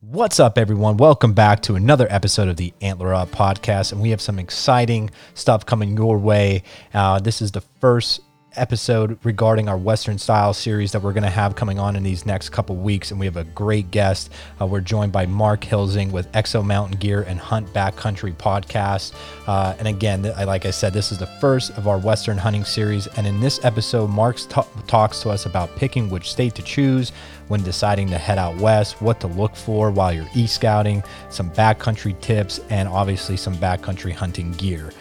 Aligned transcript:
What's 0.00 0.38
up, 0.38 0.58
everyone? 0.58 0.96
Welcome 0.96 1.32
back 1.32 1.60
to 1.62 1.74
another 1.74 2.06
episode 2.08 2.46
of 2.46 2.56
the 2.56 2.72
Antler 2.80 3.12
Up 3.12 3.32
podcast, 3.32 3.90
and 3.90 4.00
we 4.00 4.10
have 4.10 4.20
some 4.20 4.38
exciting 4.38 5.10
stuff 5.34 5.66
coming 5.66 5.96
your 5.96 6.18
way. 6.18 6.62
Uh, 6.94 7.18
this 7.18 7.42
is 7.42 7.50
the 7.50 7.62
first 7.80 8.20
episode 8.56 9.18
regarding 9.24 9.68
our 9.68 9.76
Western 9.76 10.18
style 10.18 10.52
series 10.52 10.92
that 10.92 11.02
we're 11.02 11.12
going 11.12 11.22
to 11.22 11.30
have 11.30 11.54
coming 11.54 11.78
on 11.78 11.96
in 11.96 12.02
these 12.02 12.26
next 12.26 12.50
couple 12.50 12.76
weeks. 12.76 13.10
And 13.10 13.20
we 13.20 13.26
have 13.26 13.36
a 13.36 13.44
great 13.44 13.90
guest. 13.90 14.30
Uh, 14.60 14.66
we're 14.66 14.80
joined 14.80 15.12
by 15.12 15.26
Mark 15.26 15.62
Huelsing 15.62 16.10
with 16.10 16.30
Exo 16.32 16.64
Mountain 16.64 16.98
Gear 16.98 17.22
and 17.22 17.38
Hunt 17.38 17.66
Backcountry 17.72 18.34
podcast. 18.34 19.14
Uh, 19.46 19.74
and 19.78 19.88
again, 19.88 20.22
like 20.22 20.66
I 20.66 20.70
said, 20.70 20.92
this 20.92 21.12
is 21.12 21.18
the 21.18 21.26
first 21.26 21.76
of 21.78 21.88
our 21.88 21.98
Western 21.98 22.38
hunting 22.38 22.64
series. 22.64 23.06
And 23.16 23.26
in 23.26 23.40
this 23.40 23.64
episode, 23.64 24.08
Mark 24.10 24.36
t- 24.36 24.62
talks 24.86 25.20
to 25.22 25.30
us 25.30 25.46
about 25.46 25.74
picking 25.76 26.10
which 26.10 26.30
state 26.30 26.54
to 26.56 26.62
choose 26.62 27.12
when 27.48 27.62
deciding 27.62 28.08
to 28.10 28.18
head 28.18 28.38
out 28.38 28.56
west, 28.56 29.00
what 29.00 29.20
to 29.20 29.26
look 29.26 29.56
for 29.56 29.90
while 29.90 30.12
you're 30.12 30.28
e 30.34 30.46
scouting, 30.46 31.02
some 31.30 31.50
backcountry 31.50 32.18
tips, 32.20 32.60
and 32.70 32.88
obviously 32.88 33.36
some 33.36 33.54
backcountry 33.56 34.12
hunting 34.12 34.52
gear. 34.52 34.92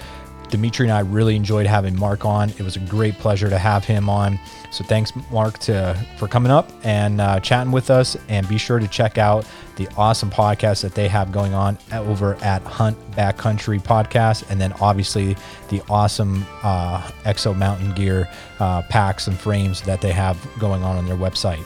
Dimitri 0.50 0.86
and 0.88 0.94
I 0.94 1.02
really 1.02 1.36
enjoyed 1.36 1.66
having 1.66 1.98
Mark 1.98 2.26
on. 2.26 2.50
It 2.52 2.62
was 2.62 2.76
a 2.76 2.80
great 2.82 3.16
pleasure 3.16 3.50
to 3.50 3.58
have 3.58 3.86
him 3.86 4.10
on. 4.10 4.40
So 4.72 4.84
thanks, 4.84 5.12
Mark, 5.32 5.58
to 5.60 5.98
for 6.18 6.28
coming 6.28 6.52
up 6.52 6.72
and 6.84 7.20
uh, 7.22 7.40
chatting 7.40 7.72
with 7.72 7.90
us. 7.90 8.18
And 8.30 8.48
be 8.48 8.58
sure 8.58 8.80
to 8.80 8.88
check 8.88 9.18
out 9.18 9.46
the 9.76 9.88
awesome 9.96 10.30
podcast 10.30 10.82
that 10.82 10.96
they 10.96 11.08
have 11.08 11.32
going 11.32 11.54
on 11.54 11.78
over 11.92 12.36
at 12.42 12.62
Hunt 12.64 12.98
Backcountry 13.12 13.80
Podcast, 13.82 14.50
and 14.50 14.60
then 14.60 14.74
obviously 14.82 15.36
the 15.70 15.82
awesome 15.90 16.46
uh, 16.64 17.02
Exo 17.26 17.56
Mountain 17.56 17.94
Gear 17.94 18.28
uh, 18.60 18.82
packs 18.84 19.28
and 19.28 19.38
frames 19.38 19.82
that 19.84 20.02
they 20.02 20.12
have 20.12 20.38
going 20.60 20.84
on 20.84 20.98
on 20.98 21.06
their 21.06 21.18
website. 21.18 21.64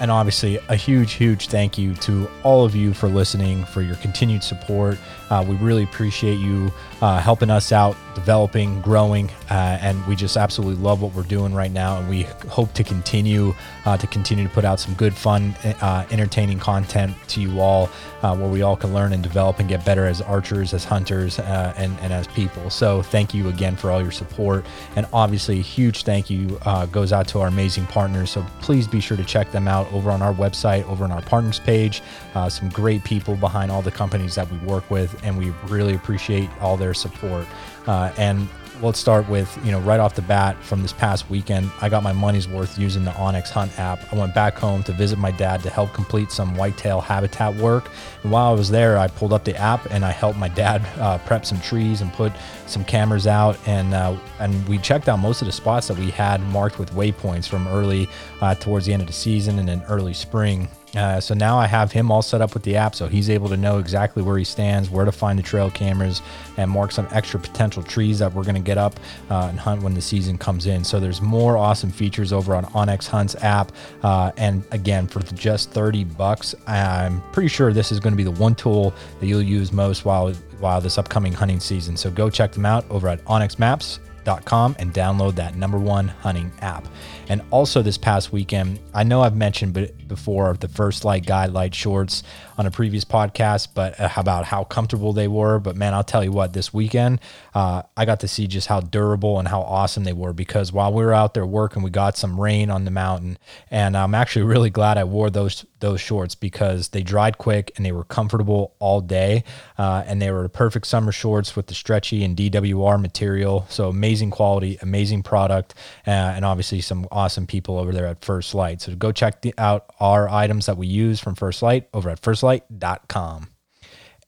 And 0.00 0.10
obviously, 0.10 0.58
a 0.68 0.74
huge, 0.74 1.12
huge 1.12 1.46
thank 1.48 1.78
you 1.78 1.94
to 1.94 2.28
all 2.42 2.64
of 2.64 2.74
you 2.74 2.92
for 2.92 3.08
listening, 3.08 3.64
for 3.64 3.80
your 3.80 3.94
continued 3.96 4.42
support. 4.42 4.98
Uh, 5.30 5.44
we 5.46 5.54
really 5.56 5.84
appreciate 5.84 6.38
you 6.38 6.72
uh, 7.04 7.20
helping 7.20 7.50
us 7.50 7.70
out, 7.70 7.94
developing, 8.14 8.80
growing, 8.80 9.28
uh, 9.50 9.76
and 9.82 10.02
we 10.06 10.16
just 10.16 10.38
absolutely 10.38 10.82
love 10.82 11.02
what 11.02 11.14
we're 11.14 11.22
doing 11.22 11.52
right 11.52 11.70
now. 11.70 11.98
And 11.98 12.08
we 12.08 12.22
hope 12.48 12.72
to 12.72 12.82
continue 12.82 13.54
uh, 13.84 13.98
to 13.98 14.06
continue 14.06 14.42
to 14.42 14.48
put 14.48 14.64
out 14.64 14.80
some 14.80 14.94
good, 14.94 15.12
fun, 15.12 15.54
uh, 15.82 16.06
entertaining 16.10 16.58
content 16.58 17.14
to 17.28 17.42
you 17.42 17.60
all, 17.60 17.90
uh, 18.22 18.34
where 18.34 18.48
we 18.48 18.62
all 18.62 18.74
can 18.74 18.94
learn 18.94 19.12
and 19.12 19.22
develop 19.22 19.58
and 19.58 19.68
get 19.68 19.84
better 19.84 20.06
as 20.06 20.22
archers, 20.22 20.72
as 20.72 20.82
hunters, 20.82 21.38
and, 21.40 21.98
and 22.00 22.10
as 22.10 22.26
people. 22.28 22.70
So 22.70 23.02
thank 23.02 23.34
you 23.34 23.50
again 23.50 23.76
for 23.76 23.90
all 23.90 24.00
your 24.00 24.10
support, 24.10 24.64
and 24.96 25.06
obviously, 25.12 25.58
a 25.58 25.62
huge 25.62 26.04
thank 26.04 26.30
you 26.30 26.58
goes 26.90 27.12
out 27.12 27.28
to 27.28 27.40
our 27.40 27.48
amazing 27.48 27.84
partners. 27.86 28.30
So 28.30 28.46
please 28.62 28.88
be 28.88 29.00
sure 29.00 29.18
to 29.18 29.24
check 29.24 29.52
them 29.52 29.68
out 29.68 29.92
over 29.92 30.10
on 30.10 30.22
our 30.22 30.32
website, 30.32 30.88
over 30.88 31.04
on 31.04 31.12
our 31.12 31.20
partners 31.20 31.60
page. 31.60 32.02
some 32.48 32.70
great 32.70 33.04
people 33.04 33.36
behind 33.36 33.70
all 33.70 33.82
the 33.82 33.90
companies 33.90 34.34
that 34.36 34.50
we 34.50 34.56
work 34.58 34.90
with 34.90 35.20
and 35.22 35.36
we 35.36 35.50
really 35.66 35.94
appreciate 35.94 36.48
all 36.62 36.78
their 36.78 36.93
support. 36.94 37.46
Uh, 37.86 38.12
and 38.16 38.48
let's 38.82 38.98
start 38.98 39.28
with 39.28 39.56
you 39.64 39.70
know 39.70 39.78
right 39.80 40.00
off 40.00 40.14
the 40.14 40.22
bat 40.22 40.56
from 40.62 40.82
this 40.82 40.92
past 40.92 41.30
weekend 41.30 41.70
i 41.80 41.88
got 41.88 42.02
my 42.02 42.12
money's 42.12 42.48
worth 42.48 42.76
using 42.76 43.04
the 43.04 43.10
onX 43.12 43.48
hunt 43.48 43.78
app. 43.78 44.00
I 44.12 44.16
went 44.16 44.34
back 44.34 44.56
home 44.58 44.82
to 44.84 44.92
visit 44.92 45.16
my 45.18 45.30
dad 45.30 45.62
to 45.62 45.70
help 45.70 45.92
complete 45.92 46.32
some 46.32 46.56
whitetail 46.56 47.00
habitat 47.00 47.54
work. 47.54 47.88
And 48.22 48.32
while 48.32 48.50
i 48.50 48.52
was 48.52 48.70
there 48.70 48.98
i 48.98 49.06
pulled 49.06 49.32
up 49.32 49.44
the 49.44 49.56
app 49.56 49.86
and 49.90 50.04
i 50.04 50.10
helped 50.10 50.38
my 50.38 50.48
dad 50.48 50.84
uh, 50.98 51.18
prep 51.18 51.46
some 51.46 51.60
trees 51.60 52.00
and 52.00 52.12
put 52.12 52.32
some 52.66 52.84
cameras 52.84 53.26
out. 53.26 53.58
And 53.66 53.94
uh, 53.94 54.16
and 54.40 54.66
we 54.68 54.78
checked 54.78 55.08
out 55.08 55.18
most 55.18 55.42
of 55.42 55.46
the 55.46 55.52
spots 55.52 55.88
that 55.88 55.98
we 55.98 56.10
had 56.10 56.40
marked 56.48 56.78
with 56.78 56.92
waypoints 56.92 57.48
from 57.48 57.68
early 57.68 58.08
uh, 58.40 58.54
towards 58.54 58.86
the 58.86 58.92
end 58.92 59.02
of 59.02 59.06
the 59.06 59.14
season 59.14 59.58
and 59.58 59.68
then 59.68 59.82
early 59.88 60.14
spring 60.14 60.68
uh, 60.96 61.20
so 61.20 61.34
now 61.34 61.58
I 61.58 61.66
have 61.66 61.92
him 61.92 62.10
all 62.10 62.22
set 62.22 62.40
up 62.40 62.54
with 62.54 62.62
the 62.62 62.76
app, 62.76 62.94
so 62.94 63.08
he's 63.08 63.30
able 63.30 63.48
to 63.48 63.56
know 63.56 63.78
exactly 63.78 64.22
where 64.22 64.38
he 64.38 64.44
stands, 64.44 64.90
where 64.90 65.04
to 65.04 65.12
find 65.12 65.38
the 65.38 65.42
trail 65.42 65.70
cameras, 65.70 66.22
and 66.56 66.70
mark 66.70 66.92
some 66.92 67.08
extra 67.10 67.40
potential 67.40 67.82
trees 67.82 68.18
that 68.18 68.32
we're 68.32 68.44
going 68.44 68.54
to 68.54 68.60
get 68.60 68.78
up 68.78 68.98
uh, 69.30 69.48
and 69.50 69.58
hunt 69.58 69.82
when 69.82 69.94
the 69.94 70.02
season 70.02 70.38
comes 70.38 70.66
in. 70.66 70.84
So 70.84 71.00
there's 71.00 71.20
more 71.20 71.56
awesome 71.56 71.90
features 71.90 72.32
over 72.32 72.54
on 72.54 72.64
onX 72.66 73.06
Hunts 73.06 73.34
app, 73.42 73.72
uh, 74.02 74.32
and 74.36 74.64
again 74.70 75.06
for 75.06 75.20
just 75.20 75.70
30 75.70 76.04
bucks, 76.04 76.54
I'm 76.66 77.22
pretty 77.32 77.48
sure 77.48 77.72
this 77.72 77.92
is 77.92 78.00
going 78.00 78.12
to 78.12 78.16
be 78.16 78.24
the 78.24 78.30
one 78.30 78.54
tool 78.54 78.94
that 79.20 79.26
you'll 79.26 79.42
use 79.42 79.72
most 79.72 80.04
while 80.04 80.32
while 80.60 80.80
this 80.80 80.98
upcoming 80.98 81.32
hunting 81.32 81.60
season. 81.60 81.96
So 81.96 82.10
go 82.10 82.30
check 82.30 82.52
them 82.52 82.64
out 82.64 82.88
over 82.90 83.08
at 83.08 83.22
onX 83.24 83.58
Maps 83.58 83.98
and 84.26 84.92
download 84.94 85.34
that 85.34 85.56
number 85.56 85.78
one 85.78 86.08
hunting 86.08 86.50
app. 86.60 86.86
And 87.28 87.42
also 87.50 87.82
this 87.82 87.98
past 87.98 88.32
weekend, 88.32 88.78
I 88.94 89.02
know 89.04 89.22
I've 89.22 89.36
mentioned 89.36 89.74
before 90.08 90.54
the 90.54 90.68
First 90.68 91.04
Lite 91.04 91.26
Guide 91.26 91.50
Light 91.50 91.74
shorts 91.74 92.22
on 92.56 92.66
a 92.66 92.70
previous 92.70 93.04
podcast, 93.04 93.68
but 93.74 93.98
uh, 93.98 94.08
about 94.16 94.44
how 94.44 94.64
comfortable 94.64 95.12
they 95.12 95.28
were. 95.28 95.58
But 95.58 95.76
man, 95.76 95.94
I'll 95.94 96.04
tell 96.04 96.22
you 96.22 96.32
what, 96.32 96.52
this 96.52 96.72
weekend, 96.72 97.20
uh, 97.54 97.82
I 97.96 98.04
got 98.04 98.20
to 98.20 98.28
see 98.28 98.46
just 98.46 98.68
how 98.68 98.80
durable 98.80 99.38
and 99.38 99.48
how 99.48 99.62
awesome 99.62 100.04
they 100.04 100.12
were 100.12 100.32
because 100.32 100.72
while 100.72 100.92
we 100.92 101.04
were 101.04 101.14
out 101.14 101.34
there 101.34 101.46
working, 101.46 101.82
we 101.82 101.90
got 101.90 102.16
some 102.16 102.40
rain 102.40 102.70
on 102.70 102.84
the 102.84 102.90
mountain. 102.90 103.38
And 103.70 103.96
I'm 103.96 104.14
actually 104.14 104.44
really 104.44 104.70
glad 104.70 104.98
I 104.98 105.04
wore 105.04 105.30
those 105.30 105.64
those 105.84 106.00
shorts 106.00 106.34
because 106.34 106.88
they 106.88 107.02
dried 107.02 107.36
quick 107.36 107.70
and 107.76 107.84
they 107.84 107.92
were 107.92 108.04
comfortable 108.04 108.74
all 108.78 109.02
day. 109.02 109.44
Uh, 109.76 110.02
and 110.06 110.20
they 110.20 110.30
were 110.30 110.48
perfect 110.48 110.86
summer 110.86 111.12
shorts 111.12 111.54
with 111.54 111.66
the 111.66 111.74
stretchy 111.74 112.24
and 112.24 112.36
DWR 112.36 112.98
material. 113.00 113.66
So 113.68 113.90
amazing 113.90 114.30
quality, 114.30 114.78
amazing 114.80 115.22
product, 115.22 115.74
uh, 116.06 116.10
and 116.10 116.44
obviously 116.44 116.80
some 116.80 117.06
awesome 117.12 117.46
people 117.46 117.78
over 117.78 117.92
there 117.92 118.06
at 118.06 118.24
First 118.24 118.54
Lite. 118.54 118.80
So 118.80 118.94
go 118.94 119.12
check 119.12 119.42
the, 119.42 119.52
out 119.58 119.84
our 120.04 120.28
items 120.28 120.66
that 120.66 120.76
we 120.76 120.86
use 120.86 121.18
from 121.18 121.34
First 121.34 121.62
Lite 121.62 121.88
over 121.94 122.10
at 122.10 122.20
firstlite.com. 122.20 123.48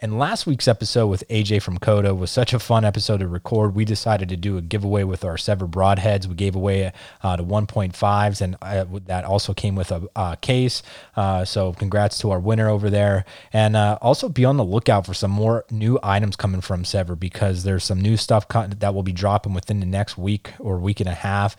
And 0.00 0.19
last 0.19 0.47
week's 0.47 0.69
episode 0.69 1.06
with 1.06 1.25
AJ 1.28 1.62
from 1.62 1.78
COTA 1.78 2.14
was 2.14 2.31
such 2.31 2.53
a 2.53 2.59
fun 2.59 2.84
episode 2.84 3.20
to 3.20 3.28
record. 3.28 3.75
We 3.75 3.84
decided 3.86 4.28
to 4.31 4.36
do 4.36 4.59
a 4.59 4.62
giveaway 4.62 5.04
with 5.04 5.25
our 5.25 5.36
SEVR 5.36 5.70
broadheads. 5.70 6.26
We 6.26 6.34
gave 6.34 6.54
away 6.54 6.92
uh, 7.22 7.36
the 7.36 7.44
1.5s, 7.44 8.41
and 8.42 8.56
uh, 8.60 8.84
that 9.06 9.25
also 9.25 9.54
came 9.54 9.75
with 9.75 9.91
a 9.91 10.06
uh, 10.15 10.36
case. 10.36 10.82
Uh, 11.15 11.47
so, 11.47 11.72
congrats 11.72 12.19
to 12.19 12.31
our 12.31 12.38
winner 12.38 12.69
over 12.69 12.91
there. 12.91 13.25
And 13.54 13.75
uh, 13.75 13.98
also 14.03 14.28
be 14.28 14.44
on 14.44 14.59
the 14.59 14.65
lookout 14.65 15.06
for 15.06 15.15
some 15.15 15.31
more 15.31 15.65
new 15.70 15.98
items 16.03 16.36
coming 16.36 16.60
from 16.60 16.84
SEVR 16.84 17.19
because 17.19 17.65
there's 17.65 17.84
some 17.84 18.00
new 18.00 18.19
stuff 18.19 18.47
that 18.48 18.94
will 18.94 19.03
be 19.03 19.12
dropping 19.12 19.54
within 19.54 19.81
the 19.81 19.86
next 19.86 20.19
week 20.19 20.53
or 20.59 20.78
week 20.78 21.00
and 21.00 21.09
a 21.09 21.15
half. 21.15 21.56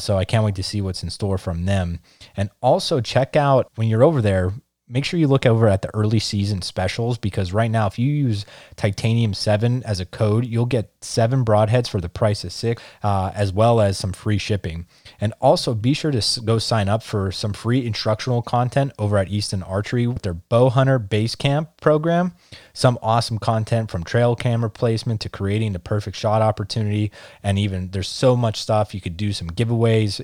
So, 0.00 0.18
I 0.18 0.24
can't 0.24 0.44
wait 0.44 0.56
to 0.56 0.64
see 0.64 0.80
what's 0.80 1.04
in 1.04 1.10
store 1.10 1.38
from 1.38 1.66
them. 1.66 2.00
And 2.36 2.50
also, 2.60 3.00
check 3.00 3.36
out 3.36 3.70
when 3.76 3.88
you're 3.88 4.04
over 4.04 4.20
there, 4.20 4.52
make 4.88 5.04
sure 5.04 5.18
you 5.18 5.26
look 5.26 5.46
over 5.46 5.68
at 5.68 5.82
the 5.82 5.94
early 5.94 6.18
season 6.18 6.62
specials 6.62 7.18
because 7.18 7.52
right 7.52 7.70
now, 7.70 7.86
if 7.86 7.98
you 7.98 8.12
use 8.12 8.46
Titanium 8.76 9.34
7 9.34 9.82
as 9.84 10.00
a 10.00 10.06
code, 10.06 10.46
you'll 10.46 10.66
get 10.66 10.92
seven 11.00 11.44
broadheads 11.44 11.88
for 11.88 12.00
the 12.00 12.08
price 12.08 12.44
of 12.44 12.52
six, 12.52 12.82
uh, 13.02 13.32
as 13.34 13.52
well 13.52 13.80
as 13.80 13.98
some 13.98 14.12
free 14.12 14.38
shipping. 14.38 14.86
And 15.20 15.32
also 15.40 15.74
be 15.74 15.94
sure 15.94 16.10
to 16.10 16.40
go 16.40 16.58
sign 16.58 16.88
up 16.88 17.02
for 17.02 17.32
some 17.32 17.52
free 17.52 17.86
instructional 17.86 18.42
content 18.42 18.92
over 18.98 19.18
at 19.18 19.28
Easton 19.28 19.62
Archery 19.62 20.06
with 20.06 20.22
their 20.22 20.34
Bow 20.34 20.68
Hunter 20.68 20.98
Base 20.98 21.34
Camp 21.34 21.80
program. 21.80 22.34
Some 22.72 22.98
awesome 23.02 23.38
content 23.38 23.90
from 23.90 24.04
trail 24.04 24.36
camera 24.36 24.70
placement 24.70 25.20
to 25.22 25.28
creating 25.28 25.72
the 25.72 25.78
perfect 25.78 26.16
shot 26.16 26.42
opportunity. 26.42 27.10
And 27.42 27.58
even 27.58 27.90
there's 27.90 28.08
so 28.08 28.36
much 28.36 28.60
stuff. 28.60 28.94
You 28.94 29.00
could 29.00 29.16
do 29.16 29.32
some 29.32 29.50
giveaways 29.50 30.20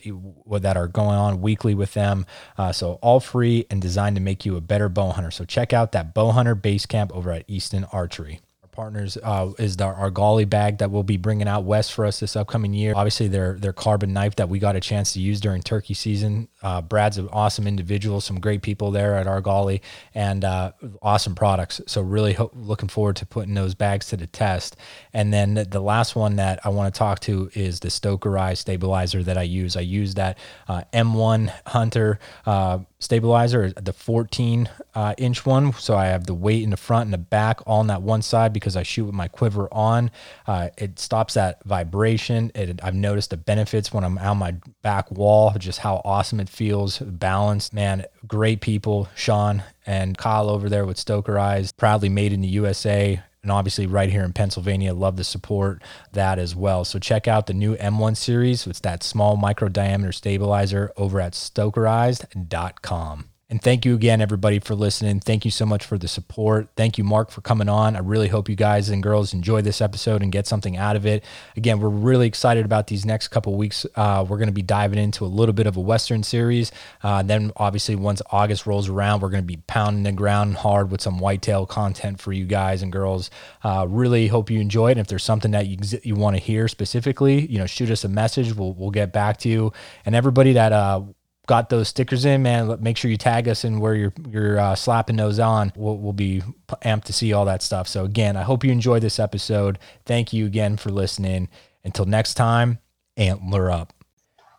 that 0.61 0.77
are 0.77 0.89
going 0.89 1.17
on 1.17 1.41
weekly 1.41 1.75
with 1.75 1.95
them. 1.95 2.27
Uh, 2.59 2.73
so 2.73 2.95
all 3.03 3.21
free 3.21 3.67
and 3.71 3.81
designed 3.81 4.17
to 4.17 4.23
make 4.23 4.45
you 4.45 4.57
a 4.57 4.61
better 4.61 4.89
bow 4.89 5.13
hunter. 5.13 5.31
So 5.31 5.45
check 5.45 5.73
out 5.73 5.93
that 5.93 6.15
Bow 6.15 6.31
Hunter 6.33 6.55
Base 6.55 6.87
Camp 6.87 7.15
over 7.15 7.33
at 7.33 7.45
Easton 7.49 7.85
Archery 7.85 8.41
partners 8.73 9.17
uh, 9.23 9.53
is 9.59 9.77
the, 9.77 9.85
our 9.85 10.11
Argali 10.11 10.49
bag 10.49 10.79
that 10.79 10.91
we'll 10.91 11.03
be 11.03 11.17
bringing 11.17 11.47
out 11.47 11.65
west 11.65 11.93
for 11.93 12.05
us 12.05 12.21
this 12.21 12.35
upcoming 12.35 12.73
year. 12.73 12.95
Obviously, 12.97 13.29
their 13.29 13.59
their 13.59 13.73
carbon 13.73 14.13
knife 14.13 14.37
that 14.37 14.49
we 14.49 14.59
got 14.59 14.75
a 14.75 14.81
chance 14.81 15.13
to 15.13 15.21
use 15.21 15.41
during 15.41 15.63
turkey 15.63 15.95
season. 15.95 16.49
Uh, 16.63 16.81
Brad's 16.83 17.19
an 17.19 17.29
awesome 17.31 17.67
individual, 17.67 18.21
some 18.21 18.41
great 18.41 18.63
people 18.63 18.91
there 18.91 19.17
at 19.17 19.27
Argali, 19.27 19.81
and 20.15 20.45
uh, 20.45 20.73
awesome 21.01 21.35
products. 21.35 21.81
So 21.87 22.01
really 22.01 22.33
ho- 22.33 22.51
looking 22.55 22.89
forward 22.89 23.17
to 23.17 23.27
putting 23.27 23.55
those 23.55 23.75
bags 23.75 24.07
to 24.09 24.17
the 24.17 24.27
test. 24.27 24.77
And 25.13 25.33
then 25.33 25.55
the, 25.55 25.83
last 25.83 26.15
one 26.15 26.37
that 26.37 26.61
I 26.65 26.69
want 26.69 26.95
to 26.95 26.97
talk 26.97 27.19
to 27.21 27.51
is 27.55 27.81
the 27.81 27.89
Stokerized 27.89 28.59
stabilizer 28.59 29.23
that 29.25 29.37
I 29.37 29.43
use. 29.43 29.77
I 29.77 29.81
use 29.81 30.15
that 30.15 30.39
uh, 30.69 30.83
M1 30.93 31.53
Hunter 31.67 32.21
uh, 32.47 32.79
stabilizer, 33.03 33.73
the 33.73 33.93
14 33.93 34.71
uh, 34.95 35.15
inch 35.19 35.45
one. 35.45 35.73
So 35.73 35.97
I 35.97 36.07
have 36.07 36.27
the 36.27 36.35
weight 36.35 36.63
in 36.63 36.71
the 36.71 36.77
front 36.77 37.07
and 37.07 37.13
the 37.13 37.19
back 37.19 37.61
all 37.67 37.81
on 37.81 37.89
that 37.89 38.03
one 38.03 38.23
side 38.23 38.53
because 38.53 38.77
I 38.77 38.85
shoot 38.85 39.07
with 39.07 39.15
my 39.15 39.29
quiver 39.29 39.69
on. 39.73 40.11
Uh, 40.47 40.69
it 40.79 40.99
stops 40.99 41.35
that 41.35 41.63
vibration. 41.65 42.53
It, 42.55 42.81
I've 42.83 42.95
noticed 42.95 43.31
the 43.31 43.37
benefits 43.37 43.93
when 43.93 44.05
I'm 44.05 44.19
on 44.19 44.39
my 44.39 44.55
back 44.83 45.11
wall, 45.11 45.53
just 45.59 45.81
how 45.81 46.01
awesome 46.05 46.39
it 46.39 46.49
feels, 46.49 46.99
balanced. 46.99 47.75
Man, 47.75 48.05
great 48.27 48.61
people, 48.61 49.09
Sean 49.17 49.65
and 49.85 50.17
Kyle 50.17 50.49
over 50.49 50.69
there 50.69 50.87
with 50.87 50.97
Stokerized, 50.97 51.77
proudly 51.77 52.09
made 52.09 52.33
in 52.33 52.41
the 52.41 52.49
USA 52.49 53.21
and 53.43 53.51
obviously 53.51 53.87
right 53.87 54.11
here 54.11 54.23
in 54.23 54.33
Pennsylvania. 54.33 54.95
Love 54.95 55.17
to 55.17 55.25
support 55.25 55.83
that 56.13 56.39
as 56.39 56.55
well. 56.55 56.85
So 56.85 56.99
check 56.99 57.27
out 57.27 57.47
the 57.47 57.55
new 57.55 57.77
M1 57.77 58.17
series. 58.17 58.67
It's 58.67 58.81
that 58.81 59.03
small 59.03 59.37
micro 59.37 59.69
diameter 59.69 60.13
stabilizer 60.13 60.93
over 60.97 61.21
at 61.21 61.33
stokerized.com. 61.33 63.29
And 63.53 63.61
thank 63.61 63.85
you 63.85 63.95
again, 63.95 64.23
everybody, 64.23 64.61
for 64.61 64.75
listening. 64.75 65.21
Thank 65.21 65.45
you 65.45 65.51
so 65.51 65.67
much 65.67 65.85
for 65.85 65.99
the 65.99 66.09
support. 66.09 66.71
Thank 66.75 66.97
you, 66.97 67.05
Mark, 67.05 67.31
for 67.31 67.43
coming 67.43 67.69
on. 67.69 67.97
I 67.97 67.99
really 67.99 68.29
hope 68.29 68.49
you 68.49 68.57
guys 68.57 68.89
and 68.89 69.03
girls 69.03 69.35
enjoy 69.35 69.61
this 69.61 69.83
episode 69.83 70.23
and 70.23 70.33
get 70.33 70.47
something 70.47 70.79
out 70.79 70.97
of 70.97 71.05
it. 71.05 71.23
Again, 71.55 71.79
we're 71.79 71.91
really 71.91 72.27
excited 72.27 72.65
about 72.65 72.87
these 72.87 73.05
next 73.05 73.29
couple 73.29 73.55
weeks. 73.55 73.85
Uh, 73.95 74.25
we're 74.27 74.39
going 74.39 74.49
to 74.49 74.55
be 74.55 74.63
diving 74.63 74.99
into 74.99 75.27
a 75.27 75.27
little 75.27 75.53
bit 75.53 75.67
of 75.67 75.77
a 75.77 75.81
Western 75.81 76.23
series. 76.23 76.73
Uh, 77.03 77.23
then, 77.23 77.53
obviously, 77.59 77.95
once 77.95 78.23
August 78.31 78.65
rolls 78.65 78.89
around, 78.89 79.21
we're 79.21 79.29
going 79.29 79.43
to 79.43 79.47
be 79.47 79.59
pounding 79.67 80.05
the 80.05 80.13
ground 80.13 80.57
hard 80.57 80.91
with 80.91 81.03
some 81.03 81.19
whitetail 81.19 81.67
content 81.67 82.23
for 82.23 82.33
you 82.33 82.47
guys 82.47 82.81
and 82.81 82.91
girls. 82.91 83.29
Uh, 83.63 83.85
really 83.87 84.29
hope 84.29 84.49
you 84.49 84.63
enjoy 84.63 84.89
it. 84.89 84.93
And 84.93 85.01
if 85.01 85.09
there's 85.09 85.25
something 85.25 85.51
that 85.51 85.67
you, 85.67 85.77
you 86.05 86.15
want 86.15 86.37
to 86.37 86.43
hear 86.43 86.69
specifically, 86.69 87.47
you 87.49 87.59
know, 87.59 87.67
shoot 87.67 87.91
us 87.91 88.03
a 88.03 88.09
message. 88.09 88.55
We'll, 88.55 88.73
we'll 88.73 88.91
get 88.91 89.13
back 89.13 89.37
to 89.41 89.51
you. 89.51 89.75
And 90.07 90.15
everybody 90.15 90.55
that 90.55 90.73
uh, 90.73 91.03
got 91.47 91.69
those 91.71 91.89
stickers 91.89 92.25
in, 92.25 92.43
man, 92.43 92.77
make 92.81 92.97
sure 92.97 93.11
you 93.11 93.17
tag 93.17 93.49
us 93.49 93.65
and 93.65 93.81
where 93.81 93.95
you're 93.95 94.13
you're 94.29 94.59
uh, 94.59 94.75
slapping 94.75 95.17
those 95.17 95.39
on. 95.39 95.73
We'll, 95.77 95.97
we'll 95.99 96.13
be 96.13 96.43
amped 96.83 97.05
to 97.05 97.13
see 97.13 97.33
all 97.33 97.45
that 97.47 97.63
stuff. 97.63 97.89
So 97.89 98.05
again, 98.05 98.37
I 98.37 98.43
hope 98.43 98.65
you 98.65 98.71
enjoyed 98.71 99.03
this 99.03 99.19
episode. 99.19 99.79
Thank 100.07 100.33
you 100.33 100.47
again 100.47 100.77
for 100.77 100.91
listening. 100.91 101.49
Until 101.85 102.05
next 102.05 102.35
time, 102.35 102.79
antler 103.17 103.71
up. 103.71 103.93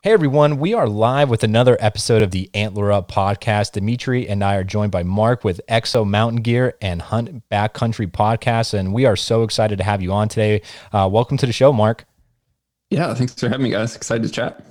Hey 0.02 0.12
everyone, 0.12 0.60
we 0.60 0.74
are 0.74 0.90
live 0.90 1.30
with 1.30 1.46
another 1.46 1.78
episode 1.80 2.22
of 2.22 2.32
the 2.32 2.50
Antler 2.54 2.92
Up 2.92 3.10
podcast. 3.10 3.72
Dimitri 3.72 4.28
and 4.28 4.44
I 4.44 4.56
are 4.56 4.64
joined 4.66 4.92
by 4.92 5.04
Mark 5.04 5.46
with 5.46 5.62
Exo 5.70 6.06
Mountain 6.06 6.42
Gear 6.42 6.76
and 6.82 7.02
Hunt 7.02 7.48
Backcountry 7.50 8.12
podcast, 8.12 8.74
and 8.74 8.94
we 8.94 9.06
are 9.06 9.16
so 9.16 9.44
excited 9.44 9.78
to 9.78 9.86
have 9.86 10.02
you 10.02 10.12
on 10.12 10.28
today. 10.28 10.62
Uh, 10.92 11.08
welcome 11.10 11.38
to 11.38 11.46
the 11.46 11.54
show, 11.54 11.72
Mark. 11.72 12.04
Yeah, 12.90 13.14
thanks 13.14 13.34
for 13.36 13.48
having 13.48 13.64
me, 13.64 13.70
guys. 13.70 13.96
Excited 13.96 14.24
to 14.24 14.30
chat. 14.30 14.62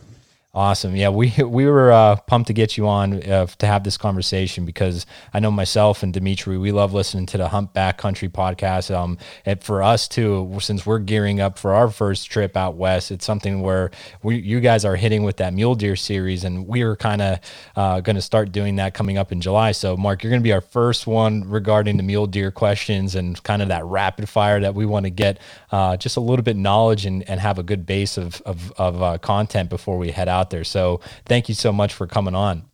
Awesome. 0.55 0.95
Yeah, 0.95 1.09
we 1.09 1.33
we 1.39 1.65
were 1.65 1.93
uh, 1.93 2.17
pumped 2.17 2.49
to 2.49 2.53
get 2.53 2.77
you 2.77 2.87
on 2.87 3.23
uh, 3.23 3.47
to 3.47 3.67
have 3.67 3.85
this 3.85 3.97
conversation 3.97 4.67
because 4.67 5.07
I 5.33 5.41
know 5.41 5.51
myself 5.51 6.03
and 6.03 6.13
Dimitri, 6.13 6.59
we 6.59 6.73
love 6.73 6.93
listening 6.93 7.25
to 7.27 7.39
the 7.39 7.49
Hunt 7.49 7.73
Backcountry 7.73 8.29
podcast. 8.29 8.95
Um, 8.95 9.17
and 9.47 9.65
for 9.65 9.83
us 9.83 10.07
too, 10.07 10.55
since 10.61 10.85
we're 10.85 10.99
gearing 10.99 11.41
up 11.41 11.59
for 11.59 11.73
our 11.73 11.89
first 11.89 12.31
trip 12.31 12.55
out 12.55 12.77
west, 12.77 13.11
it's 13.11 13.25
something 13.25 13.63
where 13.63 13.93
we 14.23 14.37
you 14.37 14.61
guys 14.61 14.85
are 14.85 14.95
hitting 14.95 15.23
with 15.23 15.39
that 15.39 15.55
mule 15.55 15.75
deer 15.75 15.97
series, 15.97 16.45
and 16.45 16.69
we 16.69 16.83
are 16.83 16.97
kind 16.97 17.23
of 17.23 17.39
uh, 17.75 18.01
going 18.03 18.17
to 18.17 18.23
start 18.23 18.53
doing 18.53 18.77
that 18.77 18.93
coming 18.93 19.17
up 19.17 19.33
in 19.33 19.41
July. 19.41 19.73
So, 19.73 19.97
Mark, 19.97 20.23
you're 20.23 20.31
going 20.31 20.43
to 20.43 20.45
be 20.45 20.53
our 20.53 20.61
first 20.61 21.07
one 21.07 21.49
regarding 21.49 21.97
the 21.97 22.03
mule 22.03 22.27
deer 22.27 22.51
questions 22.51 23.15
and 23.15 23.43
kind 23.43 23.63
of 23.63 23.69
that 23.69 23.87
rapid 23.87 24.29
fire 24.29 24.61
that 24.61 24.75
we 24.75 24.85
want 24.85 25.07
to 25.07 25.11
get 25.11 25.39
uh, 25.71 25.97
just 25.97 26.19
a 26.19 26.21
little 26.21 26.43
bit 26.43 26.57
knowledge 26.59 27.07
and, 27.07 27.27
and 27.27 27.41
have 27.41 27.59
a 27.59 27.63
good 27.63 27.87
base 27.87 28.19
of 28.19 28.43
of, 28.43 28.71
of 28.73 29.03
uh, 29.03 29.17
content 29.17 29.71
before 29.71 29.97
we 29.97 30.11
head 30.11 30.29
out 30.29 30.42
out 30.43 30.51
there. 30.51 30.65
So 30.65 31.01
thank 31.25 31.49
you 31.49 31.55
so 31.55 31.73
much 31.73 31.95
for 31.95 32.07
coming 32.07 32.35
on. 32.35 32.65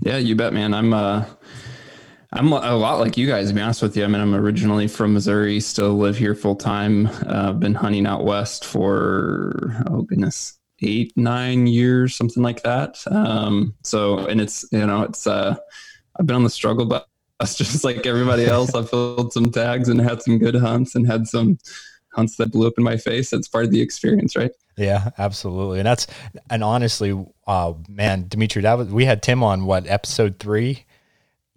Yeah, 0.00 0.18
you 0.18 0.36
bet, 0.36 0.52
man. 0.52 0.72
I'm 0.72 0.94
uh 0.94 1.24
I'm 2.32 2.52
a 2.52 2.76
lot 2.76 3.00
like 3.00 3.16
you 3.16 3.26
guys, 3.26 3.48
to 3.48 3.54
be 3.54 3.60
honest 3.60 3.80
with 3.80 3.96
you. 3.96 4.04
I 4.04 4.06
mean, 4.06 4.20
I'm 4.20 4.34
originally 4.34 4.86
from 4.86 5.14
Missouri, 5.14 5.60
still 5.60 5.94
live 5.94 6.18
here 6.18 6.34
full 6.34 6.56
time. 6.56 7.08
Uh, 7.26 7.54
been 7.54 7.74
hunting 7.74 8.06
out 8.06 8.24
west 8.24 8.66
for, 8.66 9.82
oh 9.88 10.02
goodness, 10.02 10.58
eight, 10.82 11.16
nine 11.16 11.66
years, 11.66 12.14
something 12.14 12.42
like 12.42 12.62
that. 12.64 12.98
Um, 13.10 13.74
so, 13.82 14.18
and 14.26 14.42
it's, 14.42 14.66
you 14.72 14.86
know, 14.86 15.04
it's, 15.04 15.26
uh, 15.26 15.56
I've 16.20 16.26
been 16.26 16.36
on 16.36 16.44
the 16.44 16.50
struggle 16.50 16.84
bus 16.84 17.06
just 17.56 17.82
like 17.82 18.06
everybody 18.06 18.44
else. 18.44 18.74
I 18.74 18.82
filled 18.82 19.32
some 19.32 19.50
tags 19.50 19.88
and 19.88 19.98
had 19.98 20.20
some 20.20 20.36
good 20.36 20.54
hunts 20.54 20.94
and 20.94 21.06
had 21.06 21.26
some 21.26 21.58
hunts 22.12 22.36
that 22.36 22.52
blew 22.52 22.66
up 22.66 22.74
in 22.78 22.84
my 22.84 22.96
face. 22.96 23.30
That's 23.30 23.48
part 23.48 23.64
of 23.64 23.70
the 23.70 23.80
experience, 23.80 24.36
right? 24.36 24.52
Yeah, 24.76 25.10
absolutely. 25.18 25.80
And 25.80 25.86
that's 25.86 26.06
and 26.50 26.62
honestly, 26.62 27.26
uh 27.46 27.74
man, 27.88 28.26
Dimitri, 28.28 28.62
that 28.62 28.78
was 28.78 28.88
we 28.88 29.04
had 29.04 29.22
Tim 29.22 29.42
on 29.42 29.66
what 29.66 29.86
episode 29.86 30.38
three? 30.38 30.84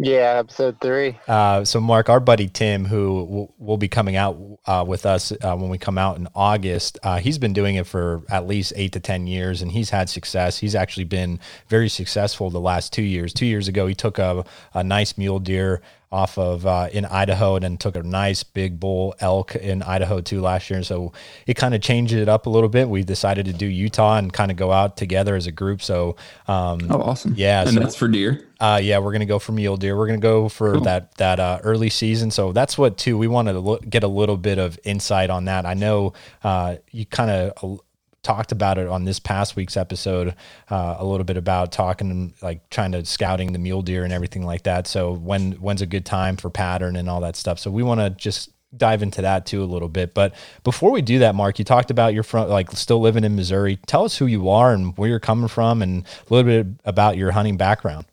Yeah, 0.04 0.40
episode 0.40 0.82
three. 0.82 1.20
Uh, 1.28 1.64
so, 1.64 1.80
Mark, 1.80 2.10
our 2.10 2.20
buddy 2.20 2.48
Tim, 2.48 2.86
who 2.86 3.24
will, 3.24 3.56
will 3.60 3.78
be 3.78 3.88
coming 3.88 4.16
out 4.16 4.36
uh, 4.66 4.84
with 4.88 5.06
us 5.06 5.32
uh, 5.32 5.56
when 5.56 5.70
we 5.70 5.78
come 5.78 6.00
out 6.00 6.18
in 6.18 6.28
August, 6.34 6.98
uh, 7.04 7.20
he's 7.20 7.38
been 7.38 7.54
doing 7.54 7.76
it 7.76 7.86
for 7.86 8.24
at 8.28 8.48
least 8.48 8.74
eight 8.76 8.94
to 8.94 9.00
10 9.00 9.28
years 9.28 9.62
and 9.62 9.72
he's 9.72 9.92
had 9.92 10.10
success. 10.10 10.58
He's 10.58 10.74
actually 10.74 11.04
been 11.04 11.40
very 11.68 11.88
successful 11.88 12.50
the 12.50 12.60
last 12.60 12.92
two 12.92 13.04
years. 13.04 13.32
Two 13.32 13.46
years 13.46 13.68
ago, 13.68 13.86
he 13.86 13.94
took 13.94 14.18
a, 14.18 14.44
a 14.74 14.84
nice 14.84 15.20
mule 15.20 15.38
deer 15.38 15.84
off 16.12 16.38
of 16.38 16.66
uh, 16.66 16.90
in 16.92 17.06
Idaho 17.06 17.56
and 17.56 17.64
then 17.64 17.78
took 17.78 17.96
a 17.96 18.04
nice 18.04 18.44
big 18.44 18.80
bull 18.80 19.16
elk 19.20 19.56
in 19.56 19.82
Idaho 19.82 20.20
too 20.22 20.42
last 20.42 20.70
year. 20.70 20.84
So 20.84 21.14
it 21.48 21.56
kind 21.56 21.74
of 21.74 21.82
changed 21.82 22.14
it 22.14 22.28
up 22.28 22.46
a 22.46 22.50
little 22.50 22.70
bit. 22.70 22.90
We 22.90 23.04
decided 23.04 23.46
to 23.46 23.54
do 23.54 23.66
Utah 23.66 24.18
and 24.18 24.32
kind 24.32 24.52
of 24.52 24.58
go 24.58 24.72
out 24.72 24.98
together 24.98 25.36
as 25.36 25.48
a 25.48 25.52
group. 25.52 25.82
So 25.82 26.18
um, 26.48 26.88
oh, 26.90 27.02
awesome! 27.02 27.34
Yeah, 27.38 27.62
and 27.62 27.72
so, 27.72 27.80
that's 27.80 27.96
for 27.96 28.08
deer. 28.08 28.48
Uh, 28.60 28.80
yeah, 28.82 29.00
we're 29.00 29.14
gonna 29.14 29.26
go 29.26 29.40
for 29.40 29.54
mule 29.54 29.78
deer. 29.78 29.98
We're 29.98 30.08
gonna 30.08 30.20
go 30.20 30.50
for 30.50 30.74
cool. 30.74 30.82
that 30.82 31.16
that 31.16 31.40
uh, 31.40 31.60
early 31.64 31.90
season. 31.90 32.32
So 32.32 32.52
that's 32.52 32.78
what 32.78 32.98
too. 32.98 33.18
We 33.18 33.28
wanted 33.28 33.54
to 33.54 33.60
look, 33.60 33.90
get 33.90 34.04
a 34.04 34.08
little 34.08 34.38
bit 34.38 34.58
of 34.58 34.80
insight 34.84 35.30
on 35.30 35.46
that. 35.46 35.66
I 35.66 35.74
know 35.74 36.14
uh, 36.44 36.78
you 36.92 37.06
kind 37.06 37.32
of 37.32 37.82
talked 38.24 38.52
about 38.52 38.78
it 38.78 38.88
on 38.88 39.06
this 39.06 39.20
past 39.20 39.56
week's 39.56 39.76
episode 39.76 40.36
uh, 40.70 40.96
a 41.00 41.06
little 41.06 41.24
bit 41.24 41.38
about 41.38 41.72
talking 41.72 42.34
like 42.42 42.70
trying 42.70 42.92
to 42.92 43.04
scouting 43.06 43.54
the 43.54 43.60
mule 43.60 43.82
deer 43.82 44.04
and 44.04 44.14
everything 44.14 44.46
like 44.46 44.64
that. 44.64 44.88
So 44.88 45.14
when 45.14 45.54
when's 45.54 45.82
a 45.82 45.88
good 45.88 46.06
time 46.06 46.38
for 46.38 46.50
pattern 46.50 46.96
and 46.96 47.10
all 47.10 47.22
that 47.22 47.36
stuff. 47.36 47.60
So 47.60 47.72
we 47.72 47.84
want 47.84 48.00
to 48.00 48.10
just 48.12 48.52
dive 48.78 49.04
into 49.04 49.22
that 49.22 49.46
too 49.46 49.64
a 49.64 49.66
little 49.66 49.90
bit. 49.90 50.14
But 50.14 50.34
before 50.64 50.92
we 50.92 51.02
do 51.02 51.20
that, 51.20 51.36
Mark, 51.36 51.60
you 51.60 51.66
talked 51.66 51.92
about 51.92 52.14
your 52.14 52.24
front 52.24 52.50
like 52.50 52.72
still 52.72 53.02
living 53.02 53.24
in 53.24 53.36
Missouri. 53.36 53.78
Tell 53.88 54.06
us 54.06 54.18
who 54.18 54.28
you 54.28 54.50
are 54.50 54.74
and 54.74 54.98
where 54.98 55.10
you're 55.10 55.20
coming 55.20 55.48
from, 55.48 55.82
and 55.82 56.06
a 56.06 56.34
little 56.34 56.50
bit 56.50 56.68
about 56.86 57.18
your 57.18 57.32
hunting 57.32 57.58
background. 57.58 58.06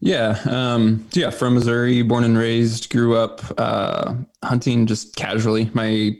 Yeah, 0.00 0.40
um, 0.46 1.06
yeah, 1.12 1.30
from 1.30 1.54
Missouri, 1.54 2.02
born 2.02 2.24
and 2.24 2.36
raised, 2.36 2.90
grew 2.90 3.16
up 3.16 3.40
uh, 3.56 4.14
hunting 4.42 4.86
just 4.86 5.14
casually. 5.14 5.70
My 5.74 6.16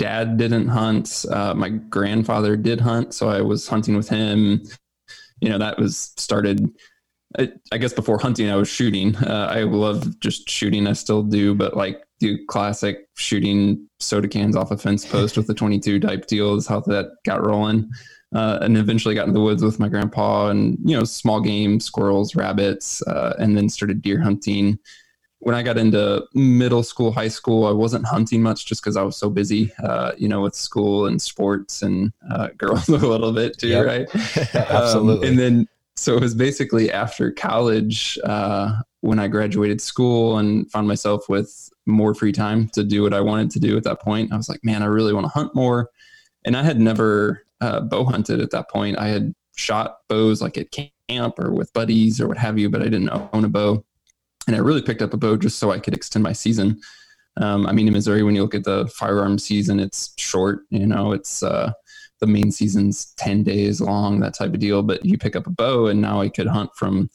dad 0.00 0.38
didn't 0.38 0.66
hunt. 0.66 1.26
Uh, 1.30 1.54
my 1.54 1.68
grandfather 1.68 2.56
did 2.56 2.80
hunt, 2.80 3.12
so 3.14 3.28
I 3.28 3.42
was 3.42 3.68
hunting 3.68 3.96
with 3.96 4.08
him. 4.08 4.62
You 5.40 5.50
know, 5.50 5.58
that 5.58 5.78
was 5.78 6.12
started. 6.16 6.66
I, 7.38 7.52
I 7.70 7.78
guess 7.78 7.92
before 7.92 8.18
hunting, 8.18 8.50
I 8.50 8.56
was 8.56 8.68
shooting. 8.68 9.14
Uh, 9.14 9.48
I 9.52 9.62
love 9.62 10.18
just 10.18 10.48
shooting. 10.48 10.86
I 10.86 10.94
still 10.94 11.22
do, 11.22 11.54
but 11.54 11.76
like 11.76 12.02
do 12.18 12.44
classic 12.46 13.08
shooting 13.16 13.88
soda 14.00 14.26
cans 14.26 14.56
off 14.56 14.70
a 14.70 14.76
fence 14.76 15.06
post 15.06 15.36
with 15.36 15.48
a 15.48 15.54
22 15.62 16.00
type 16.00 16.26
deal 16.26 16.54
is 16.54 16.66
how 16.66 16.80
that 16.80 17.12
got 17.24 17.46
rolling. 17.46 17.88
Uh, 18.34 18.58
and 18.62 18.78
eventually 18.78 19.14
got 19.14 19.26
in 19.26 19.34
the 19.34 19.40
woods 19.40 19.62
with 19.62 19.80
my 19.80 19.88
grandpa 19.88 20.48
and 20.48 20.78
you 20.82 20.96
know 20.96 21.04
small 21.04 21.40
game, 21.40 21.78
squirrels, 21.78 22.34
rabbits, 22.34 23.02
uh, 23.02 23.34
and 23.38 23.56
then 23.56 23.68
started 23.68 24.00
deer 24.00 24.20
hunting 24.20 24.78
when 25.40 25.54
I 25.54 25.62
got 25.62 25.78
into 25.78 26.26
middle 26.34 26.82
school, 26.82 27.12
high 27.12 27.28
school, 27.28 27.66
I 27.66 27.72
wasn't 27.72 28.06
hunting 28.06 28.42
much 28.42 28.66
just 28.66 28.82
because 28.82 28.96
I 28.96 29.02
was 29.02 29.16
so 29.16 29.30
busy, 29.30 29.72
uh, 29.82 30.12
you 30.18 30.28
know, 30.28 30.42
with 30.42 30.54
school 30.54 31.06
and 31.06 31.20
sports 31.20 31.82
and 31.82 32.12
uh, 32.30 32.48
girls 32.58 32.88
a 32.88 32.96
little 32.96 33.32
bit 33.32 33.58
too, 33.58 33.68
yep. 33.68 33.86
right? 33.86 34.54
Absolutely. 34.54 35.28
Um, 35.28 35.32
and 35.32 35.38
then, 35.38 35.68
so 35.96 36.14
it 36.16 36.22
was 36.22 36.34
basically 36.34 36.92
after 36.92 37.30
college 37.30 38.18
uh, 38.24 38.80
when 39.00 39.18
I 39.18 39.28
graduated 39.28 39.80
school 39.80 40.38
and 40.38 40.70
found 40.70 40.86
myself 40.86 41.28
with 41.28 41.70
more 41.86 42.14
free 42.14 42.32
time 42.32 42.68
to 42.70 42.84
do 42.84 43.02
what 43.02 43.14
I 43.14 43.20
wanted 43.20 43.50
to 43.52 43.60
do 43.60 43.76
at 43.76 43.84
that 43.84 44.00
point. 44.00 44.32
I 44.32 44.36
was 44.36 44.48
like, 44.48 44.62
man, 44.62 44.82
I 44.82 44.86
really 44.86 45.14
want 45.14 45.24
to 45.24 45.30
hunt 45.30 45.54
more. 45.54 45.90
And 46.44 46.56
I 46.56 46.62
had 46.62 46.78
never 46.78 47.44
uh, 47.62 47.80
bow 47.80 48.04
hunted 48.04 48.40
at 48.40 48.50
that 48.50 48.70
point. 48.70 48.98
I 48.98 49.08
had 49.08 49.34
shot 49.56 49.98
bows 50.08 50.42
like 50.42 50.58
at 50.58 50.70
camp 50.70 51.38
or 51.38 51.50
with 51.50 51.72
buddies 51.72 52.20
or 52.20 52.28
what 52.28 52.38
have 52.38 52.58
you, 52.58 52.68
but 52.68 52.82
I 52.82 52.84
didn't 52.84 53.10
own 53.32 53.44
a 53.44 53.48
bow 53.48 53.84
and 54.50 54.56
I 54.56 54.58
really 54.58 54.82
picked 54.82 55.00
up 55.00 55.14
a 55.14 55.16
bow 55.16 55.36
just 55.36 55.60
so 55.60 55.70
I 55.70 55.78
could 55.78 55.94
extend 55.94 56.24
my 56.24 56.32
season. 56.32 56.80
Um, 57.36 57.68
I 57.68 57.72
mean, 57.72 57.86
in 57.86 57.92
Missouri, 57.92 58.24
when 58.24 58.34
you 58.34 58.42
look 58.42 58.56
at 58.56 58.64
the 58.64 58.88
firearm 58.88 59.38
season, 59.38 59.78
it's 59.78 60.12
short. 60.18 60.62
You 60.70 60.88
know, 60.88 61.12
it's 61.12 61.44
uh, 61.44 61.70
the 62.18 62.26
main 62.26 62.50
season's 62.50 63.14
ten 63.14 63.44
days 63.44 63.80
long, 63.80 64.18
that 64.18 64.34
type 64.34 64.52
of 64.52 64.58
deal. 64.58 64.82
But 64.82 65.04
you 65.04 65.18
pick 65.18 65.36
up 65.36 65.46
a 65.46 65.50
bow, 65.50 65.86
and 65.86 66.00
now 66.00 66.20
I 66.20 66.28
could 66.28 66.48
hunt 66.48 66.70
from 66.74 67.10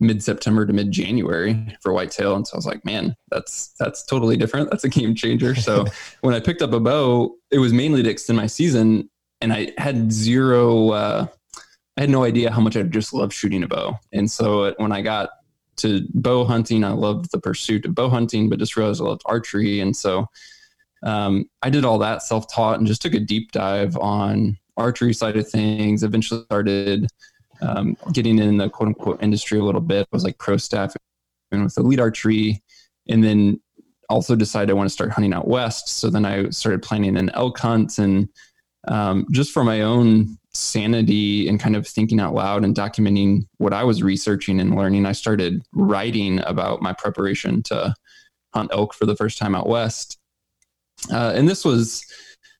mid 0.00 0.24
September 0.24 0.66
to 0.66 0.72
mid 0.72 0.90
January 0.90 1.56
for 1.80 1.92
whitetail. 1.92 2.34
And 2.34 2.44
so 2.48 2.54
I 2.54 2.58
was 2.58 2.66
like, 2.66 2.84
man, 2.84 3.14
that's 3.30 3.72
that's 3.78 4.04
totally 4.04 4.36
different. 4.36 4.68
That's 4.68 4.82
a 4.82 4.88
game 4.88 5.14
changer. 5.14 5.54
So 5.54 5.84
when 6.22 6.34
I 6.34 6.40
picked 6.40 6.62
up 6.62 6.72
a 6.72 6.80
bow, 6.80 7.36
it 7.52 7.58
was 7.58 7.72
mainly 7.72 8.02
to 8.02 8.10
extend 8.10 8.38
my 8.38 8.48
season, 8.48 9.08
and 9.40 9.52
I 9.52 9.70
had 9.78 10.10
zero. 10.10 10.90
Uh, 10.90 11.26
I 11.96 12.00
had 12.00 12.10
no 12.10 12.24
idea 12.24 12.50
how 12.50 12.60
much 12.60 12.76
I 12.76 12.82
just 12.82 13.14
loved 13.14 13.32
shooting 13.32 13.62
a 13.62 13.68
bow. 13.68 14.00
And 14.12 14.28
so 14.28 14.74
when 14.78 14.90
I 14.90 15.00
got 15.00 15.28
to 15.82 16.06
bow 16.14 16.44
hunting. 16.44 16.84
I 16.84 16.92
loved 16.92 17.30
the 17.30 17.40
pursuit 17.40 17.84
of 17.84 17.94
bow 17.94 18.08
hunting, 18.08 18.48
but 18.48 18.58
just 18.58 18.76
realized 18.76 19.00
I 19.00 19.04
loved 19.04 19.22
archery. 19.26 19.80
And 19.80 19.96
so 19.96 20.26
um, 21.02 21.44
I 21.62 21.70
did 21.70 21.84
all 21.84 21.98
that 21.98 22.22
self 22.22 22.52
taught 22.52 22.78
and 22.78 22.86
just 22.86 23.02
took 23.02 23.14
a 23.14 23.20
deep 23.20 23.52
dive 23.52 23.96
on 23.96 24.58
archery 24.76 25.12
side 25.12 25.36
of 25.36 25.48
things. 25.48 26.02
Eventually 26.02 26.44
started 26.44 27.08
um, 27.60 27.96
getting 28.12 28.38
in 28.38 28.56
the 28.56 28.68
quote 28.68 28.88
unquote 28.88 29.22
industry 29.22 29.58
a 29.58 29.64
little 29.64 29.80
bit. 29.80 30.06
I 30.12 30.16
was 30.16 30.24
like 30.24 30.38
pro 30.38 30.56
staff 30.56 30.94
with 31.50 31.78
elite 31.78 32.00
archery. 32.00 32.62
And 33.08 33.22
then 33.22 33.60
also 34.08 34.36
decided 34.36 34.70
I 34.70 34.74
want 34.74 34.88
to 34.88 34.92
start 34.92 35.10
hunting 35.10 35.32
out 35.32 35.48
west. 35.48 35.88
So 35.88 36.10
then 36.10 36.24
I 36.24 36.50
started 36.50 36.82
planning 36.82 37.16
an 37.16 37.30
elk 37.30 37.58
hunt 37.58 37.98
and 37.98 38.28
um, 38.88 39.26
just 39.32 39.52
for 39.52 39.64
my 39.64 39.80
own 39.80 40.38
sanity 40.54 41.48
and 41.48 41.58
kind 41.58 41.76
of 41.76 41.86
thinking 41.86 42.20
out 42.20 42.34
loud 42.34 42.64
and 42.64 42.74
documenting 42.74 43.46
what 43.58 43.72
I 43.72 43.84
was 43.84 44.02
researching 44.02 44.60
and 44.60 44.76
learning, 44.76 45.06
I 45.06 45.12
started 45.12 45.62
writing 45.72 46.40
about 46.40 46.82
my 46.82 46.92
preparation 46.92 47.62
to 47.64 47.94
hunt 48.54 48.70
elk 48.72 48.94
for 48.94 49.06
the 49.06 49.16
first 49.16 49.38
time 49.38 49.54
out 49.54 49.68
west. 49.68 50.18
Uh, 51.10 51.32
and 51.34 51.48
this 51.48 51.64
was, 51.64 52.04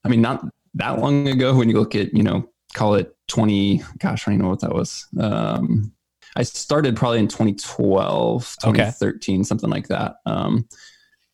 I 0.04 0.08
mean, 0.08 0.22
not 0.22 0.44
that 0.74 0.98
long 0.98 1.28
ago 1.28 1.54
when 1.54 1.68
you 1.68 1.78
look 1.78 1.94
at, 1.94 2.14
you 2.14 2.22
know, 2.22 2.48
call 2.74 2.94
it 2.94 3.14
20, 3.28 3.82
gosh, 3.98 4.26
I 4.26 4.30
don't 4.30 4.34
even 4.34 4.44
know 4.44 4.50
what 4.50 4.60
that 4.60 4.74
was. 4.74 5.06
Um, 5.20 5.92
I 6.34 6.42
started 6.44 6.96
probably 6.96 7.18
in 7.18 7.28
2012, 7.28 8.56
2013, 8.62 9.40
okay. 9.40 9.44
something 9.44 9.68
like 9.68 9.88
that. 9.88 10.16
Um, 10.24 10.66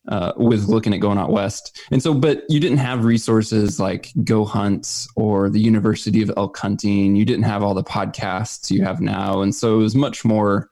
uh, 0.09 0.33
with 0.37 0.65
looking 0.65 0.95
at 0.95 1.01
going 1.01 1.19
out 1.19 1.31
west. 1.31 1.81
And 1.91 2.03
so, 2.03 2.15
but 2.15 2.45
you 2.49 2.61
didn't 2.61 2.79
have 2.79 3.05
resources 3.05 3.79
like 3.79 4.13
Go 4.25 4.45
Hunts 4.45 5.09
or 5.17 5.51
the 5.51 5.61
University 5.61 6.23
of 6.23 6.33
Elk 6.37 6.57
Hunting. 6.57 7.15
You 7.15 7.25
didn't 7.25 7.45
have 7.45 7.63
all 7.63 7.75
the 7.75 7.85
podcasts 7.85 8.71
you 8.71 8.83
have 8.85 9.01
now. 9.01 9.43
And 9.43 9.55
so 9.55 9.77
it 9.77 9.83
was 9.83 9.95
much 9.95 10.25
more 10.25 10.71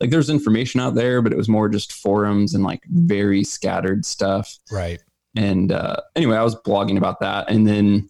like 0.00 0.10
there's 0.10 0.30
information 0.30 0.80
out 0.80 0.94
there, 0.94 1.22
but 1.22 1.32
it 1.32 1.36
was 1.36 1.48
more 1.48 1.68
just 1.68 1.92
forums 1.92 2.54
and 2.54 2.62
like 2.62 2.82
very 2.88 3.42
scattered 3.42 4.04
stuff. 4.04 4.58
Right. 4.70 5.02
And 5.36 5.72
uh, 5.72 5.96
anyway, 6.14 6.36
I 6.36 6.42
was 6.42 6.54
blogging 6.54 6.96
about 6.96 7.20
that. 7.20 7.50
And 7.50 7.66
then 7.66 8.08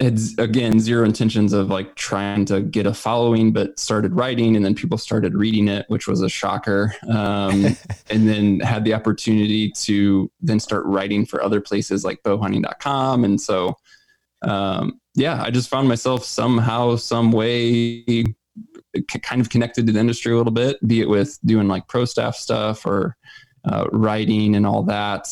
it's 0.00 0.36
again 0.38 0.80
zero 0.80 1.04
intentions 1.04 1.52
of 1.52 1.68
like 1.68 1.94
trying 1.94 2.44
to 2.44 2.60
get 2.60 2.84
a 2.84 2.92
following 2.92 3.52
but 3.52 3.78
started 3.78 4.12
writing 4.12 4.56
and 4.56 4.64
then 4.64 4.74
people 4.74 4.98
started 4.98 5.34
reading 5.34 5.68
it 5.68 5.86
which 5.88 6.08
was 6.08 6.20
a 6.20 6.28
shocker. 6.28 6.94
Um, 7.08 7.76
and 8.10 8.28
then 8.28 8.60
had 8.60 8.84
the 8.84 8.94
opportunity 8.94 9.70
to 9.70 10.30
then 10.40 10.58
start 10.58 10.84
writing 10.86 11.24
for 11.24 11.42
other 11.42 11.60
places 11.60 12.04
like 12.04 12.22
bowhunting.com 12.22 13.24
and 13.24 13.40
so 13.40 13.76
um, 14.42 15.00
yeah 15.14 15.42
i 15.42 15.50
just 15.50 15.68
found 15.68 15.88
myself 15.88 16.24
somehow 16.24 16.96
some 16.96 17.30
way 17.30 18.24
kind 19.22 19.40
of 19.40 19.48
connected 19.48 19.86
to 19.86 19.92
the 19.92 19.98
industry 19.98 20.32
a 20.32 20.36
little 20.36 20.52
bit 20.52 20.76
be 20.86 21.00
it 21.00 21.08
with 21.08 21.38
doing 21.44 21.68
like 21.68 21.86
pro 21.86 22.04
staff 22.04 22.34
stuff 22.34 22.84
or 22.84 23.16
uh, 23.64 23.86
writing 23.92 24.56
and 24.56 24.66
all 24.66 24.82
that 24.82 25.26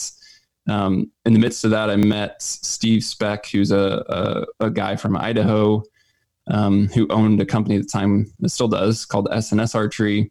um, 0.68 1.10
in 1.24 1.32
the 1.32 1.38
midst 1.38 1.64
of 1.64 1.70
that, 1.72 1.90
I 1.90 1.96
met 1.96 2.40
Steve 2.40 3.02
Speck, 3.02 3.46
who's 3.46 3.70
a, 3.70 4.46
a, 4.60 4.66
a 4.66 4.70
guy 4.70 4.96
from 4.96 5.16
Idaho 5.16 5.82
um, 6.48 6.88
who 6.88 7.06
owned 7.08 7.40
a 7.40 7.46
company 7.46 7.76
at 7.76 7.82
the 7.82 7.88
time, 7.88 8.32
it 8.42 8.50
still 8.50 8.68
does, 8.68 9.04
called 9.04 9.28
SNS 9.28 9.74
Archery. 9.74 10.30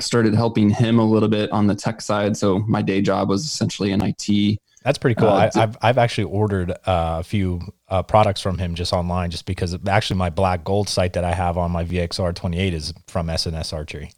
Started 0.00 0.34
helping 0.34 0.70
him 0.70 0.98
a 0.98 1.04
little 1.04 1.28
bit 1.28 1.50
on 1.50 1.66
the 1.66 1.74
tech 1.74 2.00
side. 2.00 2.36
So 2.36 2.60
my 2.60 2.82
day 2.82 3.00
job 3.00 3.28
was 3.28 3.44
essentially 3.44 3.90
in 3.90 4.00
IT. 4.02 4.58
That's 4.84 4.96
pretty 4.96 5.16
cool. 5.16 5.28
Uh, 5.28 5.50
I, 5.54 5.58
have 5.58 5.76
I've 5.82 5.98
actually 5.98 6.24
ordered 6.24 6.70
uh, 6.70 7.18
a 7.18 7.24
few 7.24 7.60
uh, 7.88 8.04
products 8.04 8.40
from 8.40 8.58
him 8.58 8.76
just 8.76 8.92
online, 8.92 9.30
just 9.30 9.44
because 9.44 9.76
actually 9.88 10.18
my 10.18 10.30
black 10.30 10.62
gold 10.62 10.88
sight 10.88 11.14
that 11.14 11.24
I 11.24 11.34
have 11.34 11.58
on 11.58 11.72
my 11.72 11.84
VXR 11.84 12.32
28 12.32 12.74
is 12.74 12.94
from 13.08 13.26
SNS 13.26 13.72
Archery. 13.72 14.12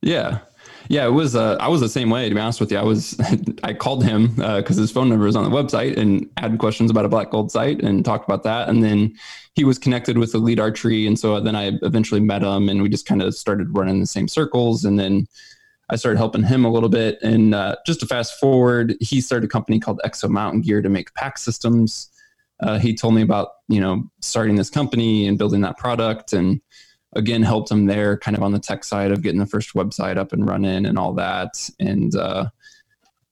Yeah, 0.00 0.38
yeah, 0.88 1.06
it 1.06 1.10
was. 1.10 1.34
Uh, 1.34 1.56
I 1.60 1.68
was 1.68 1.80
the 1.80 1.88
same 1.88 2.10
way. 2.10 2.28
To 2.28 2.34
be 2.34 2.40
honest 2.40 2.60
with 2.60 2.70
you, 2.70 2.78
I 2.78 2.82
was. 2.82 3.18
I 3.64 3.72
called 3.72 4.04
him 4.04 4.28
because 4.28 4.78
uh, 4.78 4.82
his 4.82 4.92
phone 4.92 5.08
number 5.08 5.24
was 5.24 5.36
on 5.36 5.44
the 5.44 5.50
website 5.50 5.96
and 5.96 6.28
had 6.36 6.58
questions 6.58 6.90
about 6.90 7.04
a 7.04 7.08
black 7.08 7.30
gold 7.30 7.50
sight 7.50 7.82
and 7.82 8.04
talked 8.04 8.24
about 8.24 8.42
that. 8.44 8.68
And 8.68 8.82
then 8.82 9.14
he 9.54 9.64
was 9.64 9.78
connected 9.78 10.18
with 10.18 10.34
Elite 10.34 10.60
Archery, 10.60 11.06
and 11.06 11.18
so 11.18 11.40
then 11.40 11.56
I 11.56 11.72
eventually 11.82 12.20
met 12.20 12.42
him, 12.42 12.68
and 12.68 12.82
we 12.82 12.88
just 12.88 13.06
kind 13.06 13.22
of 13.22 13.34
started 13.34 13.76
running 13.76 14.00
the 14.00 14.06
same 14.06 14.28
circles. 14.28 14.84
And 14.84 14.98
then 14.98 15.26
I 15.88 15.96
started 15.96 16.18
helping 16.18 16.42
him 16.42 16.64
a 16.64 16.70
little 16.70 16.88
bit. 16.88 17.18
And 17.22 17.54
uh, 17.54 17.76
just 17.86 18.00
to 18.00 18.06
fast 18.06 18.38
forward, 18.38 18.96
he 19.00 19.20
started 19.20 19.46
a 19.46 19.48
company 19.50 19.78
called 19.78 20.00
Exo 20.04 20.28
Mountain 20.28 20.62
Gear 20.62 20.82
to 20.82 20.88
make 20.88 21.14
pack 21.14 21.38
systems. 21.38 22.10
Uh, 22.60 22.78
he 22.78 22.94
told 22.94 23.14
me 23.14 23.22
about 23.22 23.48
you 23.68 23.80
know 23.80 24.08
starting 24.20 24.56
this 24.56 24.70
company 24.70 25.26
and 25.26 25.38
building 25.38 25.60
that 25.60 25.76
product 25.76 26.32
and 26.32 26.60
again 27.14 27.42
helped 27.42 27.70
him 27.70 27.86
there 27.86 28.16
kind 28.16 28.36
of 28.36 28.42
on 28.42 28.52
the 28.52 28.58
tech 28.58 28.84
side 28.84 29.10
of 29.10 29.22
getting 29.22 29.40
the 29.40 29.46
first 29.46 29.74
website 29.74 30.16
up 30.16 30.32
and 30.32 30.48
running 30.48 30.86
and 30.86 30.98
all 30.98 31.14
that. 31.14 31.68
And 31.78 32.14
uh, 32.14 32.46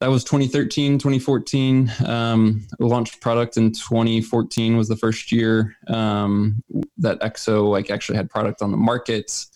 that 0.00 0.10
was 0.10 0.24
2013 0.24 0.98
2014 0.98 1.90
um, 2.06 2.66
launched 2.78 3.20
product 3.20 3.56
in 3.56 3.72
2014 3.72 4.76
was 4.76 4.88
the 4.88 4.96
first 4.96 5.32
year 5.32 5.76
um, 5.88 6.62
that 6.98 7.20
exo 7.20 7.70
like 7.70 7.90
actually 7.90 8.16
had 8.16 8.30
product 8.30 8.60
on 8.60 8.70
the 8.70 8.76
market. 8.76 9.46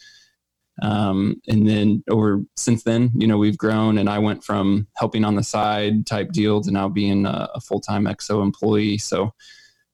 Um, 0.81 1.43
and 1.49 1.69
then 1.69 2.05
over 2.09 2.41
since 2.57 2.85
then 2.85 3.11
you 3.17 3.27
know 3.27 3.37
we've 3.37 3.59
grown 3.59 3.99
and 3.99 4.09
i 4.09 4.21
went 4.21 4.45
from 4.45 4.87
helping 4.95 5.25
on 5.25 5.35
the 5.35 5.43
side 5.43 6.07
type 6.07 6.31
deal 6.31 6.61
to 6.61 6.71
now 6.71 6.89
being 6.89 7.27
a, 7.27 7.51
a 7.55 7.61
full-time 7.61 8.05
exo 8.05 8.43
employee. 8.43 8.97
So 8.97 9.35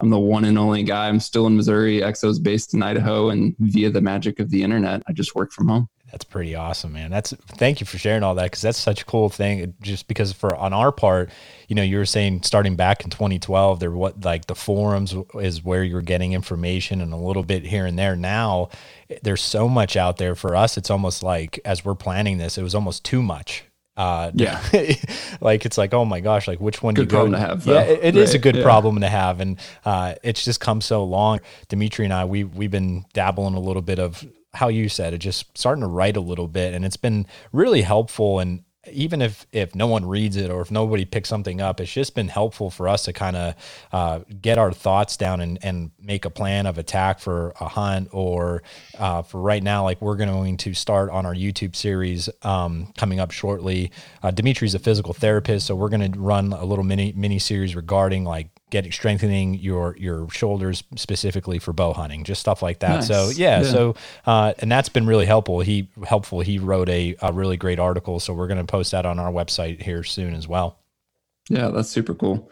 I'm 0.00 0.10
the 0.10 0.18
one 0.18 0.44
and 0.44 0.58
only 0.58 0.82
guy. 0.82 1.08
I'm 1.08 1.20
still 1.20 1.46
in 1.46 1.56
Missouri. 1.56 2.00
Exo's 2.00 2.38
based 2.38 2.74
in 2.74 2.82
Idaho, 2.82 3.30
and 3.30 3.54
via 3.58 3.90
the 3.90 4.00
magic 4.00 4.40
of 4.40 4.50
the 4.50 4.62
internet, 4.62 5.02
I 5.06 5.12
just 5.12 5.34
work 5.34 5.52
from 5.52 5.68
home. 5.68 5.88
That's 6.10 6.24
pretty 6.24 6.54
awesome, 6.54 6.92
man. 6.92 7.10
That's 7.10 7.32
thank 7.32 7.80
you 7.80 7.86
for 7.86 7.98
sharing 7.98 8.22
all 8.22 8.36
that 8.36 8.44
because 8.44 8.62
that's 8.62 8.78
such 8.78 9.02
a 9.02 9.04
cool 9.04 9.28
thing. 9.28 9.74
Just 9.80 10.06
because 10.06 10.32
for 10.32 10.54
on 10.54 10.72
our 10.72 10.92
part, 10.92 11.30
you 11.66 11.74
know, 11.74 11.82
you 11.82 11.96
were 11.96 12.06
saying 12.06 12.42
starting 12.42 12.76
back 12.76 13.02
in 13.02 13.10
2012, 13.10 13.80
there 13.80 13.90
what 13.90 14.24
like 14.24 14.46
the 14.46 14.54
forums 14.54 15.14
is 15.34 15.64
where 15.64 15.82
you're 15.82 16.02
getting 16.02 16.32
information 16.32 17.00
and 17.00 17.12
a 17.12 17.16
little 17.16 17.42
bit 17.42 17.64
here 17.64 17.84
and 17.84 17.98
there. 17.98 18.14
Now, 18.14 18.68
there's 19.22 19.42
so 19.42 19.68
much 19.68 19.96
out 19.96 20.18
there 20.18 20.36
for 20.36 20.54
us. 20.54 20.76
It's 20.76 20.90
almost 20.90 21.24
like 21.24 21.58
as 21.64 21.84
we're 21.84 21.96
planning 21.96 22.38
this, 22.38 22.58
it 22.58 22.62
was 22.62 22.76
almost 22.76 23.04
too 23.04 23.22
much 23.22 23.64
uh, 23.96 24.30
yeah, 24.34 24.60
like 25.40 25.64
it's 25.64 25.78
like 25.78 25.94
oh 25.94 26.04
my 26.04 26.20
gosh, 26.20 26.48
like 26.48 26.60
which 26.60 26.82
one 26.82 26.94
good 26.94 27.08
do 27.08 27.16
you 27.16 27.22
go? 27.24 27.30
to 27.30 27.38
have. 27.38 27.64
Though. 27.64 27.74
Yeah, 27.74 27.82
it, 27.82 28.00
it 28.02 28.14
right. 28.14 28.16
is 28.16 28.34
a 28.34 28.38
good 28.38 28.56
yeah. 28.56 28.62
problem 28.62 29.00
to 29.00 29.08
have, 29.08 29.40
and 29.40 29.58
uh, 29.84 30.14
it's 30.22 30.44
just 30.44 30.60
come 30.60 30.80
so 30.80 31.04
long. 31.04 31.40
Dimitri 31.68 32.04
and 32.04 32.14
I, 32.14 32.24
we 32.24 32.44
we've 32.44 32.70
been 32.70 33.04
dabbling 33.12 33.54
a 33.54 33.60
little 33.60 33.82
bit 33.82 33.98
of 33.98 34.24
how 34.52 34.68
you 34.68 34.88
said 34.88 35.14
it, 35.14 35.18
just 35.18 35.56
starting 35.56 35.82
to 35.82 35.88
write 35.88 36.16
a 36.16 36.20
little 36.20 36.48
bit, 36.48 36.74
and 36.74 36.84
it's 36.84 36.96
been 36.96 37.26
really 37.52 37.82
helpful. 37.82 38.40
And 38.40 38.64
even 38.90 39.22
if 39.22 39.46
if 39.52 39.74
no 39.74 39.86
one 39.86 40.04
reads 40.04 40.36
it 40.36 40.50
or 40.50 40.60
if 40.60 40.70
nobody 40.70 41.04
picks 41.04 41.28
something 41.28 41.60
up, 41.60 41.80
it's 41.80 41.92
just 41.92 42.14
been 42.14 42.28
helpful 42.28 42.70
for 42.70 42.88
us 42.88 43.04
to 43.04 43.12
kind 43.12 43.36
of 43.36 43.54
uh, 43.92 44.20
get 44.40 44.58
our 44.58 44.72
thoughts 44.72 45.16
down 45.16 45.40
and, 45.40 45.58
and 45.62 45.90
make 46.00 46.24
a 46.24 46.30
plan 46.30 46.66
of 46.66 46.78
attack 46.78 47.18
for 47.20 47.52
a 47.60 47.68
hunt 47.68 48.08
or 48.12 48.62
uh, 48.98 49.22
for 49.22 49.40
right 49.40 49.62
now. 49.62 49.84
Like 49.84 50.00
we're 50.00 50.16
going 50.16 50.56
to 50.56 50.74
start 50.74 51.10
on 51.10 51.26
our 51.26 51.34
YouTube 51.34 51.76
series 51.76 52.28
um, 52.42 52.92
coming 52.96 53.20
up 53.20 53.30
shortly. 53.30 53.90
Uh, 54.22 54.30
Dimitri's 54.30 54.74
a 54.74 54.78
physical 54.78 55.14
therapist, 55.14 55.66
so 55.66 55.74
we're 55.74 55.88
going 55.88 56.12
to 56.12 56.18
run 56.18 56.52
a 56.52 56.64
little 56.64 56.84
mini 56.84 57.12
mini 57.16 57.38
series 57.38 57.74
regarding 57.76 58.24
like 58.24 58.48
getting 58.74 58.90
strengthening 58.90 59.54
your 59.54 59.96
your 60.00 60.28
shoulders 60.30 60.82
specifically 60.96 61.60
for 61.60 61.72
bow 61.72 61.92
hunting, 61.92 62.24
just 62.24 62.40
stuff 62.40 62.60
like 62.60 62.80
that. 62.80 62.96
Nice. 62.96 63.06
So 63.06 63.30
yeah, 63.30 63.60
yeah. 63.60 63.70
so 63.70 63.94
uh, 64.26 64.52
and 64.58 64.70
that's 64.70 64.88
been 64.88 65.06
really 65.06 65.26
helpful. 65.26 65.60
He 65.60 65.88
helpful. 66.04 66.40
He 66.40 66.58
wrote 66.58 66.88
a, 66.88 67.14
a 67.22 67.32
really 67.32 67.56
great 67.56 67.78
article, 67.78 68.18
so 68.18 68.34
we're 68.34 68.48
going 68.48 68.58
to 68.58 68.64
post 68.64 68.90
that 68.90 69.06
on 69.06 69.20
our 69.20 69.30
website 69.30 69.80
here 69.80 70.02
soon 70.02 70.34
as 70.34 70.48
well. 70.48 70.80
Yeah, 71.48 71.68
that's 71.68 71.88
super 71.88 72.14
cool. 72.14 72.50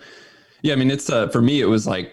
Yeah, 0.63 0.75
I 0.75 0.77
mean, 0.77 0.93
it's 0.93 1.11
uh, 1.11 1.27
for 1.27 1.43
me, 1.43 1.61
it 1.61 1.67
was 1.67 1.89
like 1.89 2.13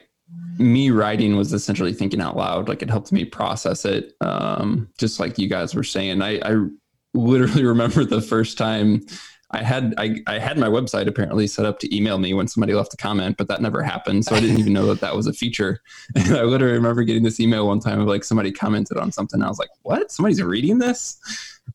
me 0.57 0.89
writing 0.89 1.37
was 1.37 1.53
essentially 1.53 1.93
thinking 1.93 2.19
out 2.19 2.35
loud. 2.35 2.67
Like 2.67 2.81
it 2.81 2.89
helped 2.89 3.11
me 3.11 3.25
process 3.25 3.85
it. 3.85 4.15
Um, 4.21 4.89
just 4.97 5.19
like 5.19 5.37
you 5.37 5.47
guys 5.47 5.75
were 5.75 5.83
saying, 5.83 6.23
I, 6.23 6.39
I 6.39 6.65
literally 7.13 7.63
remember 7.73 8.03
the 8.05 8.21
first 8.21 8.57
time 8.57 9.05
I 9.51 9.63
had 9.63 9.95
I, 9.97 10.21
I 10.27 10.37
had 10.37 10.57
my 10.57 10.67
website 10.67 11.07
apparently 11.07 11.47
set 11.47 11.65
up 11.65 11.79
to 11.79 11.95
email 11.95 12.19
me 12.19 12.33
when 12.33 12.47
somebody 12.47 12.73
left 12.73 12.93
a 12.93 12.97
comment, 12.97 13.37
but 13.37 13.47
that 13.47 13.61
never 13.61 13.81
happened. 13.81 14.25
So 14.25 14.35
I 14.35 14.39
didn't 14.39 14.59
even 14.59 14.73
know 14.73 14.85
that 14.87 15.01
that 15.01 15.15
was 15.15 15.27
a 15.27 15.33
feature. 15.33 15.81
And 16.15 16.35
I 16.35 16.43
literally 16.43 16.73
remember 16.73 17.03
getting 17.03 17.23
this 17.23 17.39
email 17.39 17.67
one 17.67 17.79
time 17.79 17.99
of 17.99 18.07
like 18.07 18.23
somebody 18.23 18.51
commented 18.51 18.97
on 18.97 19.11
something. 19.11 19.41
I 19.41 19.47
was 19.47 19.59
like, 19.59 19.69
"What? 19.83 20.11
Somebody's 20.11 20.41
reading 20.41 20.77
this?" 20.79 21.17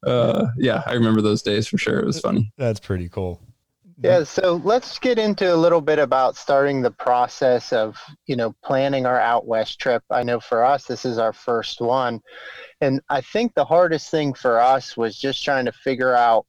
Uh, 0.03 0.47
yeah, 0.59 0.83
I 0.87 0.93
remember 0.93 1.23
those 1.23 1.43
days 1.43 1.67
for 1.67 1.79
sure. 1.79 1.99
It 1.99 2.07
was 2.07 2.21
funny. 2.21 2.53
That's 2.57 2.81
pretty 2.81 3.09
cool. 3.09 3.41
Yeah, 4.03 4.25
so 4.25 4.61
let's 4.65 4.99
get 4.99 5.19
into 5.19 5.55
a 5.55 5.57
little 5.57 5.81
bit 5.81 5.99
about 5.99 6.37
starting 6.37 6.83
the 6.83 6.91
process 6.91 7.73
of, 7.73 7.97
you 8.27 8.35
know, 8.35 8.55
planning 8.65 9.07
our 9.07 9.21
out 9.21 9.47
west 9.47 9.79
trip. 9.79 10.03
I 10.11 10.25
know 10.25 10.41
for 10.41 10.65
us 10.65 10.85
this 10.85 11.05
is 11.05 11.17
our 11.17 11.33
first 11.33 11.81
one. 11.81 12.21
And 12.81 13.01
I 13.09 13.21
think 13.21 13.55
the 13.55 13.65
hardest 13.65 14.11
thing 14.11 14.35
for 14.35 14.61
us 14.61 14.97
was 14.97 15.19
just 15.19 15.45
trying 15.45 15.65
to 15.67 15.73
figure 15.73 16.15
out 16.15 16.45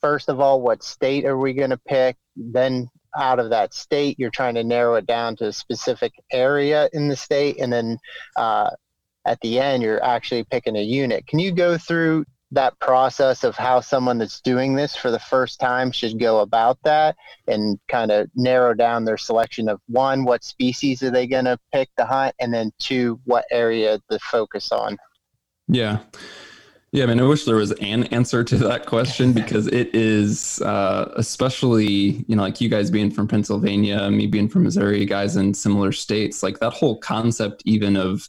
first 0.00 0.28
of 0.28 0.40
all, 0.40 0.60
what 0.60 0.82
state 0.82 1.24
are 1.24 1.38
we 1.38 1.52
going 1.52 1.70
to 1.70 1.80
pick? 1.88 2.16
Then 2.36 2.88
out 3.16 3.38
of 3.38 3.50
that 3.50 3.74
state, 3.74 4.18
you're 4.18 4.30
trying 4.30 4.54
to 4.54 4.64
narrow 4.64 4.94
it 4.94 5.06
down 5.06 5.36
to 5.36 5.46
a 5.46 5.52
specific 5.52 6.12
area 6.32 6.88
in 6.92 7.08
the 7.08 7.16
state. 7.16 7.58
And 7.58 7.72
then 7.72 7.98
uh, 8.36 8.70
at 9.24 9.40
the 9.40 9.58
end, 9.58 9.82
you're 9.82 10.02
actually 10.02 10.44
picking 10.44 10.76
a 10.76 10.82
unit. 10.82 11.26
Can 11.26 11.38
you 11.38 11.52
go 11.52 11.78
through 11.78 12.24
that 12.50 12.78
process 12.78 13.44
of 13.44 13.56
how 13.56 13.80
someone 13.80 14.18
that's 14.18 14.40
doing 14.40 14.74
this 14.74 14.96
for 14.96 15.10
the 15.10 15.18
first 15.18 15.60
time 15.60 15.92
should 15.92 16.18
go 16.18 16.40
about 16.40 16.78
that 16.82 17.14
and 17.46 17.78
kind 17.88 18.10
of 18.10 18.28
narrow 18.34 18.72
down 18.72 19.04
their 19.04 19.18
selection 19.18 19.68
of 19.68 19.80
one, 19.86 20.24
what 20.24 20.42
species 20.42 21.02
are 21.02 21.10
they 21.10 21.26
going 21.26 21.44
to 21.44 21.58
pick 21.72 21.90
to 21.98 22.06
hunt? 22.06 22.34
And 22.40 22.52
then 22.52 22.72
two, 22.78 23.20
what 23.24 23.44
area 23.50 24.00
to 24.10 24.18
focus 24.18 24.72
on? 24.72 24.96
Yeah. 25.68 25.98
Yeah, 26.90 27.04
I 27.04 27.06
mean, 27.06 27.20
I 27.20 27.24
wish 27.24 27.44
there 27.44 27.56
was 27.56 27.72
an 27.72 28.04
answer 28.04 28.42
to 28.42 28.56
that 28.58 28.86
question 28.86 29.34
because 29.34 29.66
it 29.66 29.94
is, 29.94 30.62
uh, 30.62 31.12
especially, 31.16 32.24
you 32.26 32.34
know, 32.34 32.42
like 32.42 32.62
you 32.62 32.70
guys 32.70 32.90
being 32.90 33.10
from 33.10 33.28
Pennsylvania, 33.28 34.10
me 34.10 34.26
being 34.26 34.48
from 34.48 34.62
Missouri, 34.62 35.04
guys 35.04 35.36
in 35.36 35.52
similar 35.52 35.92
states, 35.92 36.42
like 36.42 36.60
that 36.60 36.72
whole 36.72 36.96
concept, 36.98 37.62
even 37.66 37.94
of 37.94 38.26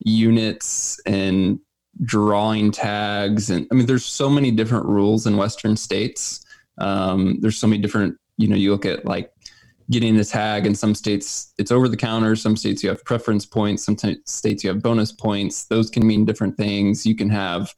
units 0.00 1.00
and 1.06 1.58
drawing 2.04 2.70
tags 2.70 3.48
and 3.48 3.66
i 3.70 3.74
mean 3.74 3.86
there's 3.86 4.04
so 4.04 4.28
many 4.28 4.50
different 4.50 4.84
rules 4.84 5.26
in 5.26 5.36
western 5.36 5.76
states. 5.76 6.44
Um, 6.78 7.40
there's 7.40 7.56
so 7.56 7.66
many 7.66 7.80
different 7.80 8.18
you 8.36 8.48
know 8.48 8.56
you 8.56 8.70
look 8.70 8.84
at 8.84 9.06
like 9.06 9.32
getting 9.90 10.14
the 10.16 10.24
tag 10.24 10.66
in 10.66 10.74
some 10.74 10.94
states 10.94 11.54
it's 11.58 11.70
over 11.70 11.88
the 11.88 11.96
counter. 11.96 12.36
Some 12.36 12.56
states 12.56 12.82
you 12.82 12.90
have 12.90 13.04
preference 13.04 13.46
points 13.46 13.84
some 13.84 13.96
t- 13.96 14.20
states 14.26 14.62
you 14.62 14.68
have 14.70 14.82
bonus 14.82 15.10
points. 15.10 15.64
Those 15.64 15.88
can 15.88 16.06
mean 16.06 16.26
different 16.26 16.56
things. 16.56 17.06
You 17.06 17.16
can 17.16 17.30
have 17.30 17.74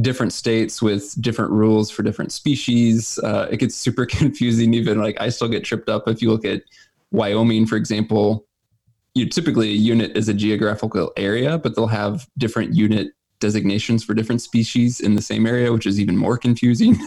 different 0.00 0.32
states 0.32 0.80
with 0.80 1.20
different 1.20 1.50
rules 1.50 1.90
for 1.90 2.02
different 2.02 2.32
species. 2.32 3.18
Uh, 3.22 3.48
it 3.50 3.58
gets 3.58 3.74
super 3.74 4.06
confusing 4.18 4.74
even 4.74 5.00
like 5.00 5.20
i 5.20 5.28
still 5.28 5.48
get 5.48 5.64
tripped 5.64 5.88
up 5.88 6.08
if 6.08 6.22
you 6.22 6.30
look 6.30 6.44
at 6.44 6.62
wyoming 7.10 7.66
for 7.66 7.76
example. 7.76 8.46
You 9.14 9.28
typically 9.28 9.68
a 9.68 9.74
unit 9.74 10.16
is 10.16 10.28
a 10.28 10.34
geographical 10.34 11.12
area 11.16 11.58
but 11.58 11.76
they'll 11.76 11.86
have 11.86 12.26
different 12.38 12.74
unit 12.74 13.08
designations 13.40 14.04
for 14.04 14.14
different 14.14 14.40
species 14.40 15.00
in 15.00 15.16
the 15.16 15.20
same 15.20 15.46
area 15.46 15.72
which 15.72 15.84
is 15.84 16.00
even 16.00 16.16
more 16.16 16.38
confusing. 16.38 16.96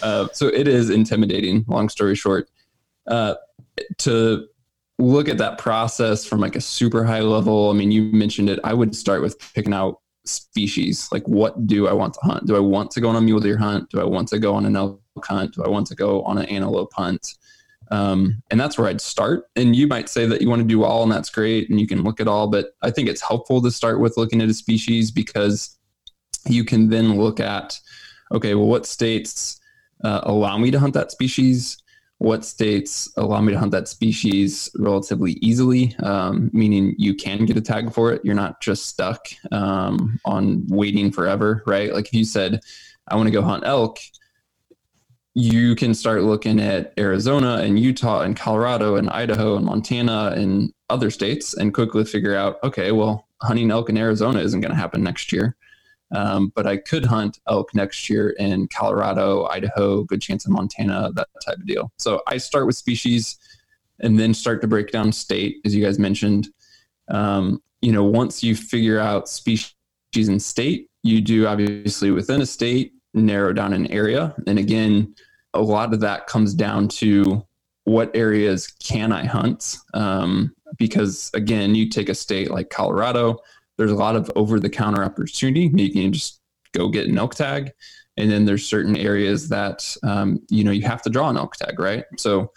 Uh, 0.00 0.28
so 0.32 0.46
it 0.46 0.68
is 0.68 0.90
intimidating 0.90 1.64
long 1.66 1.88
story 1.88 2.14
short. 2.14 2.48
Uh, 3.08 3.34
to 3.98 4.46
look 4.98 5.28
at 5.28 5.38
that 5.38 5.58
process 5.58 6.24
from 6.24 6.40
like 6.40 6.56
a 6.56 6.60
super 6.60 7.04
high 7.04 7.20
level, 7.20 7.70
I 7.70 7.72
mean, 7.72 7.90
you 7.90 8.04
mentioned 8.04 8.48
it. 8.48 8.60
I 8.62 8.74
would 8.74 8.94
start 8.94 9.22
with 9.22 9.38
picking 9.54 9.72
out 9.72 10.00
species. 10.24 11.08
Like, 11.12 11.26
what 11.26 11.66
do 11.66 11.88
I 11.88 11.92
want 11.92 12.14
to 12.14 12.20
hunt? 12.20 12.46
Do 12.46 12.56
I 12.56 12.60
want 12.60 12.90
to 12.92 13.00
go 13.00 13.08
on 13.08 13.16
a 13.16 13.20
mule 13.20 13.40
deer 13.40 13.56
hunt? 13.56 13.90
Do 13.90 14.00
I 14.00 14.04
want 14.04 14.28
to 14.28 14.38
go 14.38 14.54
on 14.54 14.66
an 14.66 14.76
elk 14.76 15.00
hunt? 15.22 15.54
Do 15.54 15.64
I 15.64 15.68
want 15.68 15.86
to 15.88 15.94
go 15.94 16.22
on 16.22 16.38
an 16.38 16.46
antelope 16.46 16.92
hunt? 16.92 17.34
Um, 17.90 18.42
and 18.50 18.60
that's 18.60 18.76
where 18.76 18.88
I'd 18.88 19.00
start. 19.00 19.48
And 19.56 19.74
you 19.74 19.86
might 19.86 20.08
say 20.08 20.26
that 20.26 20.42
you 20.42 20.48
want 20.48 20.60
to 20.60 20.68
do 20.68 20.84
all, 20.84 21.02
and 21.02 21.10
that's 21.10 21.30
great, 21.30 21.70
and 21.70 21.80
you 21.80 21.86
can 21.86 22.02
look 22.02 22.20
at 22.20 22.28
all. 22.28 22.48
But 22.48 22.66
I 22.82 22.90
think 22.90 23.08
it's 23.08 23.22
helpful 23.22 23.62
to 23.62 23.70
start 23.70 24.00
with 24.00 24.16
looking 24.16 24.42
at 24.42 24.48
a 24.48 24.54
species 24.54 25.10
because 25.10 25.78
you 26.46 26.64
can 26.64 26.88
then 26.88 27.16
look 27.18 27.40
at, 27.40 27.78
okay, 28.32 28.54
well, 28.54 28.66
what 28.66 28.86
states 28.86 29.58
uh, 30.04 30.20
allow 30.24 30.58
me 30.58 30.70
to 30.70 30.78
hunt 30.78 30.94
that 30.94 31.10
species? 31.10 31.82
What 32.18 32.44
states 32.44 33.12
allow 33.16 33.40
me 33.40 33.52
to 33.52 33.58
hunt 33.58 33.70
that 33.70 33.86
species 33.86 34.68
relatively 34.76 35.32
easily, 35.34 35.94
um, 36.02 36.50
meaning 36.52 36.94
you 36.98 37.14
can 37.14 37.46
get 37.46 37.56
a 37.56 37.60
tag 37.60 37.92
for 37.92 38.12
it. 38.12 38.24
You're 38.24 38.34
not 38.34 38.60
just 38.60 38.86
stuck 38.86 39.28
um, 39.52 40.18
on 40.24 40.66
waiting 40.66 41.12
forever, 41.12 41.62
right? 41.64 41.94
Like 41.94 42.06
if 42.06 42.12
you 42.12 42.24
said, 42.24 42.60
I 43.06 43.14
want 43.14 43.28
to 43.28 43.32
go 43.32 43.42
hunt 43.42 43.64
elk, 43.64 43.98
you 45.34 45.76
can 45.76 45.94
start 45.94 46.22
looking 46.24 46.58
at 46.58 46.92
Arizona 46.98 47.58
and 47.58 47.78
Utah 47.78 48.22
and 48.22 48.36
Colorado 48.36 48.96
and 48.96 49.08
Idaho 49.10 49.56
and 49.56 49.64
Montana 49.64 50.32
and 50.34 50.72
other 50.90 51.10
states 51.10 51.54
and 51.54 51.72
quickly 51.72 52.04
figure 52.04 52.34
out, 52.34 52.56
okay, 52.64 52.90
well, 52.90 53.28
hunting 53.42 53.70
elk 53.70 53.88
in 53.88 53.96
Arizona 53.96 54.40
isn't 54.40 54.60
going 54.60 54.72
to 54.72 54.76
happen 54.76 55.04
next 55.04 55.32
year. 55.32 55.56
Um, 56.10 56.52
but 56.54 56.66
I 56.66 56.78
could 56.78 57.04
hunt 57.04 57.38
elk 57.48 57.74
next 57.74 58.08
year 58.08 58.30
in 58.30 58.68
Colorado, 58.68 59.44
Idaho, 59.46 60.04
good 60.04 60.22
chance 60.22 60.46
in 60.46 60.52
Montana, 60.52 61.10
that 61.14 61.28
type 61.44 61.58
of 61.58 61.66
deal. 61.66 61.92
So 61.98 62.22
I 62.26 62.38
start 62.38 62.66
with 62.66 62.76
species 62.76 63.38
and 64.00 64.18
then 64.18 64.32
start 64.32 64.60
to 64.62 64.68
break 64.68 64.90
down 64.90 65.12
state, 65.12 65.56
as 65.64 65.74
you 65.74 65.84
guys 65.84 65.98
mentioned. 65.98 66.48
Um, 67.08 67.62
you 67.82 67.92
know, 67.92 68.04
once 68.04 68.42
you 68.42 68.54
figure 68.54 68.98
out 68.98 69.28
species 69.28 69.74
and 70.14 70.42
state, 70.42 70.88
you 71.02 71.20
do 71.20 71.46
obviously 71.46 72.10
within 72.10 72.40
a 72.40 72.46
state 72.46 72.92
narrow 73.14 73.52
down 73.52 73.72
an 73.72 73.86
area. 73.88 74.34
And 74.46 74.58
again, 74.58 75.14
a 75.54 75.60
lot 75.60 75.92
of 75.92 76.00
that 76.00 76.26
comes 76.26 76.54
down 76.54 76.88
to 76.88 77.44
what 77.84 78.14
areas 78.14 78.66
can 78.66 79.12
I 79.12 79.24
hunt? 79.24 79.78
Um, 79.94 80.54
because 80.76 81.30
again, 81.34 81.74
you 81.74 81.88
take 81.88 82.08
a 82.08 82.14
state 82.14 82.50
like 82.50 82.70
Colorado, 82.70 83.38
there's 83.78 83.92
a 83.92 83.96
lot 83.96 84.16
of 84.16 84.30
over 84.36 84.60
the 84.60 84.68
counter 84.68 85.02
opportunity. 85.02 85.70
You 85.72 85.90
can 85.90 86.12
just 86.12 86.40
go 86.72 86.88
get 86.88 87.06
an 87.06 87.16
elk 87.16 87.34
tag. 87.34 87.72
And 88.16 88.30
then 88.30 88.44
there's 88.44 88.66
certain 88.66 88.96
areas 88.96 89.48
that, 89.48 89.96
um, 90.02 90.42
you 90.50 90.64
know, 90.64 90.72
you 90.72 90.82
have 90.82 91.02
to 91.02 91.10
draw 91.10 91.30
an 91.30 91.36
elk 91.36 91.54
tag, 91.54 91.78
right? 91.78 92.04
So 92.16 92.52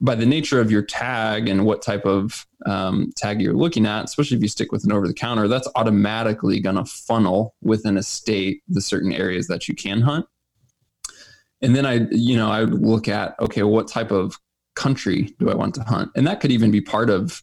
by 0.00 0.16
the 0.16 0.26
nature 0.26 0.60
of 0.60 0.72
your 0.72 0.82
tag 0.82 1.48
and 1.48 1.64
what 1.64 1.80
type 1.80 2.04
of 2.04 2.44
um, 2.66 3.12
tag 3.16 3.40
you're 3.40 3.54
looking 3.54 3.86
at, 3.86 4.04
especially 4.04 4.36
if 4.36 4.42
you 4.42 4.48
stick 4.48 4.72
with 4.72 4.84
an 4.84 4.90
over 4.90 5.06
the 5.06 5.14
counter, 5.14 5.46
that's 5.46 5.68
automatically 5.76 6.58
going 6.58 6.74
to 6.74 6.84
funnel 6.84 7.54
within 7.62 7.96
a 7.96 8.02
state 8.02 8.62
the 8.68 8.80
certain 8.80 9.12
areas 9.12 9.46
that 9.46 9.68
you 9.68 9.76
can 9.76 10.00
hunt. 10.00 10.26
And 11.60 11.76
then 11.76 11.86
I, 11.86 12.08
you 12.10 12.36
know, 12.36 12.50
I 12.50 12.64
would 12.64 12.82
look 12.82 13.06
at, 13.06 13.38
okay, 13.38 13.62
what 13.62 13.86
type 13.86 14.10
of 14.10 14.36
country 14.74 15.32
do 15.38 15.48
I 15.48 15.54
want 15.54 15.76
to 15.76 15.84
hunt? 15.84 16.10
And 16.16 16.26
that 16.26 16.40
could 16.40 16.50
even 16.50 16.72
be 16.72 16.80
part 16.80 17.08
of 17.08 17.40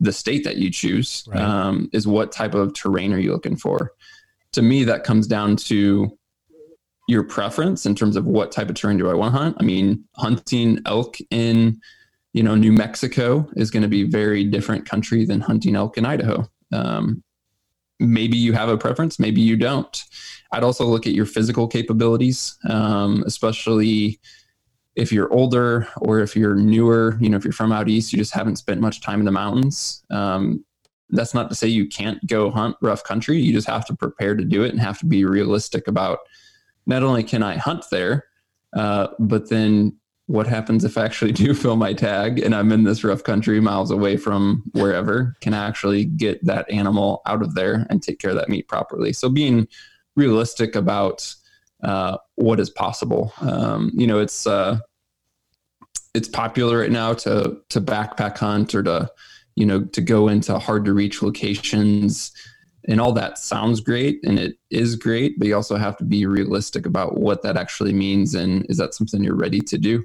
the 0.00 0.12
state 0.12 0.44
that 0.44 0.56
you 0.56 0.70
choose 0.70 1.24
right. 1.28 1.40
um, 1.40 1.88
is 1.92 2.06
what 2.06 2.32
type 2.32 2.54
of 2.54 2.74
terrain 2.74 3.12
are 3.12 3.18
you 3.18 3.32
looking 3.32 3.56
for. 3.56 3.92
To 4.52 4.62
me 4.62 4.84
that 4.84 5.04
comes 5.04 5.26
down 5.26 5.56
to 5.56 6.16
your 7.08 7.22
preference 7.22 7.86
in 7.86 7.94
terms 7.94 8.16
of 8.16 8.26
what 8.26 8.50
type 8.50 8.68
of 8.68 8.74
terrain 8.74 8.98
do 8.98 9.08
i 9.08 9.14
want 9.14 9.32
to 9.34 9.38
hunt. 9.38 9.56
I 9.60 9.62
mean 9.62 10.04
hunting 10.16 10.80
elk 10.86 11.16
in 11.30 11.80
you 12.32 12.42
know 12.42 12.54
new 12.54 12.72
mexico 12.72 13.48
is 13.56 13.70
going 13.70 13.82
to 13.82 13.88
be 13.88 14.02
very 14.02 14.44
different 14.44 14.88
country 14.88 15.24
than 15.24 15.40
hunting 15.40 15.76
elk 15.76 15.96
in 15.96 16.04
idaho. 16.04 16.48
Um, 16.72 17.22
maybe 18.00 18.36
you 18.36 18.52
have 18.52 18.68
a 18.68 18.76
preference 18.76 19.18
maybe 19.18 19.40
you 19.40 19.56
don't. 19.56 20.02
I'd 20.52 20.64
also 20.64 20.84
look 20.84 21.06
at 21.06 21.12
your 21.12 21.26
physical 21.26 21.68
capabilities 21.68 22.58
um, 22.68 23.22
especially 23.26 24.20
if 24.96 25.12
you're 25.12 25.32
older 25.32 25.86
or 25.98 26.20
if 26.20 26.34
you're 26.34 26.54
newer, 26.54 27.16
you 27.20 27.28
know, 27.28 27.36
if 27.36 27.44
you're 27.44 27.52
from 27.52 27.70
out 27.70 27.88
east, 27.88 28.12
you 28.12 28.18
just 28.18 28.32
haven't 28.32 28.56
spent 28.56 28.80
much 28.80 29.02
time 29.02 29.20
in 29.20 29.26
the 29.26 29.32
mountains. 29.32 30.02
Um, 30.10 30.64
that's 31.10 31.34
not 31.34 31.48
to 31.50 31.54
say 31.54 31.68
you 31.68 31.86
can't 31.86 32.26
go 32.26 32.50
hunt 32.50 32.76
rough 32.80 33.04
country. 33.04 33.38
You 33.38 33.52
just 33.52 33.68
have 33.68 33.84
to 33.86 33.94
prepare 33.94 34.34
to 34.34 34.44
do 34.44 34.64
it 34.64 34.70
and 34.70 34.80
have 34.80 34.98
to 35.00 35.06
be 35.06 35.24
realistic 35.24 35.86
about 35.86 36.20
not 36.86 37.02
only 37.02 37.22
can 37.22 37.42
I 37.42 37.56
hunt 37.56 37.84
there, 37.90 38.24
uh, 38.74 39.08
but 39.18 39.50
then 39.50 39.96
what 40.26 40.46
happens 40.46 40.82
if 40.82 40.98
I 40.98 41.04
actually 41.04 41.32
do 41.44 41.54
fill 41.54 41.76
my 41.76 41.92
tag 41.92 42.40
and 42.40 42.54
I'm 42.54 42.72
in 42.72 42.84
this 42.84 43.04
rough 43.04 43.22
country 43.22 43.60
miles 43.60 43.90
away 43.90 44.16
from 44.16 44.64
wherever? 44.72 45.36
Can 45.40 45.52
I 45.52 45.66
actually 45.66 46.06
get 46.06 46.44
that 46.46 46.68
animal 46.70 47.20
out 47.26 47.42
of 47.42 47.54
there 47.54 47.86
and 47.90 48.02
take 48.02 48.18
care 48.18 48.30
of 48.30 48.36
that 48.36 48.48
meat 48.48 48.66
properly? 48.66 49.12
So 49.12 49.28
being 49.28 49.68
realistic 50.16 50.74
about 50.74 51.32
uh, 51.84 52.16
what 52.36 52.60
is 52.60 52.70
possible. 52.70 53.32
Um, 53.40 53.90
you 53.94 54.06
know, 54.06 54.18
it's 54.18 54.46
uh, 54.46 54.78
it's 56.14 56.28
popular 56.28 56.78
right 56.78 56.90
now 56.90 57.14
to 57.14 57.58
to 57.68 57.80
backpack 57.80 58.38
hunt 58.38 58.74
or 58.74 58.82
to 58.82 59.10
you 59.54 59.66
know 59.66 59.84
to 59.84 60.00
go 60.00 60.28
into 60.28 60.58
hard 60.58 60.84
to 60.86 60.94
reach 60.94 61.22
locations. 61.22 62.32
And 62.88 63.00
all 63.00 63.12
that 63.14 63.36
sounds 63.36 63.80
great 63.80 64.20
and 64.22 64.38
it 64.38 64.58
is 64.70 64.94
great 64.94 65.40
but 65.40 65.48
you 65.48 65.56
also 65.56 65.74
have 65.74 65.96
to 65.96 66.04
be 66.04 66.24
realistic 66.24 66.86
about 66.86 67.18
what 67.18 67.42
that 67.42 67.56
actually 67.56 67.92
means 67.92 68.36
and 68.36 68.64
is 68.68 68.76
that 68.76 68.94
something 68.94 69.24
you're 69.24 69.34
ready 69.34 69.58
to 69.58 69.76
do? 69.76 70.04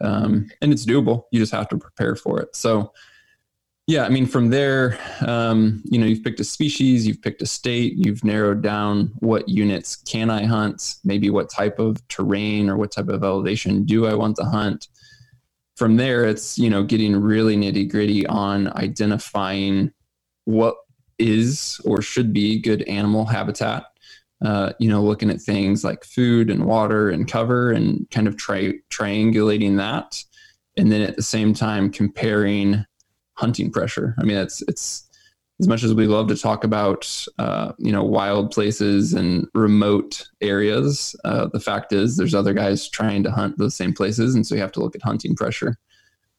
Um, 0.00 0.50
and 0.60 0.72
it's 0.72 0.84
doable. 0.84 1.22
You 1.30 1.38
just 1.38 1.52
have 1.52 1.68
to 1.68 1.78
prepare 1.78 2.16
for 2.16 2.40
it. 2.40 2.56
So 2.56 2.92
yeah, 3.86 4.04
I 4.04 4.08
mean, 4.08 4.26
from 4.26 4.50
there, 4.50 4.98
um, 5.24 5.80
you 5.84 5.98
know, 5.98 6.06
you've 6.06 6.24
picked 6.24 6.40
a 6.40 6.44
species, 6.44 7.06
you've 7.06 7.22
picked 7.22 7.40
a 7.40 7.46
state, 7.46 7.94
you've 7.96 8.24
narrowed 8.24 8.60
down 8.60 9.12
what 9.20 9.48
units 9.48 9.94
can 9.94 10.28
I 10.28 10.44
hunt, 10.44 10.96
maybe 11.04 11.30
what 11.30 11.50
type 11.50 11.78
of 11.78 11.96
terrain 12.08 12.68
or 12.68 12.76
what 12.76 12.90
type 12.90 13.08
of 13.08 13.22
elevation 13.22 13.84
do 13.84 14.06
I 14.06 14.14
want 14.14 14.36
to 14.36 14.44
hunt. 14.44 14.88
From 15.76 15.96
there, 15.96 16.24
it's, 16.24 16.58
you 16.58 16.68
know, 16.68 16.82
getting 16.82 17.14
really 17.14 17.56
nitty 17.56 17.88
gritty 17.88 18.26
on 18.26 18.72
identifying 18.76 19.92
what 20.46 20.74
is 21.18 21.80
or 21.84 22.02
should 22.02 22.32
be 22.32 22.60
good 22.60 22.82
animal 22.84 23.24
habitat. 23.24 23.84
Uh, 24.44 24.72
you 24.80 24.88
know, 24.88 25.02
looking 25.02 25.30
at 25.30 25.40
things 25.40 25.84
like 25.84 26.04
food 26.04 26.50
and 26.50 26.64
water 26.64 27.10
and 27.10 27.30
cover 27.30 27.70
and 27.70 28.10
kind 28.10 28.26
of 28.26 28.36
tri- 28.36 28.80
triangulating 28.90 29.76
that. 29.76 30.22
And 30.76 30.90
then 30.90 31.02
at 31.02 31.16
the 31.16 31.22
same 31.22 31.54
time, 31.54 31.90
comparing 31.90 32.84
hunting 33.36 33.70
pressure. 33.70 34.14
I 34.18 34.24
mean, 34.24 34.36
it's 34.36 34.62
it's 34.62 35.08
as 35.60 35.68
much 35.68 35.82
as 35.82 35.94
we 35.94 36.06
love 36.06 36.28
to 36.28 36.36
talk 36.36 36.64
about 36.64 37.26
uh, 37.38 37.72
you 37.78 37.92
know 37.92 38.04
wild 38.04 38.50
places 38.50 39.14
and 39.14 39.46
remote 39.54 40.28
areas. 40.40 41.16
Uh, 41.24 41.48
the 41.52 41.60
fact 41.60 41.92
is, 41.92 42.16
there's 42.16 42.34
other 42.34 42.52
guys 42.52 42.88
trying 42.88 43.22
to 43.22 43.30
hunt 43.30 43.58
those 43.58 43.74
same 43.74 43.92
places, 43.92 44.34
and 44.34 44.46
so 44.46 44.54
you 44.54 44.60
have 44.60 44.72
to 44.72 44.80
look 44.80 44.94
at 44.94 45.02
hunting 45.02 45.34
pressure. 45.34 45.78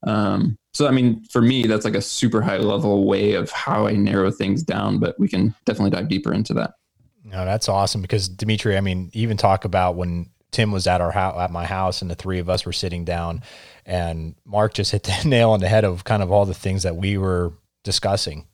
Um, 0.03 0.57
so, 0.73 0.87
I 0.87 0.91
mean, 0.91 1.23
for 1.25 1.41
me, 1.41 1.63
that's 1.63 1.85
like 1.85 1.95
a 1.95 2.01
super 2.01 2.41
high 2.41 2.57
level 2.57 3.07
way 3.07 3.33
of 3.33 3.49
how 3.49 3.87
I 3.87 3.93
narrow 3.93 4.29
things 4.29 4.61
down. 4.61 4.99
But 4.99 5.19
we 5.19 5.27
can 5.27 5.55
definitely 5.65 5.91
dive 5.91 6.09
deeper 6.09 6.33
into 6.33 6.53
that. 6.53 6.73
No, 7.23 7.43
that's 7.45 7.67
awesome 7.67 8.01
because 8.01 8.29
Dimitri, 8.29 8.77
I 8.77 8.81
mean, 8.81 9.09
even 9.13 9.35
talk 9.35 9.65
about 9.65 9.95
when 9.95 10.29
Tim 10.51 10.71
was 10.71 10.87
at 10.87 11.01
our 11.01 11.11
house, 11.11 11.37
at 11.39 11.51
my 11.51 11.65
house, 11.65 12.01
and 12.01 12.09
the 12.09 12.15
three 12.15 12.39
of 12.39 12.49
us 12.49 12.65
were 12.65 12.73
sitting 12.73 13.03
down, 13.03 13.41
and 13.87 14.35
Mark 14.45 14.73
just 14.73 14.91
hit 14.91 15.03
the 15.03 15.21
nail 15.25 15.51
on 15.51 15.61
the 15.61 15.69
head 15.69 15.85
of 15.85 16.03
kind 16.03 16.21
of 16.21 16.31
all 16.31 16.45
the 16.45 16.53
things 16.53 16.83
that 16.83 16.95
we 16.95 17.17
were 17.17 17.53
discussing. 17.83 18.45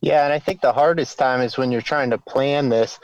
Yeah, 0.00 0.24
and 0.24 0.32
I 0.32 0.38
think 0.38 0.60
the 0.60 0.72
hardest 0.72 1.18
time 1.18 1.40
is 1.40 1.56
when 1.56 1.70
you're 1.70 1.80
trying 1.80 2.10
to 2.10 2.18
plan 2.18 2.70
this. 2.70 2.98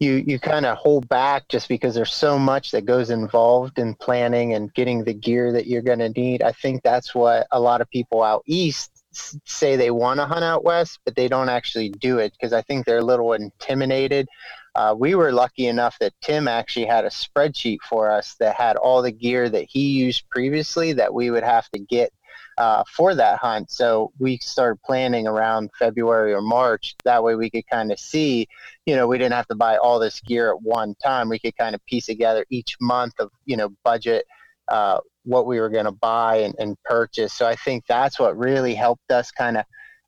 You 0.00 0.14
you 0.14 0.40
kind 0.40 0.66
of 0.66 0.76
hold 0.78 1.08
back 1.08 1.46
just 1.48 1.68
because 1.68 1.94
there's 1.94 2.12
so 2.12 2.36
much 2.36 2.72
that 2.72 2.86
goes 2.86 3.10
involved 3.10 3.78
in 3.78 3.94
planning 3.94 4.52
and 4.54 4.72
getting 4.74 5.04
the 5.04 5.14
gear 5.14 5.52
that 5.52 5.68
you're 5.68 5.82
going 5.82 6.00
to 6.00 6.08
need. 6.08 6.42
I 6.42 6.50
think 6.50 6.82
that's 6.82 7.14
what 7.14 7.46
a 7.52 7.60
lot 7.60 7.80
of 7.80 7.88
people 7.88 8.22
out 8.22 8.42
east 8.46 8.90
say 9.12 9.76
they 9.76 9.90
want 9.90 10.18
to 10.18 10.26
hunt 10.26 10.42
out 10.44 10.64
west, 10.64 10.98
but 11.04 11.14
they 11.14 11.28
don't 11.28 11.48
actually 11.48 11.90
do 11.90 12.18
it 12.18 12.32
because 12.32 12.52
I 12.52 12.62
think 12.62 12.84
they're 12.84 12.98
a 12.98 13.04
little 13.04 13.32
intimidated. 13.32 14.26
Uh, 14.74 14.94
we 14.98 15.14
were 15.14 15.32
lucky 15.32 15.66
enough 15.66 15.96
that 16.00 16.14
Tim 16.22 16.48
actually 16.48 16.86
had 16.86 17.04
a 17.04 17.10
spreadsheet 17.10 17.78
for 17.88 18.10
us 18.10 18.36
that 18.40 18.56
had 18.56 18.76
all 18.76 19.02
the 19.02 19.12
gear 19.12 19.48
that 19.48 19.66
he 19.68 19.90
used 19.90 20.28
previously 20.30 20.94
that 20.94 21.12
we 21.12 21.30
would 21.30 21.42
have 21.42 21.68
to 21.70 21.78
get 21.78 22.12
uh, 22.58 22.82
for 22.90 23.14
that 23.14 23.38
hunt. 23.38 23.70
So 23.70 24.12
we 24.18 24.38
started 24.38 24.82
planning 24.82 25.26
around 25.26 25.70
February 25.78 26.32
or 26.32 26.42
March. 26.42 26.94
That 27.04 27.22
way 27.22 27.34
we 27.34 27.50
could 27.50 27.66
kind 27.70 27.92
of 27.92 27.98
see, 27.98 28.46
you 28.86 28.96
know, 28.96 29.06
we 29.06 29.18
didn't 29.18 29.34
have 29.34 29.48
to 29.48 29.54
buy 29.54 29.76
all 29.76 29.98
this 29.98 30.20
gear 30.20 30.50
at 30.50 30.62
one 30.62 30.94
time. 31.02 31.28
We 31.28 31.38
could 31.38 31.56
kind 31.56 31.74
of 31.74 31.84
piece 31.86 32.06
together 32.06 32.44
each 32.50 32.76
month 32.80 33.14
of, 33.18 33.30
you 33.44 33.56
know, 33.56 33.70
budget 33.84 34.26
uh, 34.68 34.98
what 35.24 35.46
we 35.46 35.60
were 35.60 35.68
going 35.68 35.84
to 35.84 35.92
buy 35.92 36.36
and, 36.36 36.54
and, 36.58 36.76
purchase. 36.84 37.32
So 37.32 37.46
I 37.46 37.56
think 37.56 37.84
that's 37.86 38.18
what 38.18 38.36
really 38.36 38.74
helped 38.74 39.10
us 39.10 39.30
kind 39.30 39.56
of 39.56 39.64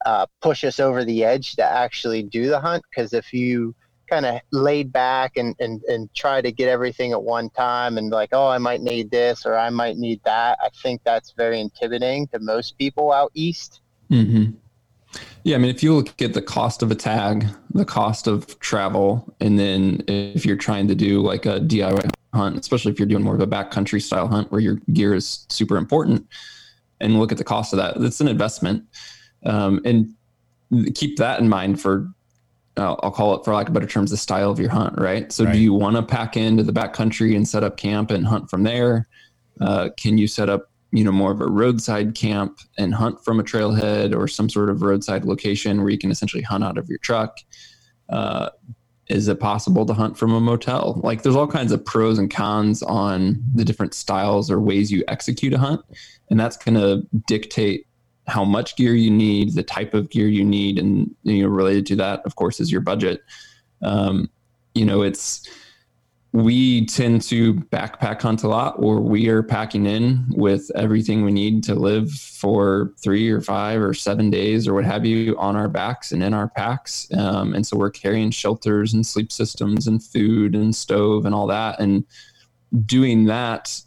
uh, 0.06 0.26
push 0.40 0.64
us 0.64 0.80
over 0.80 1.04
the 1.04 1.24
edge 1.24 1.56
to 1.56 1.64
actually 1.64 2.22
do 2.22 2.48
the 2.48 2.60
hunt. 2.60 2.82
Because 2.90 3.12
if 3.12 3.32
you 3.32 3.74
kind 4.08 4.26
of 4.26 4.40
laid 4.50 4.92
back 4.92 5.36
and, 5.36 5.54
and, 5.58 5.82
and 5.84 6.12
try 6.14 6.40
to 6.40 6.52
get 6.52 6.68
everything 6.68 7.12
at 7.12 7.22
one 7.22 7.50
time 7.50 7.98
and 7.98 8.10
like, 8.10 8.30
oh, 8.32 8.48
I 8.48 8.58
might 8.58 8.80
need 8.80 9.10
this 9.10 9.46
or 9.46 9.56
I 9.56 9.70
might 9.70 9.96
need 9.96 10.20
that, 10.24 10.58
I 10.62 10.68
think 10.82 11.02
that's 11.04 11.32
very 11.32 11.60
intimidating 11.60 12.26
to 12.28 12.38
most 12.38 12.78
people 12.78 13.12
out 13.12 13.30
east. 13.34 13.80
Mm-hmm. 14.10 14.52
Yeah, 15.44 15.56
I 15.56 15.58
mean, 15.58 15.70
if 15.70 15.82
you 15.82 15.94
look 15.94 16.20
at 16.22 16.34
the 16.34 16.42
cost 16.42 16.82
of 16.82 16.90
a 16.90 16.94
tag, 16.94 17.46
the 17.72 17.84
cost 17.84 18.26
of 18.26 18.58
travel, 18.60 19.34
and 19.40 19.58
then 19.58 20.02
if 20.08 20.44
you're 20.46 20.56
trying 20.56 20.88
to 20.88 20.94
do 20.94 21.20
like 21.20 21.46
a 21.46 21.60
DIY 21.60 22.10
hunt, 22.32 22.58
especially 22.58 22.92
if 22.92 22.98
you're 22.98 23.06
doing 23.06 23.22
more 23.22 23.34
of 23.34 23.40
a 23.40 23.46
backcountry 23.46 24.02
style 24.02 24.26
hunt 24.26 24.50
where 24.50 24.60
your 24.60 24.76
gear 24.92 25.14
is 25.14 25.46
super 25.50 25.76
important, 25.76 26.26
and 27.00 27.18
look 27.18 27.30
at 27.30 27.38
the 27.38 27.44
cost 27.44 27.72
of 27.72 27.76
that, 27.76 27.96
it's 27.98 28.20
an 28.20 28.28
investment. 28.28 28.84
Um, 29.44 29.80
and 29.84 30.14
keep 30.94 31.18
that 31.18 31.40
in 31.40 31.48
mind 31.48 31.80
for, 31.80 32.08
uh, 32.76 32.96
I'll 33.02 33.10
call 33.10 33.34
it 33.34 33.44
for 33.44 33.54
lack 33.54 33.68
of 33.68 33.74
better 33.74 33.86
terms, 33.86 34.10
the 34.10 34.16
style 34.16 34.50
of 34.50 34.58
your 34.58 34.70
hunt, 34.70 34.98
right? 34.98 35.30
So, 35.32 35.44
right. 35.44 35.52
do 35.52 35.58
you 35.58 35.72
want 35.72 35.96
to 35.96 36.02
pack 36.02 36.36
into 36.36 36.62
the 36.62 36.72
backcountry 36.72 37.36
and 37.36 37.46
set 37.46 37.62
up 37.62 37.76
camp 37.76 38.10
and 38.10 38.26
hunt 38.26 38.50
from 38.50 38.64
there? 38.64 39.08
Uh, 39.60 39.90
can 39.96 40.18
you 40.18 40.26
set 40.26 40.48
up 40.48 40.70
you 40.94 41.02
know 41.02 41.12
more 41.12 41.32
of 41.32 41.40
a 41.40 41.46
roadside 41.46 42.14
camp 42.14 42.60
and 42.78 42.94
hunt 42.94 43.22
from 43.24 43.40
a 43.40 43.42
trailhead 43.42 44.16
or 44.16 44.28
some 44.28 44.48
sort 44.48 44.70
of 44.70 44.80
roadside 44.80 45.24
location 45.24 45.82
where 45.82 45.90
you 45.90 45.98
can 45.98 46.10
essentially 46.10 46.42
hunt 46.42 46.62
out 46.62 46.78
of 46.78 46.88
your 46.88 46.98
truck 46.98 47.38
uh, 48.10 48.48
is 49.08 49.26
it 49.26 49.40
possible 49.40 49.84
to 49.84 49.92
hunt 49.92 50.16
from 50.16 50.32
a 50.32 50.40
motel 50.40 51.00
like 51.02 51.22
there's 51.22 51.34
all 51.34 51.48
kinds 51.48 51.72
of 51.72 51.84
pros 51.84 52.16
and 52.16 52.30
cons 52.30 52.80
on 52.84 53.42
the 53.54 53.64
different 53.64 53.92
styles 53.92 54.50
or 54.50 54.60
ways 54.60 54.92
you 54.92 55.02
execute 55.08 55.52
a 55.52 55.58
hunt 55.58 55.80
and 56.30 56.38
that's 56.38 56.56
going 56.56 56.76
to 56.76 57.04
dictate 57.26 57.88
how 58.26 58.44
much 58.44 58.76
gear 58.76 58.94
you 58.94 59.10
need 59.10 59.54
the 59.54 59.62
type 59.62 59.94
of 59.94 60.08
gear 60.10 60.28
you 60.28 60.44
need 60.44 60.78
and 60.78 61.14
you 61.24 61.42
know 61.42 61.48
related 61.48 61.86
to 61.86 61.96
that 61.96 62.22
of 62.24 62.36
course 62.36 62.60
is 62.60 62.70
your 62.70 62.80
budget. 62.80 63.22
Um, 63.82 64.30
you 64.74 64.84
know 64.84 65.02
it's 65.02 65.48
we 66.32 66.84
tend 66.86 67.22
to 67.22 67.54
backpack 67.54 68.20
hunt 68.20 68.42
a 68.42 68.48
lot 68.48 68.74
or 68.78 69.00
we 69.00 69.28
are 69.28 69.40
packing 69.40 69.86
in 69.86 70.24
with 70.30 70.68
everything 70.74 71.24
we 71.24 71.30
need 71.30 71.62
to 71.62 71.76
live 71.76 72.10
for 72.10 72.92
three 73.00 73.30
or 73.30 73.40
five 73.40 73.80
or 73.80 73.94
seven 73.94 74.30
days 74.30 74.66
or 74.66 74.74
what 74.74 74.84
have 74.84 75.06
you 75.06 75.38
on 75.38 75.54
our 75.54 75.68
backs 75.68 76.10
and 76.10 76.24
in 76.24 76.34
our 76.34 76.48
packs. 76.48 77.06
Um, 77.16 77.54
and 77.54 77.64
so 77.64 77.76
we're 77.76 77.90
carrying 77.90 78.32
shelters 78.32 78.94
and 78.94 79.06
sleep 79.06 79.30
systems 79.30 79.86
and 79.86 80.02
food 80.02 80.56
and 80.56 80.74
stove 80.74 81.24
and 81.24 81.36
all 81.36 81.46
that. 81.46 81.78
And 81.78 82.04
doing 82.84 83.26
that 83.26 83.80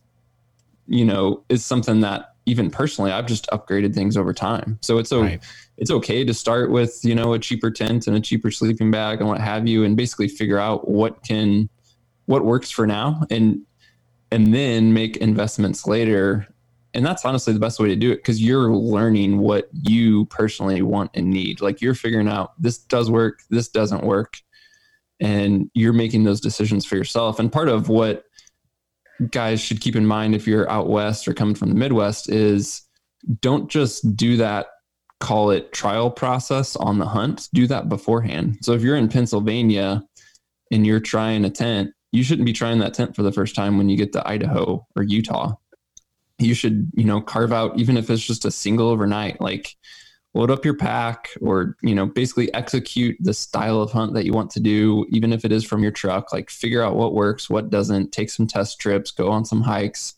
you 0.88 1.06
know 1.06 1.44
is 1.50 1.64
something 1.66 2.02
that 2.02 2.34
even 2.48 2.72
personally 2.72 3.12
i've 3.12 3.28
just 3.28 3.46
upgraded 3.48 3.94
things 3.94 4.18
over 4.18 4.34
time. 4.34 4.80
So 4.82 4.98
it's 4.98 5.10
so 5.10 5.22
right. 5.22 5.44
it's 5.78 5.92
okay 5.92 6.24
to 6.24 6.34
start 6.34 6.72
with 6.72 7.00
you 7.04 7.14
know 7.14 7.34
a 7.34 7.40
cheaper 7.40 7.70
tent 7.70 8.08
and 8.08 8.16
a 8.16 8.22
cheaper 8.22 8.50
sleeping 8.50 8.90
bag 8.90 9.20
and 9.20 9.28
what 9.28 9.42
have 9.42 9.68
you 9.68 9.84
and 9.84 9.96
basically 9.96 10.28
figure 10.28 10.58
out 10.58 10.88
what 10.88 11.24
can 11.24 11.70
what 12.26 12.46
works 12.46 12.72
for 12.72 12.88
now 12.88 13.22
and 13.30 13.62
and 14.32 14.54
then 14.54 14.94
make 14.94 15.18
investments 15.18 15.88
later. 15.88 16.48
And 16.94 17.06
that's 17.06 17.24
honestly 17.26 17.54
the 17.54 17.60
best 17.60 17.80
way 17.80 17.90
to 17.90 17.96
do 17.96 18.12
it 18.12 18.18
because 18.18 18.42
you're 18.42 18.72
learning 18.72 19.38
what 19.38 19.70
you 19.72 20.26
personally 20.26 20.82
want 20.82 21.12
and 21.14 21.30
need. 21.30 21.62
Like 21.62 21.82
you're 21.82 21.94
figuring 21.94 22.28
out 22.28 22.60
this 22.62 22.78
does 22.78 23.12
work 23.12 23.42
this 23.50 23.70
doesn't 23.70 24.04
work. 24.04 24.38
And 25.20 25.72
you're 25.74 25.94
making 25.94 26.26
those 26.26 26.40
decisions 26.40 26.86
for 26.86 26.96
yourself. 26.96 27.40
And 27.40 27.52
part 27.52 27.70
of 27.70 27.90
what 27.90 28.26
guys 29.32 29.60
should 29.60 29.82
keep 29.82 29.96
in 29.96 30.06
mind 30.06 30.36
if 30.36 30.48
you're 30.48 30.70
out 30.70 30.90
west 30.90 31.28
or 31.28 31.34
coming 31.34 31.56
from 31.56 31.70
the 31.70 31.76
midwest 31.76 32.30
is 32.30 32.84
don't 33.42 33.70
just 33.70 34.16
do 34.16 34.38
that 34.38 34.68
call 35.20 35.50
it 35.50 35.72
trial 35.74 36.12
process 36.12 36.76
on 36.76 37.00
the 37.00 37.06
hunt 37.06 37.50
do 37.54 37.66
that 37.66 37.90
beforehand 37.90 38.58
so 38.62 38.74
if 38.74 38.82
you're 38.82 38.96
in 38.96 39.08
pennsylvania 39.08 40.04
and 40.72 40.86
you're 40.86 41.00
trying 41.00 41.44
a 41.44 41.50
tent 41.50 41.92
you 42.12 42.24
shouldn't 42.24 42.46
be 42.46 42.54
trying 42.54 42.80
that 42.80 42.94
tent 42.94 43.16
for 43.16 43.24
the 43.24 43.32
first 43.32 43.56
time 43.56 43.78
when 43.78 43.90
you 43.90 43.98
get 43.98 44.14
to 44.14 44.28
Idaho 44.28 44.86
or 44.96 45.04
Utah. 45.04 45.56
You 46.40 46.54
should, 46.54 46.92
you 46.96 47.04
know, 47.04 47.20
carve 47.22 47.52
out, 47.52 47.78
even 47.80 47.98
if 47.98 48.10
it's 48.10 48.26
just 48.26 48.46
a 48.46 48.52
single 48.52 48.90
overnight, 48.90 49.42
like 49.42 49.76
load 50.38 50.52
up 50.52 50.64
your 50.64 50.76
pack 50.76 51.30
or, 51.42 51.76
you 51.82 51.96
know, 51.96 52.06
basically 52.06 52.54
execute 52.54 53.18
the 53.20 53.34
style 53.34 53.82
of 53.82 53.92
hunt 53.92 54.14
that 54.14 54.26
you 54.26 54.32
want 54.32 54.52
to 54.52 54.60
do, 54.60 55.06
even 55.10 55.34
if 55.34 55.44
it 55.44 55.52
is 55.52 55.66
from 55.66 55.82
your 55.82 55.92
truck, 55.92 56.32
like 56.32 56.50
figure 56.50 56.84
out 56.84 56.96
what 56.96 57.14
works, 57.14 57.50
what 57.50 57.70
doesn't, 57.70 58.12
take 58.12 58.30
some 58.30 58.46
test 58.46 58.80
trips, 58.80 59.12
go 59.12 59.30
on 59.30 59.44
some 59.44 59.62
hikes 59.62 60.14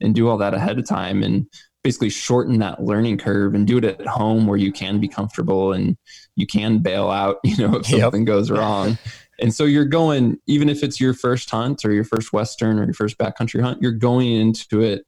and 0.00 0.14
do 0.14 0.28
all 0.28 0.36
that 0.36 0.54
ahead 0.54 0.78
of 0.78 0.86
time 0.86 1.22
and 1.22 1.46
basically 1.82 2.10
shorten 2.10 2.58
that 2.58 2.84
learning 2.84 3.16
curve 3.18 3.54
and 3.54 3.66
do 3.66 3.78
it 3.78 3.84
at 3.84 4.06
home 4.06 4.46
where 4.46 4.58
you 4.58 4.70
can 4.70 5.00
be 5.00 5.08
comfortable 5.08 5.72
and 5.72 5.96
you 6.36 6.46
can 6.46 6.78
bail 6.78 7.10
out, 7.10 7.38
you 7.44 7.56
know, 7.56 7.76
if 7.76 7.86
something 7.86 8.22
yep. 8.22 8.26
goes 8.26 8.50
wrong. 8.50 8.98
And 9.40 9.54
so 9.54 9.64
you're 9.64 9.86
going, 9.86 10.38
even 10.46 10.68
if 10.68 10.82
it's 10.82 11.00
your 11.00 11.14
first 11.14 11.50
hunt 11.50 11.84
or 11.84 11.92
your 11.92 12.04
first 12.04 12.32
Western 12.32 12.78
or 12.78 12.84
your 12.84 12.94
first 12.94 13.18
backcountry 13.18 13.62
hunt, 13.62 13.80
you're 13.82 13.90
going 13.90 14.30
into 14.30 14.82
it 14.82 15.06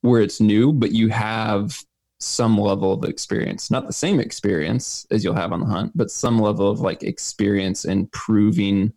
where 0.00 0.22
it's 0.22 0.40
new, 0.40 0.72
but 0.72 0.92
you 0.92 1.08
have 1.08 1.82
some 2.20 2.58
level 2.58 2.92
of 2.92 3.04
experience. 3.04 3.70
Not 3.70 3.86
the 3.86 3.92
same 3.92 4.20
experience 4.20 5.06
as 5.10 5.22
you'll 5.22 5.34
have 5.34 5.52
on 5.52 5.60
the 5.60 5.66
hunt, 5.66 5.92
but 5.94 6.10
some 6.10 6.38
level 6.38 6.68
of 6.68 6.80
like 6.80 7.02
experience 7.02 7.84
and 7.84 8.10
proving 8.12 8.92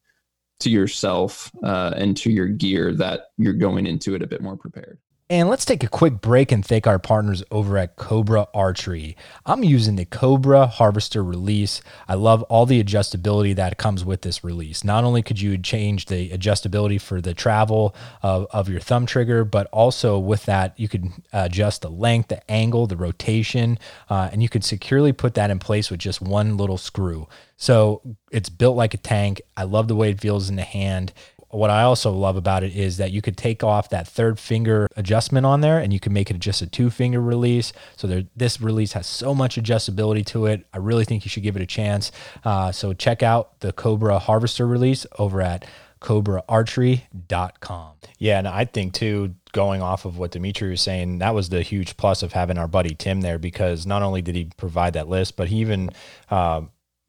to 0.62 0.70
yourself 0.70 1.52
uh, 1.64 1.94
and 1.96 2.16
to 2.18 2.32
your 2.32 2.48
gear 2.48 2.94
that 2.94 3.28
you're 3.38 3.54
going 3.54 3.86
into 3.88 4.16
it 4.16 4.22
a 4.22 4.28
bit 4.28 4.42
more 4.42 4.58
prepared. 4.58 5.00
And 5.32 5.48
let's 5.48 5.64
take 5.64 5.82
a 5.82 5.88
quick 5.88 6.20
break 6.20 6.52
and 6.52 6.66
thank 6.66 6.86
our 6.86 7.00
partners 7.00 7.42
over 7.52 7.78
at 7.78 7.96
Cobra 7.96 8.48
Archery. 8.54 9.16
I'm 9.46 9.64
using 9.64 9.96
the 9.96 10.04
Cobra 10.04 10.68
Harvester 10.68 11.24
release. 11.24 11.82
I 12.06 12.16
love 12.16 12.44
all 12.44 12.66
the 12.66 12.84
adjustability 12.84 13.56
that 13.56 13.78
comes 13.78 14.04
with 14.04 14.24
this 14.24 14.44
release. 14.44 14.84
Not 14.84 15.06
only 15.06 15.22
could 15.22 15.40
you 15.40 15.58
change 15.58 16.08
the 16.08 16.32
adjustability 16.32 17.00
for 17.00 17.22
the 17.22 17.34
travel 17.34 17.96
of, 18.22 18.46
of 18.52 18.68
your 18.68 18.82
thumb 18.82 19.06
trigger, 19.06 19.46
but 19.46 19.68
also 19.68 20.20
with 20.20 20.44
that, 20.48 20.78
you 20.78 20.90
could 20.90 21.08
adjust 21.32 21.84
the 21.84 21.90
length, 21.90 22.28
the 22.28 22.52
angle, 22.52 22.86
the 22.86 22.98
rotation, 22.98 23.80
uh, 24.10 24.28
and 24.34 24.44
you 24.44 24.50
could 24.50 24.66
securely 24.66 25.14
put 25.14 25.36
that 25.36 25.50
in 25.50 25.60
place 25.60 25.90
with 25.90 26.02
just 26.02 26.20
one 26.22 26.58
little 26.58 26.78
screw. 26.78 27.30
So 27.56 28.02
it's 28.34 28.50
built 28.50 28.76
like 28.76 28.94
a 28.94 28.98
tank. 28.98 29.42
I 29.56 29.64
love 29.64 29.88
the 29.88 29.96
way 29.96 30.10
it 30.10 30.20
feels 30.20 30.50
in 30.50 30.58
the 30.58 30.64
hand 30.64 31.14
what 31.52 31.70
I 31.70 31.84
also 31.84 32.12
love 32.12 32.36
about 32.36 32.64
it 32.64 32.76
is 32.76 32.98
that 32.98 33.12
you 33.12 33.22
could 33.22 33.38
take 33.38 33.64
off 33.64 33.90
that 33.90 34.08
third 34.08 34.40
finger 34.40 34.88
adjustment 34.96 35.46
on 35.46 35.62
there 35.62 35.80
and 35.80 35.94
you 35.94 36.00
can 36.00 36.14
make 36.14 36.32
it 36.32 36.40
just 36.40 36.62
a 36.62 36.68
two 36.68 36.90
finger 36.90 37.22
release. 37.22 37.74
So 37.96 38.08
there, 38.08 38.24
this 38.36 38.62
release 38.62 38.94
has 38.94 39.08
so 39.08 39.34
much 39.34 39.56
adjustability 39.58 40.26
to 40.28 40.46
it. 40.48 40.66
I 40.74 40.78
really 40.78 41.06
think 41.06 41.26
you 41.26 41.30
should 41.30 41.44
give 41.44 41.56
it 41.56 41.62
a 41.62 41.68
chance. 41.68 42.12
Uh, 42.44 42.72
so 42.72 42.94
check 42.94 43.22
out 43.24 43.60
the 43.60 43.74
Cobra 43.74 44.20
Harvester 44.20 44.66
release 44.66 45.06
over 45.20 45.42
at 45.42 45.66
cobraarchery.com. 46.02 47.94
Yeah, 48.18 48.40
and 48.40 48.48
I 48.48 48.66
think 48.66 48.94
too, 48.94 49.36
going 49.52 49.82
off 49.82 50.06
of 50.06 50.18
what 50.18 50.32
Dimitri 50.32 50.72
was 50.72 50.82
saying, 50.82 51.20
that 51.20 51.36
was 51.36 51.50
the 51.50 51.62
huge 51.62 51.96
plus 51.98 52.24
of 52.24 52.34
having 52.34 52.58
our 52.58 52.68
buddy 52.68 52.96
Tim 52.96 53.22
there 53.22 53.38
because 53.38 53.86
not 53.86 54.02
only 54.02 54.22
did 54.22 54.36
he 54.36 54.46
provide 54.58 54.94
that 54.94 55.08
list, 55.08 55.38
but 55.38 55.50
he 55.50 55.58
even 55.58 55.92
uh, 56.30 56.62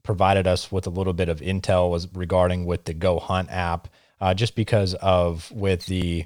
provided 0.02 0.46
us 0.46 0.70
with 0.70 0.87
a 0.87 0.90
little 0.90 1.12
bit 1.14 1.28
of 1.28 1.40
intel 1.40 1.90
was 1.90 2.07
regarding 2.14 2.64
with 2.66 2.85
the 2.85 2.94
Go 2.94 3.18
Hunt 3.18 3.50
app 3.50 3.88
uh, 4.23 4.33
just 4.33 4.55
because 4.55 4.95
of 4.95 5.51
with 5.51 5.85
the 5.87 6.25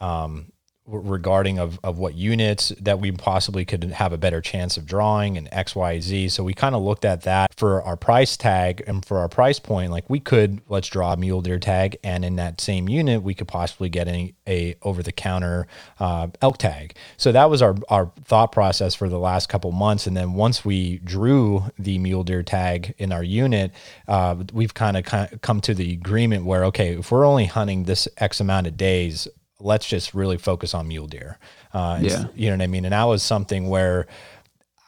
um, 0.00 0.51
regarding 0.86 1.58
of, 1.58 1.78
of 1.84 1.98
what 1.98 2.14
units 2.14 2.72
that 2.80 2.98
we 2.98 3.12
possibly 3.12 3.64
could 3.64 3.84
have 3.84 4.12
a 4.12 4.18
better 4.18 4.40
chance 4.40 4.76
of 4.76 4.84
drawing 4.84 5.38
and 5.38 5.48
xyz 5.50 6.30
so 6.30 6.42
we 6.42 6.52
kind 6.52 6.74
of 6.74 6.82
looked 6.82 7.04
at 7.04 7.22
that 7.22 7.52
for 7.56 7.82
our 7.82 7.96
price 7.96 8.36
tag 8.36 8.82
and 8.86 9.04
for 9.04 9.18
our 9.18 9.28
price 9.28 9.60
point 9.60 9.92
like 9.92 10.08
we 10.10 10.18
could 10.18 10.60
let's 10.68 10.88
draw 10.88 11.12
a 11.12 11.16
mule 11.16 11.40
deer 11.40 11.58
tag 11.58 11.96
and 12.02 12.24
in 12.24 12.36
that 12.36 12.60
same 12.60 12.88
unit 12.88 13.22
we 13.22 13.34
could 13.34 13.48
possibly 13.48 13.88
get 13.88 14.08
a, 14.08 14.34
a 14.48 14.74
over 14.82 15.02
the 15.02 15.12
counter 15.12 15.66
uh, 16.00 16.28
elk 16.40 16.58
tag. 16.58 16.96
So 17.16 17.32
that 17.32 17.48
was 17.50 17.62
our, 17.62 17.76
our 17.88 18.12
thought 18.24 18.52
process 18.52 18.94
for 18.94 19.08
the 19.08 19.18
last 19.18 19.48
couple 19.48 19.72
months. 19.72 20.06
And 20.06 20.16
then 20.16 20.34
once 20.34 20.64
we 20.64 20.98
drew 20.98 21.64
the 21.78 21.98
mule 21.98 22.24
deer 22.24 22.42
tag 22.42 22.94
in 22.98 23.12
our 23.12 23.22
unit 23.22 23.72
uh, 24.08 24.36
we've 24.52 24.74
kind 24.74 24.96
of 24.96 25.40
come 25.40 25.60
to 25.60 25.74
the 25.74 25.92
agreement 25.92 26.44
where 26.44 26.64
okay 26.66 26.96
if 26.96 27.10
we're 27.10 27.24
only 27.24 27.46
hunting 27.46 27.84
this 27.84 28.08
x 28.18 28.40
amount 28.40 28.66
of 28.66 28.76
days 28.76 29.28
let's 29.62 29.86
just 29.86 30.14
really 30.14 30.38
focus 30.38 30.74
on 30.74 30.88
mule 30.88 31.06
deer. 31.06 31.38
Uh, 31.72 31.98
yeah. 32.02 32.24
You 32.34 32.50
know 32.50 32.56
what 32.56 32.62
I 32.62 32.66
mean? 32.66 32.84
And 32.84 32.92
that 32.92 33.04
was 33.04 33.22
something 33.22 33.68
where 33.68 34.06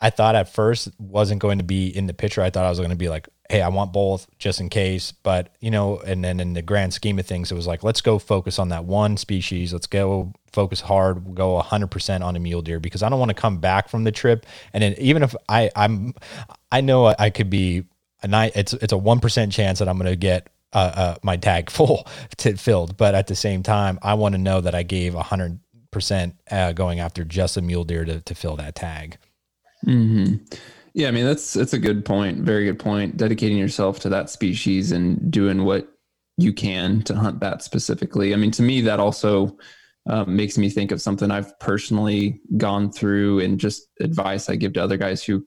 I 0.01 0.11
thought 0.11 0.35
at 0.35 0.49
first 0.49 0.89
wasn't 0.99 1.41
going 1.41 1.59
to 1.59 1.65
be 1.65 1.89
in 1.89 2.07
the 2.07 2.15
picture. 2.15 2.43
I 2.43 2.51
thought 2.51 2.67
I 2.67 2.69
was 2.69 2.79
going 2.79 2.91
to 2.91 2.97
be 2.97 3.09
like, 3.09 3.29
hey, 3.49 3.63
I 3.63 3.69
want 3.69 3.93
both 3.93 4.27
just 4.39 4.61
in 4.61 4.69
case. 4.69 5.13
But, 5.13 5.55
you 5.61 5.71
know, 5.71 5.99
and 5.99 6.25
then 6.25 6.41
in 6.41 6.55
the 6.55 6.63
grand 6.63 6.93
scheme 6.93 7.19
of 7.19 7.27
things, 7.27 7.51
it 7.51 7.55
was 7.55 7.67
like, 7.67 7.83
let's 7.83 8.01
go 8.01 8.19
focus 8.19 8.59
on 8.59 8.71
that 8.71 8.85
one 8.85 9.17
species. 9.17 9.73
Let's 9.73 9.87
go 9.87 10.33
focus 10.53 10.81
hard, 10.81 11.35
go 11.35 11.61
100% 11.61 12.23
on 12.23 12.37
a 12.37 12.39
mule 12.39 12.63
deer 12.63 12.81
because 12.81 13.03
I 13.03 13.09
don't 13.09 13.19
want 13.19 13.31
to 13.31 13.35
come 13.35 13.59
back 13.59 13.89
from 13.89 14.05
the 14.05 14.13
trip. 14.13 14.47
And 14.73 14.83
then 14.83 14.95
even 14.99 15.23
if 15.23 15.35
I, 15.49 15.71
I'm, 15.77 16.15
I 16.71 16.81
know 16.81 17.07
I 17.19 17.31
could 17.31 17.51
be 17.51 17.85
a 18.23 18.29
night, 18.29 18.53
it's, 18.55 18.73
it's 18.75 18.93
a 18.93 18.97
1% 18.97 19.53
chance 19.53 19.79
that 19.79 19.89
I'm 19.89 19.99
going 19.99 20.11
to 20.11 20.17
get 20.17 20.49
uh, 20.75 20.93
uh, 20.95 21.17
my 21.23 21.37
tag 21.37 21.71
full 21.71 22.07
to 22.39 22.57
filled. 22.57 22.97
But 22.97 23.15
at 23.15 23.27
the 23.27 23.37
same 23.37 23.63
time, 23.63 23.99
I 24.03 24.15
want 24.15 24.35
to 24.35 24.41
know 24.41 24.61
that 24.61 24.75
I 24.75 24.83
gave 24.83 25.15
100% 25.15 25.61
uh, 26.51 26.73
going 26.73 27.01
after 27.01 27.25
just 27.25 27.57
a 27.57 27.63
mule 27.63 27.85
deer 27.85 28.05
to, 28.05 28.21
to 28.21 28.35
fill 28.35 28.57
that 28.57 28.75
tag. 28.75 29.19
Mm-hmm. 29.87 30.37
Yeah, 30.95 31.09
I 31.09 31.11
mean 31.11 31.25
that's 31.25 31.53
that's 31.53 31.73
a 31.73 31.79
good 31.79 32.05
point. 32.05 32.39
Very 32.39 32.65
good 32.67 32.79
point. 32.79 33.17
Dedicating 33.17 33.59
yourself 33.59 33.99
to 34.01 34.09
that 34.11 34.31
species 34.31 34.93
and 34.93 35.31
doing 35.31 35.65
what 35.65 35.89
you 36.37 36.53
can 36.53 37.03
to 37.03 37.15
hunt 37.15 37.41
that 37.41 37.63
specifically. 37.63 38.33
I 38.33 38.37
mean, 38.37 38.53
to 38.53 38.63
me, 38.63 38.81
that 38.83 39.01
also 39.01 39.57
um, 40.07 40.37
makes 40.37 40.57
me 40.59 40.69
think 40.69 40.93
of 40.93 41.01
something 41.01 41.31
I've 41.31 41.59
personally 41.59 42.41
gone 42.57 42.93
through 42.93 43.41
and 43.41 43.59
just 43.59 43.89
advice 44.01 44.49
I 44.49 44.57
give 44.57 44.75
to 44.75 44.83
other 44.83 44.97
guys 44.97 45.25
who 45.25 45.47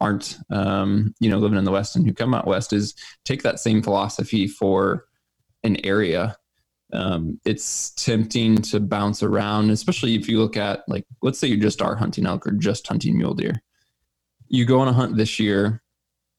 aren't, 0.00 0.38
um, 0.50 1.14
you 1.20 1.30
know, 1.30 1.38
living 1.38 1.58
in 1.58 1.64
the 1.64 1.70
West 1.70 1.96
and 1.96 2.06
who 2.06 2.12
come 2.12 2.34
out 2.34 2.46
West 2.46 2.72
is 2.72 2.94
take 3.24 3.42
that 3.42 3.60
same 3.60 3.82
philosophy 3.82 4.46
for 4.46 5.06
an 5.64 5.76
area. 5.84 6.36
Um, 6.92 7.40
it's 7.44 7.90
tempting 7.90 8.56
to 8.58 8.78
bounce 8.78 9.22
around, 9.22 9.70
especially 9.70 10.14
if 10.14 10.28
you 10.28 10.38
look 10.38 10.56
at 10.56 10.84
like, 10.86 11.04
let's 11.22 11.38
say 11.38 11.48
you 11.48 11.56
just 11.56 11.82
are 11.82 11.96
hunting 11.96 12.26
elk 12.26 12.46
or 12.46 12.52
just 12.52 12.86
hunting 12.86 13.16
mule 13.16 13.34
deer 13.34 13.62
you 14.48 14.64
go 14.64 14.80
on 14.80 14.88
a 14.88 14.92
hunt 14.92 15.16
this 15.16 15.38
year, 15.38 15.82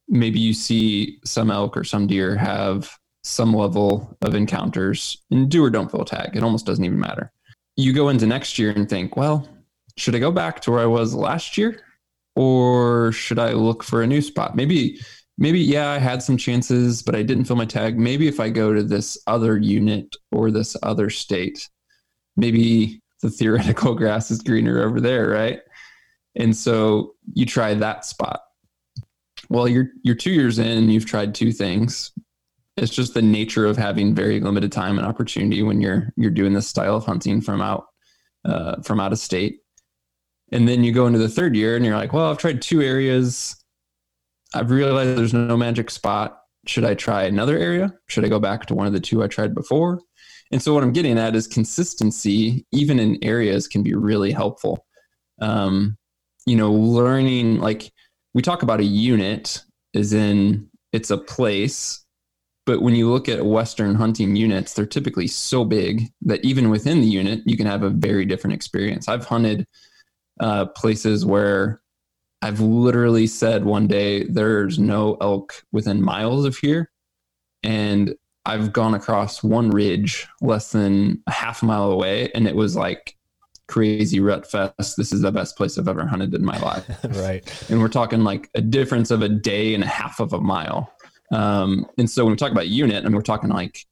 maybe 0.08 0.40
you 0.40 0.54
see 0.54 1.20
some 1.26 1.52
elk 1.52 1.76
or 1.76 1.84
some 1.84 2.08
deer 2.08 2.36
have 2.36 2.98
some 3.24 3.54
level 3.54 4.18
of 4.22 4.36
encounters 4.36 5.22
and 5.32 5.50
do 5.50 5.64
or 5.64 5.70
don't 5.70 5.92
fill 5.92 6.06
tag. 6.06 6.36
It 6.36 6.44
almost 6.44 6.66
doesn't 6.66 6.84
even 6.84 7.00
matter. 7.00 7.32
You 7.76 7.94
go 7.94 8.10
into 8.10 8.26
next 8.26 8.58
year 8.58 8.72
and 8.72 8.90
think, 8.90 9.18
well, 9.18 9.48
should 9.98 10.16
I 10.16 10.20
go 10.20 10.32
back 10.32 10.62
to 10.62 10.72
where 10.72 10.80
I 10.80 10.86
was 10.86 11.14
last 11.14 11.58
year? 11.58 11.82
Or 12.38 13.12
should 13.14 13.40
I 13.40 13.54
look 13.54 13.84
for 13.84 14.04
a 14.04 14.08
new 14.08 14.22
spot? 14.22 14.56
Maybe, 14.56 15.00
maybe, 15.40 15.60
yeah, 15.60 15.90
I 15.90 15.98
had 15.98 16.22
some 16.22 16.38
chances, 16.38 17.02
but 17.02 17.16
I 17.16 17.24
didn't 17.24 17.46
fill 17.46 17.56
my 17.56 17.66
tag. 17.66 17.98
Maybe 17.98 18.28
if 18.28 18.40
I 18.40 18.50
go 18.50 18.76
to 18.76 18.84
this 18.84 19.18
other 19.26 19.58
unit 19.58 20.16
or 20.32 20.52
this 20.52 20.78
other 20.84 21.10
state, 21.10 21.68
maybe 22.36 23.02
the 23.24 23.32
theoretical 23.32 23.96
grass 24.02 24.30
is 24.30 24.44
greener 24.44 24.84
over 24.84 25.02
there, 25.02 25.30
right? 25.30 25.62
And 26.36 26.56
so 26.56 27.16
you 27.34 27.48
try 27.48 27.74
that 27.74 28.06
spot. 28.06 28.42
Well, 29.50 29.68
you're 29.68 29.90
you're 30.04 30.14
two 30.14 30.32
years 30.32 30.60
in 30.60 30.92
you've 30.92 31.08
tried 31.08 31.34
two 31.34 31.52
things. 31.52 32.12
It's 32.76 32.94
just 32.94 33.16
the 33.16 33.24
nature 33.24 33.66
of 33.66 33.78
having 33.78 34.14
very 34.14 34.40
limited 34.40 34.72
time 34.72 35.00
and 35.00 35.08
opportunity 35.08 35.64
when 35.64 35.82
you're 35.82 36.14
you're 36.16 36.30
doing 36.30 36.54
this 36.54 36.68
style 36.68 36.98
of 36.98 37.06
hunting 37.06 37.42
from 37.42 37.64
out 37.64 37.88
uh, 38.46 38.84
from 38.84 39.00
out 39.00 39.12
of 39.12 39.18
state. 39.18 39.62
And 40.52 40.68
then 40.68 40.84
you 40.84 40.92
go 40.92 41.08
into 41.08 41.20
the 41.20 41.30
third 41.30 41.56
year 41.56 41.76
and 41.76 41.86
you're 41.86 41.98
like, 41.98 42.14
well, 42.14 42.32
I've 42.32 42.38
tried 42.38 42.62
two 42.62 42.82
areas. 42.82 43.56
I've 44.54 44.72
realized 44.72 45.18
there's 45.18 45.34
no 45.34 45.58
magic 45.58 45.90
spot. 45.90 46.42
Should 46.66 46.86
I 46.86 46.96
try 46.96 47.24
another 47.24 47.58
area? 47.58 47.94
Should 48.08 48.26
I 48.26 48.30
go 48.30 48.40
back 48.40 48.66
to 48.68 48.76
one 48.76 48.88
of 48.88 48.94
the 48.94 49.00
two 49.00 49.24
I 49.24 49.28
tried 49.28 49.54
before? 49.54 50.02
And 50.52 50.62
so 50.62 50.74
what 50.74 50.84
I'm 50.84 50.94
getting 50.94 51.18
at 51.18 51.36
is 51.36 51.48
consistency, 51.48 52.66
even 52.72 53.00
in 53.00 53.22
areas, 53.22 53.68
can 53.68 53.84
be 53.84 53.94
really 53.94 54.32
helpful. 54.32 54.86
Um, 55.42 55.98
you 56.46 56.56
know, 56.56 56.72
learning 56.72 57.60
like 57.60 57.92
we 58.34 58.42
talk 58.42 58.64
about 58.64 58.80
a 58.80 58.86
unit 58.86 59.62
is 59.94 60.14
in 60.14 60.70
it's 60.94 61.10
a 61.10 61.18
place, 61.18 62.06
but 62.66 62.82
when 62.82 62.96
you 62.96 63.10
look 63.10 63.28
at 63.28 63.46
Western 63.46 63.96
hunting 63.96 64.36
units, 64.36 64.74
they're 64.74 64.86
typically 64.86 65.28
so 65.28 65.66
big 65.66 66.10
that 66.22 66.44
even 66.44 66.70
within 66.70 67.02
the 67.02 67.08
unit, 67.08 67.42
you 67.46 67.58
can 67.58 67.68
have 67.68 67.84
a 67.84 67.90
very 67.90 68.26
different 68.26 68.54
experience. 68.54 69.08
I've 69.08 69.26
hunted 69.26 69.68
uh, 70.40 70.66
places 70.68 71.26
where 71.26 71.82
I've 72.42 72.60
literally 72.60 73.28
said 73.28 73.66
one 73.66 73.88
day 73.88 74.24
there's 74.24 74.78
no 74.78 75.18
elk 75.22 75.64
within 75.72 76.02
miles 76.02 76.46
of 76.46 76.58
here, 76.58 76.92
and 77.64 78.16
I've 78.46 78.72
gone 78.72 78.94
across 78.94 79.44
one 79.44 79.70
ridge 79.70 80.28
less 80.42 80.72
than 80.72 81.22
a 81.28 81.32
half 81.32 81.64
mile 81.64 81.92
away, 81.92 82.32
and 82.34 82.48
it 82.48 82.56
was 82.56 82.76
like 82.76 83.18
crazy 83.68 84.20
rut 84.20 84.50
fest. 84.50 84.96
This 84.98 85.12
is 85.12 85.22
the 85.22 85.32
best 85.32 85.58
place 85.58 85.78
I've 85.78 85.88
ever 85.88 86.06
hunted 86.06 86.34
in 86.34 86.46
my 86.46 86.58
life. 86.60 86.88
right. 87.18 87.70
And 87.70 87.80
we're 87.80 87.90
talking 87.90 88.24
like 88.24 88.50
a 88.56 88.62
difference 88.62 89.12
of 89.12 89.22
a 89.22 89.30
day 89.30 89.74
and 89.74 89.84
a 89.84 89.88
half 89.88 90.20
of 90.20 90.34
a 90.34 90.40
mile. 90.40 90.92
Um, 91.32 91.86
and 91.98 92.10
so 92.10 92.24
when 92.24 92.32
we 92.32 92.38
talk 92.38 92.52
about 92.52 92.70
unit, 92.70 93.04
I 93.04 93.08
mean, 93.08 93.16
we're 93.16 93.22
talking 93.22 93.50
like 93.50 93.86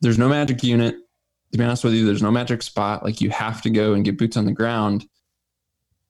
there's 0.00 0.18
no 0.18 0.28
magic 0.28 0.62
unit. 0.62 0.96
To 1.52 1.58
be 1.58 1.64
honest 1.64 1.84
with 1.84 1.94
you, 1.94 2.04
there's 2.04 2.22
no 2.22 2.30
magic 2.30 2.62
spot. 2.62 3.04
Like 3.04 3.20
you 3.20 3.30
have 3.30 3.62
to 3.62 3.70
go 3.70 3.94
and 3.94 4.04
get 4.04 4.18
boots 4.18 4.36
on 4.36 4.44
the 4.44 4.52
ground. 4.52 5.06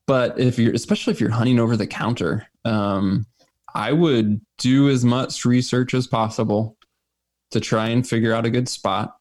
But 0.07 0.39
if 0.39 0.59
you're, 0.59 0.75
especially 0.75 1.13
if 1.13 1.21
you're 1.21 1.31
hunting 1.31 1.59
over 1.59 1.77
the 1.77 1.87
counter, 1.87 2.47
um, 2.65 3.27
I 3.75 3.93
would 3.93 4.41
do 4.59 4.89
as 4.89 5.05
much 5.05 5.45
research 5.45 5.95
as 5.95 6.07
possible 6.07 6.77
to 7.51 7.61
try 7.61 7.89
and 7.89 8.07
figure 8.07 8.33
out 8.33 8.47
a 8.47 8.51
good 8.51 8.69
spot 8.69 9.17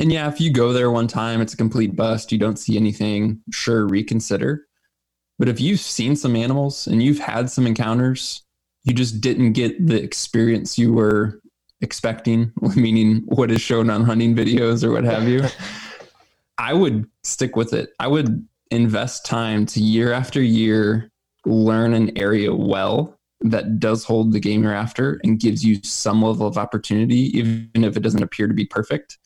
and 0.00 0.12
yeah, 0.12 0.28
if 0.28 0.40
you 0.40 0.50
go 0.50 0.72
there 0.72 0.90
one 0.90 1.06
time, 1.06 1.40
it's 1.40 1.54
a 1.54 1.58
complete 1.58 1.94
bust, 1.94 2.32
you 2.32 2.38
don't 2.38 2.58
see 2.58 2.76
anything, 2.76 3.40
sure, 3.50 3.86
reconsider. 3.86 4.66
But 5.38 5.48
if 5.48 5.60
you've 5.60 5.80
seen 5.80 6.16
some 6.16 6.36
animals 6.36 6.86
and 6.86 7.02
you've 7.02 7.18
had 7.18 7.50
some 7.50 7.66
encounters, 7.66 8.42
you 8.84 8.94
just 8.94 9.20
didn't 9.20 9.52
get 9.52 9.86
the 9.86 10.02
experience 10.02 10.78
you 10.78 10.92
were 10.92 11.40
expecting, 11.80 12.52
meaning 12.76 13.22
what 13.26 13.50
is 13.50 13.60
shown 13.60 13.90
on 13.90 14.04
hunting 14.04 14.34
videos 14.34 14.82
or 14.82 14.92
what 14.92 15.04
have 15.04 15.28
you, 15.28 15.42
I 16.58 16.72
would 16.72 17.08
stick 17.22 17.56
with 17.56 17.72
it. 17.72 17.92
I 17.98 18.06
would 18.06 18.46
invest 18.74 19.24
time 19.24 19.66
to 19.66 19.80
year 19.80 20.12
after 20.12 20.42
year 20.42 21.10
learn 21.46 21.94
an 21.94 22.16
area 22.18 22.54
well 22.54 23.18
that 23.40 23.78
does 23.78 24.04
hold 24.04 24.32
the 24.32 24.40
game 24.40 24.62
you're 24.62 24.74
after 24.74 25.20
and 25.22 25.38
gives 25.38 25.64
you 25.64 25.78
some 25.82 26.22
level 26.22 26.46
of 26.46 26.56
opportunity, 26.56 27.36
even 27.38 27.84
if 27.84 27.96
it 27.96 28.00
doesn't 28.00 28.22
appear 28.22 28.46
to 28.48 28.54
be 28.54 28.64
perfect 28.64 29.18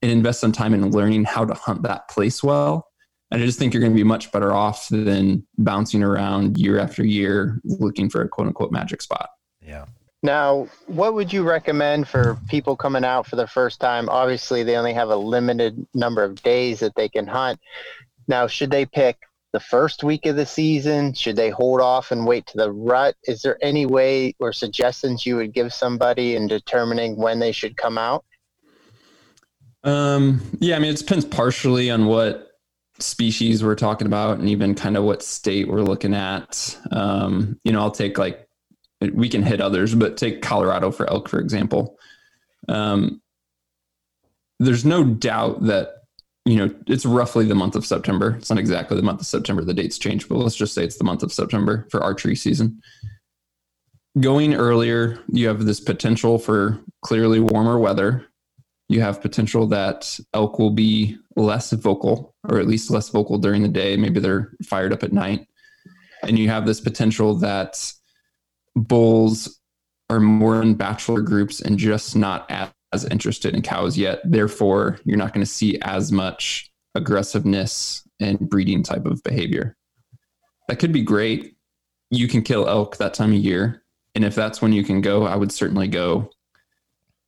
and 0.00 0.10
invest 0.10 0.40
some 0.40 0.52
time 0.52 0.72
in 0.72 0.90
learning 0.90 1.24
how 1.24 1.44
to 1.44 1.54
hunt 1.54 1.82
that 1.82 2.08
place 2.08 2.42
well. 2.42 2.86
And 3.30 3.42
I 3.42 3.46
just 3.46 3.58
think 3.58 3.74
you're 3.74 3.82
going 3.82 3.92
to 3.92 3.96
be 3.96 4.04
much 4.04 4.32
better 4.32 4.52
off 4.54 4.88
than 4.88 5.46
bouncing 5.58 6.02
around 6.02 6.56
year 6.56 6.78
after 6.78 7.04
year 7.04 7.60
looking 7.64 8.08
for 8.08 8.22
a 8.22 8.28
quote 8.28 8.46
unquote 8.46 8.72
magic 8.72 9.02
spot. 9.02 9.28
Yeah. 9.60 9.84
Now, 10.22 10.68
what 10.86 11.14
would 11.14 11.32
you 11.32 11.42
recommend 11.44 12.08
for 12.08 12.38
people 12.48 12.74
coming 12.74 13.04
out 13.04 13.26
for 13.26 13.36
the 13.36 13.46
first 13.46 13.80
time? 13.80 14.08
Obviously, 14.08 14.62
they 14.62 14.76
only 14.76 14.94
have 14.94 15.10
a 15.10 15.16
limited 15.16 15.86
number 15.94 16.24
of 16.24 16.42
days 16.42 16.80
that 16.80 16.94
they 16.96 17.08
can 17.08 17.26
hunt. 17.26 17.60
Now, 18.28 18.46
should 18.46 18.70
they 18.70 18.84
pick 18.86 19.16
the 19.54 19.60
first 19.60 20.04
week 20.04 20.26
of 20.26 20.36
the 20.36 20.44
season? 20.44 21.14
Should 21.14 21.36
they 21.36 21.48
hold 21.48 21.80
off 21.80 22.12
and 22.12 22.26
wait 22.26 22.46
to 22.48 22.58
the 22.58 22.70
rut? 22.70 23.16
Is 23.24 23.40
there 23.40 23.58
any 23.62 23.86
way 23.86 24.34
or 24.38 24.52
suggestions 24.52 25.24
you 25.24 25.36
would 25.36 25.54
give 25.54 25.72
somebody 25.72 26.36
in 26.36 26.46
determining 26.46 27.16
when 27.16 27.38
they 27.38 27.52
should 27.52 27.76
come 27.76 27.96
out? 27.96 28.24
Um, 29.84 30.42
yeah, 30.60 30.76
I 30.76 30.78
mean, 30.80 30.92
it 30.92 30.98
depends 30.98 31.24
partially 31.24 31.90
on 31.90 32.06
what 32.06 32.44
species 32.98 33.64
we're 33.64 33.76
talking 33.76 34.06
about 34.06 34.38
and 34.38 34.48
even 34.48 34.74
kind 34.74 34.96
of 34.96 35.04
what 35.04 35.22
state 35.22 35.68
we're 35.68 35.82
looking 35.82 36.14
at. 36.14 36.76
Um, 36.90 37.58
you 37.64 37.72
know, 37.72 37.80
I'll 37.80 37.90
take 37.90 38.18
like, 38.18 38.46
we 39.00 39.28
can 39.28 39.44
hit 39.44 39.60
others, 39.60 39.94
but 39.94 40.16
take 40.16 40.42
Colorado 40.42 40.90
for 40.90 41.08
elk, 41.08 41.28
for 41.28 41.38
example. 41.38 41.96
Um, 42.68 43.22
there's 44.58 44.84
no 44.84 45.04
doubt 45.04 45.62
that, 45.66 45.97
you 46.50 46.56
know, 46.56 46.74
it's 46.86 47.06
roughly 47.06 47.44
the 47.44 47.54
month 47.54 47.76
of 47.76 47.86
September. 47.86 48.36
It's 48.38 48.50
not 48.50 48.58
exactly 48.58 48.96
the 48.96 49.02
month 49.02 49.20
of 49.20 49.26
September. 49.26 49.64
The 49.64 49.74
dates 49.74 49.98
change, 49.98 50.28
but 50.28 50.36
let's 50.36 50.56
just 50.56 50.74
say 50.74 50.84
it's 50.84 50.98
the 50.98 51.04
month 51.04 51.22
of 51.22 51.32
September 51.32 51.86
for 51.90 52.02
archery 52.02 52.36
season. 52.36 52.80
Going 54.18 54.54
earlier, 54.54 55.20
you 55.28 55.48
have 55.48 55.64
this 55.64 55.80
potential 55.80 56.38
for 56.38 56.80
clearly 57.02 57.40
warmer 57.40 57.78
weather 57.78 58.28
you 58.88 59.02
have 59.02 59.20
potential 59.20 59.66
that 59.66 60.18
elk 60.32 60.58
will 60.58 60.70
be 60.70 61.18
less 61.36 61.72
vocal 61.72 62.34
or 62.48 62.58
at 62.58 62.66
least 62.66 62.90
less 62.90 63.10
vocal 63.10 63.38
during 63.38 63.62
the 63.62 63.68
day. 63.68 63.96
Maybe 63.96 64.18
they're 64.18 64.52
fired 64.64 64.92
up 64.92 65.02
at 65.02 65.12
night. 65.12 65.46
And 66.22 66.38
you 66.38 66.48
have 66.48 66.66
this 66.66 66.80
potential 66.80 67.34
that 67.36 67.92
bulls 68.74 69.60
are 70.10 70.20
more 70.20 70.62
in 70.62 70.74
bachelor 70.74 71.20
groups 71.20 71.60
and 71.60 71.78
just 71.78 72.16
not 72.16 72.50
as 72.92 73.04
interested 73.06 73.54
in 73.54 73.62
cows 73.62 73.98
yet. 73.98 74.20
Therefore, 74.24 74.98
you're 75.04 75.18
not 75.18 75.32
going 75.32 75.44
to 75.44 75.50
see 75.50 75.78
as 75.82 76.10
much 76.10 76.70
aggressiveness 76.94 78.06
and 78.20 78.38
breeding 78.38 78.82
type 78.82 79.06
of 79.06 79.22
behavior. 79.22 79.76
That 80.68 80.78
could 80.78 80.92
be 80.92 81.02
great. 81.02 81.56
You 82.10 82.28
can 82.28 82.42
kill 82.42 82.68
elk 82.68 82.96
that 82.96 83.14
time 83.14 83.32
of 83.32 83.38
year. 83.38 83.82
And 84.14 84.24
if 84.24 84.34
that's 84.34 84.60
when 84.60 84.72
you 84.72 84.82
can 84.82 85.00
go, 85.00 85.24
I 85.24 85.36
would 85.36 85.52
certainly 85.52 85.88
go 85.88 86.30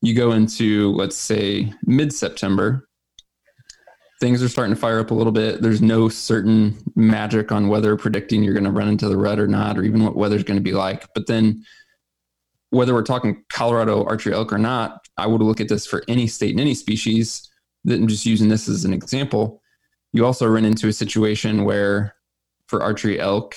you 0.03 0.15
go 0.15 0.33
into 0.33 0.93
let's 0.93 1.17
say 1.17 1.73
mid 1.85 2.13
September, 2.13 2.89
things 4.21 4.43
are 4.43 4.49
starting 4.49 4.75
to 4.75 4.81
fire 4.81 5.01
up 5.01 5.11
a 5.11 5.15
little 5.15 5.33
bit. 5.33 5.63
There's 5.63 5.83
no 5.83 6.09
certain 6.09 6.77
magic 6.95 7.53
on 7.53 7.69
whether 7.69 7.97
predicting 7.97 8.43
you're 8.43 8.55
going 8.55 8.65
to 8.65 8.71
run 8.71 8.89
into 8.89 9.09
the 9.09 9.17
rut 9.17 9.39
or 9.39 9.47
not, 9.47 9.79
or 9.79 9.83
even 9.83 10.05
what 10.05 10.17
weather's 10.17 10.45
going 10.45 10.59
to 10.59 10.63
be 10.63 10.73
like. 10.73 11.07
But 11.15 11.27
then, 11.27 11.65
whether 12.71 12.95
we're 12.95 13.03
talking 13.03 13.45
Colorado 13.49 14.05
archery 14.05 14.33
elk 14.33 14.53
or 14.53 14.59
not, 14.59 15.07
I 15.17 15.27
would 15.27 15.43
look 15.43 15.61
at 15.61 15.69
this 15.69 15.87
for 15.87 16.03
any 16.09 16.27
state 16.27 16.53
and 16.53 16.61
any 16.61 16.75
species. 16.75 17.49
That 17.85 17.95
I'm 17.95 18.09
just 18.09 18.27
using 18.27 18.49
this 18.49 18.69
as 18.69 18.85
an 18.85 18.93
example. 18.93 19.63
You 20.13 20.27
also 20.27 20.47
run 20.47 20.65
into 20.65 20.89
a 20.89 20.93
situation 20.93 21.65
where, 21.65 22.15
for 22.67 22.83
archery 22.83 23.19
elk, 23.19 23.57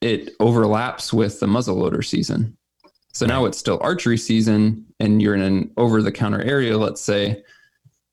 it 0.00 0.30
overlaps 0.40 1.12
with 1.12 1.38
the 1.38 1.46
muzzleloader 1.46 2.04
season. 2.04 2.56
So 3.12 3.26
now 3.26 3.44
it's 3.44 3.58
still 3.58 3.78
archery 3.82 4.16
season, 4.16 4.86
and 5.00 5.20
you're 5.20 5.34
in 5.34 5.42
an 5.42 5.70
over-the-counter 5.76 6.42
area, 6.42 6.78
let's 6.78 7.02
say 7.02 7.42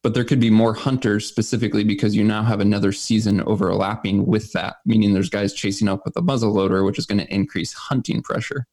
but 0.02 0.13
there 0.13 0.24
could 0.24 0.39
be 0.39 0.50
more 0.50 0.74
hunters 0.74 1.26
specifically 1.26 1.84
because 1.84 2.15
you 2.15 2.24
now 2.24 2.44
have 2.44 2.62
another 2.62 2.92
season 2.92 3.42
overlapping 3.42 4.26
with 4.26 4.52
that, 4.54 4.78
meaning 4.86 5.13
there's 5.13 5.30
guys 5.30 5.54
chasing 5.54 5.89
up 5.89 6.06
with 6.06 6.15
a 6.15 6.22
muzzle 6.22 6.54
loader, 6.54 6.84
which 6.84 6.98
is 6.98 7.06
going 7.06 7.20
to 7.20 7.34
increase 7.34 7.74
hunting 7.74 8.22
pressure. 8.22 8.65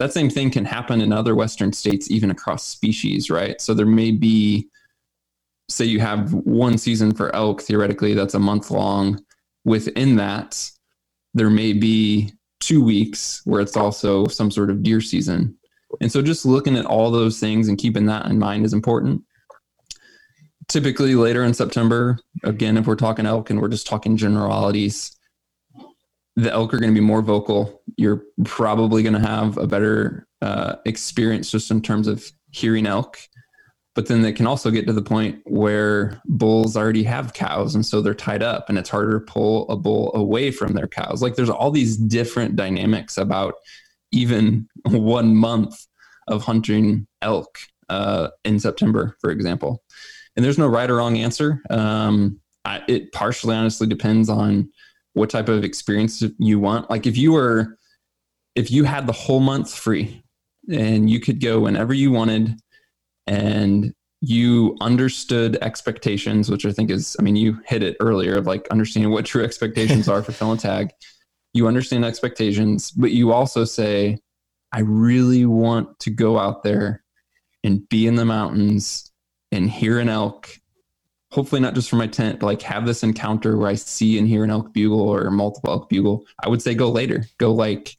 That 0.00 0.12
same 0.12 0.28
thing 0.28 0.50
can 0.50 0.64
happen 0.64 1.00
in 1.00 1.12
other 1.12 1.36
Western 1.36 1.72
states, 1.72 2.10
even 2.10 2.30
across 2.30 2.66
species, 2.66 3.30
right? 3.30 3.60
So 3.60 3.72
there 3.72 3.86
may 3.86 4.10
be, 4.10 4.66
say, 5.68 5.84
you 5.84 6.00
have 6.00 6.32
one 6.34 6.76
season 6.76 7.14
for 7.14 7.34
elk, 7.36 7.62
theoretically, 7.62 8.14
that's 8.14 8.34
a 8.34 8.40
month 8.40 8.72
long. 8.72 9.22
Within 9.64 10.16
that, 10.16 10.68
there 11.34 11.50
may 11.50 11.72
be 11.72 12.32
two 12.58 12.82
weeks 12.82 13.42
where 13.44 13.60
it's 13.60 13.76
also 13.76 14.26
some 14.26 14.50
sort 14.50 14.70
of 14.70 14.82
deer 14.82 15.00
season. 15.00 15.56
And 16.00 16.10
so 16.10 16.20
just 16.20 16.44
looking 16.44 16.76
at 16.76 16.86
all 16.86 17.12
those 17.12 17.38
things 17.38 17.68
and 17.68 17.78
keeping 17.78 18.06
that 18.06 18.26
in 18.26 18.38
mind 18.38 18.64
is 18.64 18.72
important 18.72 19.22
typically 20.70 21.16
later 21.16 21.44
in 21.44 21.52
September, 21.52 22.18
again, 22.44 22.76
if 22.76 22.86
we're 22.86 22.94
talking 22.94 23.26
elk 23.26 23.50
and 23.50 23.60
we're 23.60 23.68
just 23.68 23.86
talking 23.86 24.16
generalities, 24.16 25.16
the 26.42 26.52
elk 26.52 26.74
are 26.74 26.78
going 26.78 26.92
to 26.92 27.00
be 27.00 27.04
more 27.04 27.22
vocal. 27.22 27.82
You're 27.96 28.22
probably 28.44 29.02
going 29.02 29.14
to 29.14 29.20
have 29.20 29.56
a 29.58 29.66
better 29.66 30.26
uh, 30.42 30.76
experience 30.86 31.50
just 31.50 31.70
in 31.70 31.82
terms 31.82 32.06
of 32.06 32.30
hearing 32.50 32.86
elk. 32.86 33.18
But 33.94 34.06
then 34.06 34.22
they 34.22 34.32
can 34.32 34.46
also 34.46 34.70
get 34.70 34.86
to 34.86 34.92
the 34.92 35.02
point 35.02 35.40
where 35.44 36.20
bulls 36.24 36.76
already 36.76 37.02
have 37.02 37.34
cows 37.34 37.74
and 37.74 37.84
so 37.84 38.00
they're 38.00 38.14
tied 38.14 38.42
up 38.42 38.68
and 38.68 38.78
it's 38.78 38.88
harder 38.88 39.18
to 39.18 39.24
pull 39.24 39.68
a 39.68 39.76
bull 39.76 40.12
away 40.14 40.52
from 40.52 40.74
their 40.74 40.86
cows. 40.86 41.22
Like 41.22 41.34
there's 41.34 41.50
all 41.50 41.70
these 41.70 41.96
different 41.96 42.54
dynamics 42.54 43.18
about 43.18 43.54
even 44.12 44.68
one 44.86 45.34
month 45.34 45.86
of 46.28 46.44
hunting 46.44 47.08
elk 47.20 47.58
uh, 47.88 48.28
in 48.44 48.60
September, 48.60 49.16
for 49.20 49.30
example 49.30 49.82
and 50.36 50.44
there's 50.44 50.58
no 50.58 50.66
right 50.66 50.90
or 50.90 50.96
wrong 50.96 51.16
answer. 51.18 51.62
Um, 51.70 52.40
I, 52.64 52.82
it 52.88 53.12
partially 53.12 53.54
honestly 53.54 53.86
depends 53.86 54.28
on 54.28 54.70
what 55.14 55.30
type 55.30 55.48
of 55.48 55.64
experience 55.64 56.22
you 56.38 56.58
want. 56.58 56.88
Like 56.90 57.06
if 57.06 57.16
you 57.16 57.32
were, 57.32 57.78
if 58.54 58.70
you 58.70 58.84
had 58.84 59.06
the 59.06 59.12
whole 59.12 59.40
month 59.40 59.74
free 59.74 60.22
and 60.70 61.10
you 61.10 61.20
could 61.20 61.40
go 61.40 61.60
whenever 61.60 61.92
you 61.92 62.10
wanted 62.10 62.60
and 63.26 63.92
you 64.20 64.76
understood 64.80 65.56
expectations, 65.62 66.50
which 66.50 66.66
I 66.66 66.72
think 66.72 66.90
is, 66.90 67.16
I 67.18 67.22
mean, 67.22 67.36
you 67.36 67.60
hit 67.66 67.82
it 67.82 67.96
earlier 68.00 68.34
of 68.34 68.46
like 68.46 68.68
understanding 68.68 69.12
what 69.12 69.24
true 69.24 69.42
expectations 69.42 70.08
are 70.08 70.22
for 70.22 70.32
fill 70.32 70.52
and 70.52 70.60
tag. 70.60 70.90
You 71.52 71.66
understand 71.66 72.04
expectations, 72.04 72.92
but 72.92 73.10
you 73.10 73.32
also 73.32 73.64
say, 73.64 74.20
I 74.70 74.82
really 74.82 75.46
want 75.46 75.98
to 75.98 76.10
go 76.10 76.38
out 76.38 76.62
there 76.62 77.02
and 77.64 77.88
be 77.88 78.06
in 78.06 78.14
the 78.14 78.24
mountains 78.24 79.10
and 79.50 79.68
hear 79.68 79.98
an 79.98 80.08
elk 80.08 80.59
hopefully 81.30 81.60
not 81.60 81.74
just 81.74 81.88
for 81.88 81.96
my 81.96 82.06
tent, 82.06 82.40
but 82.40 82.46
like 82.46 82.62
have 82.62 82.86
this 82.86 83.02
encounter 83.02 83.56
where 83.56 83.68
I 83.68 83.74
see 83.74 84.18
and 84.18 84.26
hear 84.26 84.44
an 84.44 84.50
elk 84.50 84.72
bugle 84.72 85.08
or 85.08 85.30
multiple 85.30 85.70
elk 85.70 85.88
bugle, 85.88 86.26
I 86.42 86.48
would 86.48 86.62
say 86.62 86.74
go 86.74 86.90
later. 86.90 87.24
Go 87.38 87.52
like, 87.52 87.96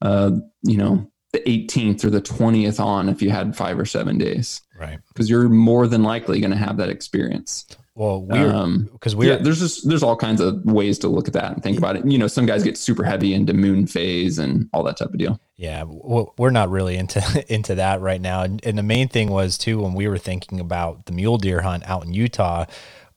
uh, 0.00 0.32
you 0.62 0.76
know, 0.76 1.10
the 1.32 1.40
18th 1.40 2.04
or 2.04 2.10
the 2.10 2.20
20th 2.20 2.78
on 2.78 3.08
if 3.08 3.22
you 3.22 3.30
had 3.30 3.56
five 3.56 3.78
or 3.78 3.86
seven 3.86 4.18
days. 4.18 4.60
Right. 4.78 4.98
Because 5.08 5.28
you're 5.28 5.48
more 5.48 5.86
than 5.86 6.02
likely 6.02 6.40
going 6.40 6.50
to 6.50 6.56
have 6.56 6.76
that 6.76 6.88
experience. 6.88 7.66
Well, 7.94 8.22
we're 8.22 8.48
because 8.92 9.12
um, 9.12 9.18
we're 9.18 9.32
yeah, 9.32 9.36
there's 9.36 9.58
just 9.58 9.86
there's 9.86 10.02
all 10.02 10.16
kinds 10.16 10.40
of 10.40 10.64
ways 10.64 10.98
to 11.00 11.08
look 11.08 11.28
at 11.28 11.34
that 11.34 11.52
and 11.52 11.62
think 11.62 11.76
about 11.76 11.96
it. 11.96 12.06
You 12.06 12.16
know, 12.16 12.26
some 12.26 12.46
guys 12.46 12.64
get 12.64 12.78
super 12.78 13.04
heavy 13.04 13.34
into 13.34 13.52
moon 13.52 13.86
phase 13.86 14.38
and 14.38 14.70
all 14.72 14.82
that 14.84 14.96
type 14.96 15.08
of 15.08 15.18
deal. 15.18 15.38
Yeah, 15.56 15.84
we're 15.86 16.50
not 16.50 16.70
really 16.70 16.96
into 16.96 17.44
into 17.52 17.74
that 17.74 18.00
right 18.00 18.20
now. 18.20 18.42
And, 18.42 18.64
and 18.64 18.78
the 18.78 18.82
main 18.82 19.08
thing 19.08 19.30
was 19.30 19.58
too 19.58 19.80
when 19.82 19.92
we 19.92 20.08
were 20.08 20.16
thinking 20.16 20.58
about 20.58 21.04
the 21.04 21.12
mule 21.12 21.36
deer 21.36 21.60
hunt 21.60 21.86
out 21.86 22.06
in 22.06 22.14
Utah 22.14 22.64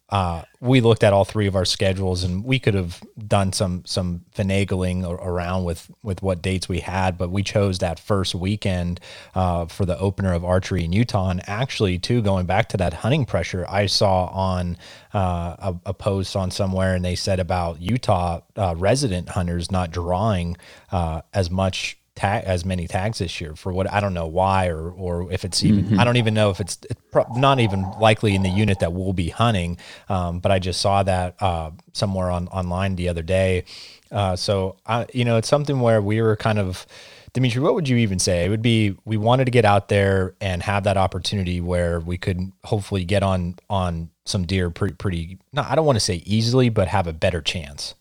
uh, 0.09 0.43
we 0.59 0.81
looked 0.81 1.03
at 1.03 1.13
all 1.13 1.25
three 1.25 1.47
of 1.47 1.55
our 1.55 1.65
schedules 1.65 2.23
and 2.23 2.43
we 2.43 2.59
could 2.59 2.75
have 2.75 3.01
done 3.27 3.51
some 3.51 3.83
some 3.85 4.21
finagling 4.35 5.03
around 5.03 5.63
with 5.63 5.89
with 6.03 6.21
what 6.21 6.43
dates 6.43 6.69
we 6.69 6.79
had 6.79 7.17
but 7.17 7.31
we 7.31 7.41
chose 7.41 7.79
that 7.79 7.99
first 7.99 8.35
weekend 8.35 8.99
uh, 9.33 9.65
for 9.65 9.83
the 9.83 9.97
opener 9.97 10.31
of 10.33 10.45
archery 10.45 10.83
in 10.83 10.93
utah. 10.93 11.29
And 11.29 11.41
actually 11.49 11.97
too 11.97 12.21
going 12.21 12.45
back 12.45 12.69
to 12.69 12.77
that 12.77 12.93
hunting 12.93 13.25
pressure 13.25 13.65
i 13.67 13.87
saw 13.87 14.25
on 14.25 14.77
uh, 15.13 15.55
a, 15.59 15.75
a, 15.87 15.93
post 15.93 16.35
on 16.35 16.51
somewhere 16.51 16.93
and 16.93 17.03
they 17.03 17.15
said 17.15 17.39
about 17.39 17.81
utah 17.81 18.41
uh, 18.57 18.75
resident 18.77 19.29
hunters 19.29 19.71
not 19.71 19.89
drawing 19.89 20.55
uh, 20.91 21.21
as 21.33 21.49
much 21.49 21.97
tag 22.15 22.45
as 22.45 22.63
many 22.63 22.87
tags 22.87 23.19
this 23.19 23.41
year 23.41 23.55
for 23.55 23.73
what 23.73 23.91
I 23.91 23.99
don't 23.99 24.13
know 24.13 24.27
why 24.27 24.67
or 24.67 24.89
or 24.89 25.31
if 25.31 25.43
it's 25.43 25.63
even 25.63 25.85
mm-hmm. 25.85 25.99
I 25.99 26.05
don't 26.05 26.17
even 26.17 26.33
know 26.33 26.49
if 26.49 26.59
it's, 26.59 26.77
it's 26.89 27.01
pro- 27.11 27.27
not 27.35 27.59
even 27.59 27.83
likely 27.99 28.35
in 28.35 28.41
the 28.41 28.49
unit 28.49 28.79
that 28.79 28.93
we'll 28.93 29.13
be 29.13 29.29
hunting. 29.29 29.77
Um, 30.07 30.39
but 30.39 30.51
I 30.51 30.59
just 30.59 30.79
saw 30.79 31.03
that 31.03 31.35
uh, 31.41 31.71
somewhere 31.93 32.31
on 32.31 32.47
online 32.47 32.95
the 32.95 33.09
other 33.09 33.21
day. 33.21 33.65
Uh, 34.11 34.35
so 34.35 34.77
I, 34.85 35.05
you 35.13 35.25
know, 35.25 35.37
it's 35.37 35.49
something 35.49 35.79
where 35.79 36.01
we 36.01 36.21
were 36.21 36.35
kind 36.35 36.59
of. 36.59 36.85
Dimitri, 37.33 37.61
what 37.61 37.75
would 37.75 37.89
you 37.89 37.97
even 37.97 38.17
say? 38.17 38.45
It 38.45 38.49
would 38.49 38.61
be 38.61 38.95
we 39.03 39.17
wanted 39.17 39.43
to 39.43 39.51
get 39.51 39.65
out 39.65 39.89
there 39.89 40.35
and 40.39 40.63
have 40.63 40.85
that 40.85 40.95
opportunity 40.95 41.59
where 41.59 41.99
we 41.99 42.17
could 42.17 42.39
hopefully 42.63 43.03
get 43.03 43.23
on 43.23 43.55
on 43.69 44.09
some 44.23 44.45
deer 44.45 44.69
pretty 44.69 44.95
pretty. 44.95 45.37
No, 45.51 45.65
I 45.67 45.75
don't 45.75 45.85
want 45.85 45.97
to 45.97 45.99
say 45.99 46.23
easily, 46.25 46.69
but 46.69 46.87
have 46.87 47.07
a 47.07 47.13
better 47.13 47.41
chance. 47.41 47.93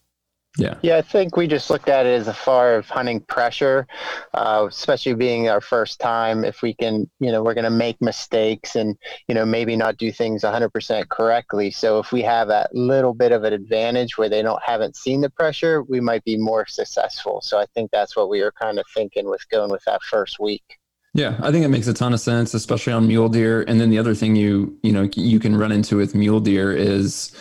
Yeah. 0.57 0.75
Yeah, 0.83 0.99
I 0.99 1.03
think 1.03 1.37
we 1.37 1.49
just 1.49 1.69
looked 1.69 1.89
at 1.89 2.07
it 2.07 2.21
as 2.21 2.29
a 2.29 2.35
far 2.35 2.77
of 2.77 2.89
hunting 2.89 3.21
pressure, 3.21 3.89
uh, 4.35 4.67
especially 4.69 5.15
being 5.15 5.49
our 5.49 5.61
first 5.61 5.99
time. 5.99 6.45
If 6.45 6.63
we 6.63 6.75
can, 6.75 7.11
you 7.19 7.33
know, 7.33 7.43
we're 7.43 7.55
going 7.55 7.65
to 7.65 7.71
make 7.71 8.01
mistakes 8.01 8.77
and, 8.77 8.97
you 9.27 9.35
know, 9.35 9.45
maybe 9.45 9.75
not 9.75 9.97
do 9.97 10.13
things 10.13 10.43
100% 10.43 11.09
correctly. 11.09 11.73
So 11.73 11.99
if 11.99 12.13
we 12.13 12.23
have 12.23 12.49
that 12.49 12.73
little 12.73 13.15
bit 13.15 13.33
of 13.33 13.43
an 13.43 13.53
advantage 13.53 14.17
where 14.17 14.29
they 14.29 14.43
don't 14.43 14.63
haven't 14.63 14.97
seen 14.97 15.23
the 15.23 15.31
pressure, 15.31 15.83
we 15.83 16.01
might 16.01 16.23
be 16.25 16.37
more 16.37 16.67
successful. 16.67 17.41
So 17.41 17.59
I 17.59 17.67
think 17.75 17.91
that's 17.91 18.17
what 18.17 18.29
we 18.29 18.41
were 18.41 18.53
kind 18.53 18.79
of 18.79 18.87
thinking 18.95 19.29
with 19.29 19.49
going 19.51 19.73
with 19.73 19.83
that 19.87 20.03
first 20.03 20.39
week. 20.39 20.79
Yeah, 21.15 21.39
I 21.41 21.53
think 21.53 21.65
it 21.65 21.69
makes 21.69 21.87
a 21.87 21.95
ton 21.95 22.13
of 22.13 22.21
sense, 22.21 22.55
especially 22.55 22.93
on 22.93 23.07
mule 23.07 23.29
deer. 23.29 23.63
And 23.63 23.81
then 23.81 23.91
the 23.91 23.99
other 23.99 24.17
thing 24.17 24.35
you, 24.35 24.77
you 24.83 24.93
know, 24.93 25.09
you 25.15 25.39
can 25.39 25.57
run 25.57 25.71
into 25.71 25.97
with 25.97 26.15
mule 26.15 26.41
deer 26.41 26.73
is, 26.73 27.33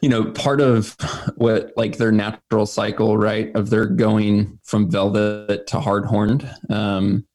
you 0.00 0.08
know, 0.08 0.24
part 0.32 0.60
of 0.60 0.96
what 1.36 1.72
like 1.76 1.96
their 1.96 2.12
natural 2.12 2.66
cycle, 2.66 3.18
right, 3.18 3.54
of 3.54 3.70
their 3.70 3.86
going 3.86 4.58
from 4.64 4.90
velvet 4.90 5.66
to 5.66 5.80
hard 5.80 6.06
horned. 6.06 6.48
Um, 6.70 7.26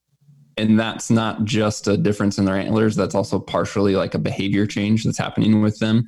and 0.57 0.79
that's 0.79 1.11
not 1.11 1.43
just 1.43 1.87
a 1.87 1.97
difference 1.97 2.37
in 2.37 2.45
their 2.45 2.55
antlers, 2.55 2.95
that's 2.95 3.15
also 3.15 3.39
partially 3.39 3.95
like 3.95 4.13
a 4.13 4.19
behavior 4.19 4.65
change 4.65 5.03
that's 5.03 5.17
happening 5.17 5.61
with 5.61 5.79
them. 5.79 6.07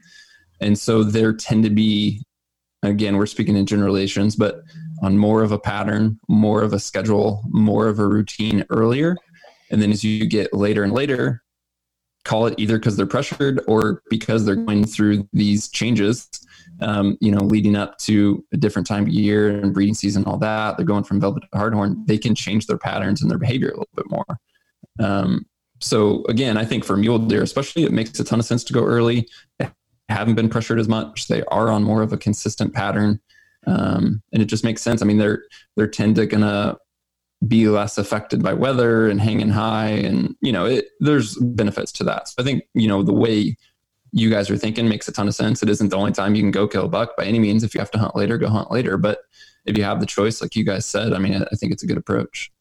And 0.61 0.79
so 0.79 1.03
there 1.03 1.33
tend 1.33 1.63
to 1.65 1.69
be, 1.69 2.23
again, 2.81 3.17
we're 3.17 3.25
speaking 3.25 3.57
in 3.57 3.65
generalizations, 3.65 4.35
but 4.35 4.61
on 5.03 5.17
more 5.17 5.43
of 5.43 5.51
a 5.51 5.59
pattern, 5.59 6.17
more 6.29 6.63
of 6.63 6.73
a 6.73 6.79
schedule, 6.79 7.43
more 7.49 7.87
of 7.87 7.99
a 7.99 8.07
routine 8.07 8.65
earlier. 8.69 9.15
And 9.69 9.81
then 9.81 9.91
as 9.91 10.03
you 10.03 10.25
get 10.25 10.53
later 10.53 10.83
and 10.83 10.93
later, 10.93 11.43
call 12.23 12.45
it 12.47 12.55
either 12.57 12.79
because 12.79 12.95
they're 12.95 13.05
pressured 13.05 13.61
or 13.67 14.01
because 14.09 14.45
they're 14.45 14.55
going 14.55 14.85
through 14.85 15.27
these 15.33 15.67
changes 15.69 16.29
um, 16.81 17.17
you 17.21 17.31
know, 17.31 17.43
leading 17.43 17.75
up 17.75 17.97
to 17.99 18.43
a 18.53 18.57
different 18.57 18.87
time 18.87 19.03
of 19.03 19.09
year 19.09 19.49
and 19.49 19.73
breeding 19.73 19.95
season, 19.95 20.23
all 20.25 20.37
that. 20.37 20.77
They're 20.77 20.85
going 20.85 21.03
from 21.03 21.19
velvet 21.19 21.43
to 21.43 21.57
hardhorn. 21.57 22.05
They 22.05 22.17
can 22.17 22.35
change 22.35 22.67
their 22.67 22.77
patterns 22.77 23.21
and 23.21 23.31
their 23.31 23.37
behavior 23.37 23.69
a 23.69 23.77
little 23.77 23.89
bit 23.95 24.09
more. 24.09 24.25
Um, 24.99 25.45
so 25.79 26.23
again, 26.25 26.57
I 26.57 26.65
think 26.65 26.83
for 26.83 26.97
mule 26.97 27.19
deer, 27.19 27.43
especially, 27.43 27.83
it 27.83 27.91
makes 27.91 28.19
a 28.19 28.23
ton 28.23 28.39
of 28.39 28.45
sense 28.45 28.63
to 28.65 28.73
go 28.73 28.83
early. 28.83 29.27
They 29.59 29.69
haven't 30.09 30.35
been 30.35 30.49
pressured 30.49 30.79
as 30.79 30.87
much. 30.87 31.27
They 31.27 31.43
are 31.45 31.69
on 31.69 31.83
more 31.83 32.01
of 32.01 32.13
a 32.13 32.17
consistent 32.17 32.73
pattern, 32.73 33.19
um, 33.65 34.21
and 34.33 34.41
it 34.41 34.45
just 34.45 34.63
makes 34.63 34.81
sense. 34.81 35.01
I 35.01 35.05
mean, 35.05 35.17
they're 35.17 35.43
they're 35.75 35.87
tend 35.87 36.15
to 36.15 36.25
gonna 36.25 36.77
be 37.47 37.67
less 37.67 37.99
affected 37.99 38.41
by 38.41 38.53
weather 38.53 39.07
and 39.07 39.21
hanging 39.21 39.49
high, 39.49 39.89
and 39.89 40.35
you 40.41 40.51
know, 40.51 40.65
it, 40.65 40.85
there's 40.99 41.35
benefits 41.37 41.91
to 41.93 42.03
that. 42.05 42.27
So 42.29 42.35
I 42.39 42.43
think 42.43 42.63
you 42.73 42.87
know 42.87 43.03
the 43.03 43.13
way 43.13 43.55
you 44.17 44.29
guys 44.29 44.49
are 44.49 44.57
thinking 44.57 44.87
makes 44.87 45.07
a 45.07 45.11
ton 45.11 45.27
of 45.27 45.35
sense. 45.35 45.61
It 45.61 45.69
isn't 45.69 45.89
the 45.89 45.97
only 45.97 46.11
time 46.11 46.35
you 46.35 46.41
can 46.41 46.51
go 46.51 46.67
kill 46.67 46.85
a 46.85 46.89
buck 46.89 47.15
by 47.15 47.25
any 47.25 47.39
means. 47.39 47.63
If 47.63 47.73
you 47.73 47.79
have 47.79 47.91
to 47.91 47.99
hunt 47.99 48.15
later, 48.15 48.37
go 48.37 48.49
hunt 48.49 48.71
later. 48.71 48.97
But 48.97 49.19
if 49.65 49.77
you 49.77 49.83
have 49.83 49.99
the 49.99 50.05
choice, 50.05 50.41
like 50.41 50.55
you 50.55 50.63
guys 50.63 50.85
said, 50.85 51.13
I 51.13 51.19
mean, 51.19 51.35
I 51.35 51.55
think 51.55 51.71
it's 51.71 51.83
a 51.83 51.87
good 51.87 51.97
approach. 51.97 52.51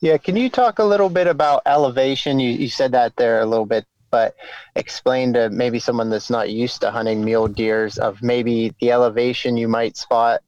Yeah. 0.00 0.16
Can 0.18 0.36
you 0.36 0.48
talk 0.48 0.78
a 0.78 0.84
little 0.84 1.10
bit 1.10 1.26
about 1.26 1.62
elevation? 1.66 2.38
You, 2.38 2.50
you 2.50 2.68
said 2.68 2.92
that 2.92 3.16
there 3.16 3.40
a 3.40 3.46
little 3.46 3.66
bit 3.66 3.84
but 4.10 4.34
explain 4.74 5.32
to 5.32 5.48
maybe 5.50 5.78
someone 5.78 6.10
that's 6.10 6.30
not 6.30 6.50
used 6.50 6.80
to 6.80 6.90
hunting 6.90 7.24
mule 7.24 7.46
deers 7.46 7.96
of 7.98 8.22
maybe 8.22 8.74
the 8.80 8.90
elevation 8.90 9.56
you 9.56 9.68
might 9.68 9.96
spot 9.96 10.40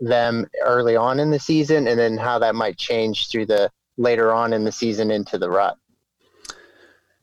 them 0.00 0.46
early 0.64 0.96
on 0.96 1.20
in 1.20 1.30
the 1.30 1.38
season 1.38 1.86
and 1.86 1.98
then 1.98 2.16
how 2.16 2.38
that 2.38 2.54
might 2.54 2.78
change 2.78 3.28
through 3.28 3.44
the 3.44 3.70
later 3.98 4.32
on 4.32 4.52
in 4.52 4.64
the 4.64 4.72
season 4.72 5.10
into 5.10 5.36
the 5.36 5.50
rut. 5.50 5.76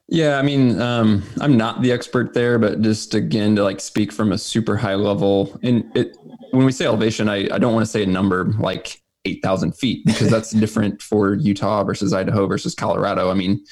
Yeah, 0.09 0.37
I 0.37 0.41
mean, 0.41 0.79
um, 0.79 1.23
I'm 1.41 1.57
not 1.57 1.81
the 1.81 1.91
expert 1.91 2.33
there, 2.33 2.57
but 2.57 2.81
just 2.81 3.13
again 3.13 3.55
to 3.57 3.63
like 3.63 3.81
speak 3.81 4.13
from 4.13 4.31
a 4.31 4.37
super 4.37 4.77
high 4.77 4.95
level, 4.95 5.59
and 5.63 5.83
it 5.97 6.15
when 6.51 6.65
we 6.65 6.71
say 6.71 6.85
elevation, 6.85 7.27
I, 7.27 7.53
I 7.53 7.57
don't 7.57 7.73
want 7.73 7.85
to 7.85 7.91
say 7.91 8.03
a 8.03 8.07
number 8.07 8.45
like 8.57 9.01
eight 9.25 9.41
thousand 9.43 9.73
feet 9.73 10.05
because 10.05 10.29
that's 10.29 10.51
different 10.59 11.01
for 11.01 11.33
Utah 11.33 11.83
versus 11.83 12.13
Idaho 12.13 12.47
versus 12.47 12.73
Colorado. 12.73 13.29
I 13.29 13.33
mean, 13.33 13.65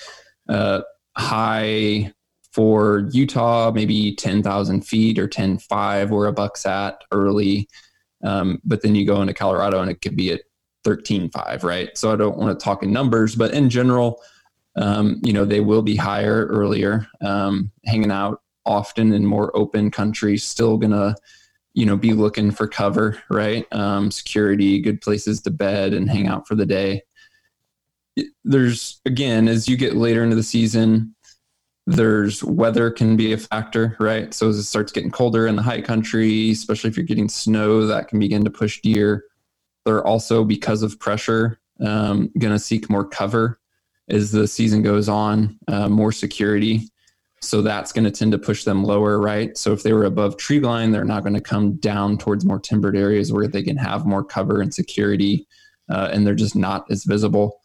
uh, 0.50 0.82
high 1.16 2.12
for 2.52 3.08
Utah, 3.12 3.72
maybe 3.72 4.14
ten 4.16 4.44
thousand 4.44 4.86
feet 4.86 5.18
or 5.18 5.30
ten 5.30 5.58
five 5.58 6.12
where 6.12 6.28
a 6.28 6.34
buck's 6.34 6.66
at 6.66 7.02
early, 7.14 7.70
um, 8.26 8.60
but 8.66 8.82
then 8.82 8.94
you 8.94 9.06
go 9.06 9.22
into 9.22 9.34
Colorado 9.34 9.82
and 9.82 9.90
it 9.90 10.02
could 10.02 10.18
be 10.18 10.34
at 10.34 10.42
thirteen 10.84 11.30
five, 11.30 11.64
right? 11.64 11.98
So 11.98 12.12
I 12.12 12.18
don't 12.18 12.38
want 12.38 12.60
to 12.60 12.62
talk 12.62 12.84
in 12.84 12.92
numbers, 12.92 13.36
but 13.36 13.54
in 13.54 13.70
general 13.70 14.22
um, 14.76 15.20
you 15.24 15.34
know, 15.34 15.46
they 15.46 15.62
will 15.62 15.82
be 15.82 15.96
higher 15.96 16.46
earlier, 16.48 17.08
um, 17.22 17.72
hanging 17.86 18.12
out 18.12 18.42
often 18.66 19.14
in 19.14 19.26
more 19.26 19.56
open 19.56 19.92
countries, 19.92 20.44
still 20.44 20.78
gonna, 20.78 21.16
you 21.74 21.86
know, 21.86 21.96
be 21.96 22.14
looking 22.14 22.52
for 22.52 22.68
cover, 22.68 23.22
right? 23.30 23.66
Um, 23.72 24.12
security, 24.12 24.80
good 24.80 25.02
places 25.02 25.42
to 25.42 25.52
bed 25.52 25.94
and 25.94 26.10
hang 26.10 26.28
out 26.28 26.48
for 26.48 26.56
the 26.56 26.66
day. 26.66 27.04
There's 28.44 29.02
again, 29.06 29.48
as 29.48 29.68
you 29.68 29.78
get 29.78 29.96
later 29.96 30.24
into 30.24 30.36
the 30.36 30.44
season, 30.44 31.16
there's 31.88 32.44
weather 32.44 32.90
can 32.90 33.16
be 33.16 33.34
a 33.34 33.38
factor, 33.38 33.96
right? 34.00 34.34
So 34.34 34.50
as 34.50 34.58
it 34.58 34.64
starts 34.64 34.92
getting 34.92 35.12
colder 35.12 35.48
in 35.48 35.56
the 35.56 35.62
high 35.62 35.82
country, 35.82 36.50
especially 36.52 36.90
if 36.90 36.98
you're 36.98 37.06
getting 37.06 37.30
snow, 37.30 37.86
that 37.86 38.08
can 38.08 38.20
begin 38.20 38.44
to 38.44 38.50
push 38.50 38.82
deer. 38.82 39.26
They're 39.86 40.06
also 40.06 40.44
because 40.44 40.82
of 40.82 41.00
pressure, 41.00 41.60
um, 41.80 42.32
going 42.40 42.54
to 42.54 42.60
seek 42.60 42.90
more 42.90 43.06
cover 43.06 43.60
as 44.10 44.32
the 44.32 44.48
season 44.48 44.82
goes 44.82 45.10
on, 45.10 45.58
uh, 45.68 45.90
more 45.90 46.12
security. 46.12 46.90
So 47.42 47.62
that's 47.62 47.92
going 47.92 48.06
to 48.06 48.12
tend 48.12 48.32
to 48.32 48.38
push 48.38 48.64
them 48.64 48.84
lower, 48.84 49.20
right? 49.20 49.56
So 49.58 49.72
if 49.72 49.84
they 49.84 49.94
were 49.94 50.06
above 50.06 50.38
tree 50.38 50.60
line, 50.60 50.92
they're 50.92 51.06
not 51.06 51.24
going 51.24 51.36
to 51.36 51.42
come 51.42 51.74
down 51.76 52.18
towards 52.18 52.46
more 52.46 52.60
timbered 52.60 52.98
areas 52.98 53.32
where 53.32 53.48
they 53.48 53.62
can 53.62 53.78
have 53.78 54.06
more 54.06 54.24
cover 54.24 54.62
and 54.62 54.74
security, 54.74 55.48
uh, 55.90 56.10
and 56.12 56.26
they're 56.26 56.34
just 56.34 56.56
not 56.56 56.90
as 56.90 57.04
visible. 57.04 57.62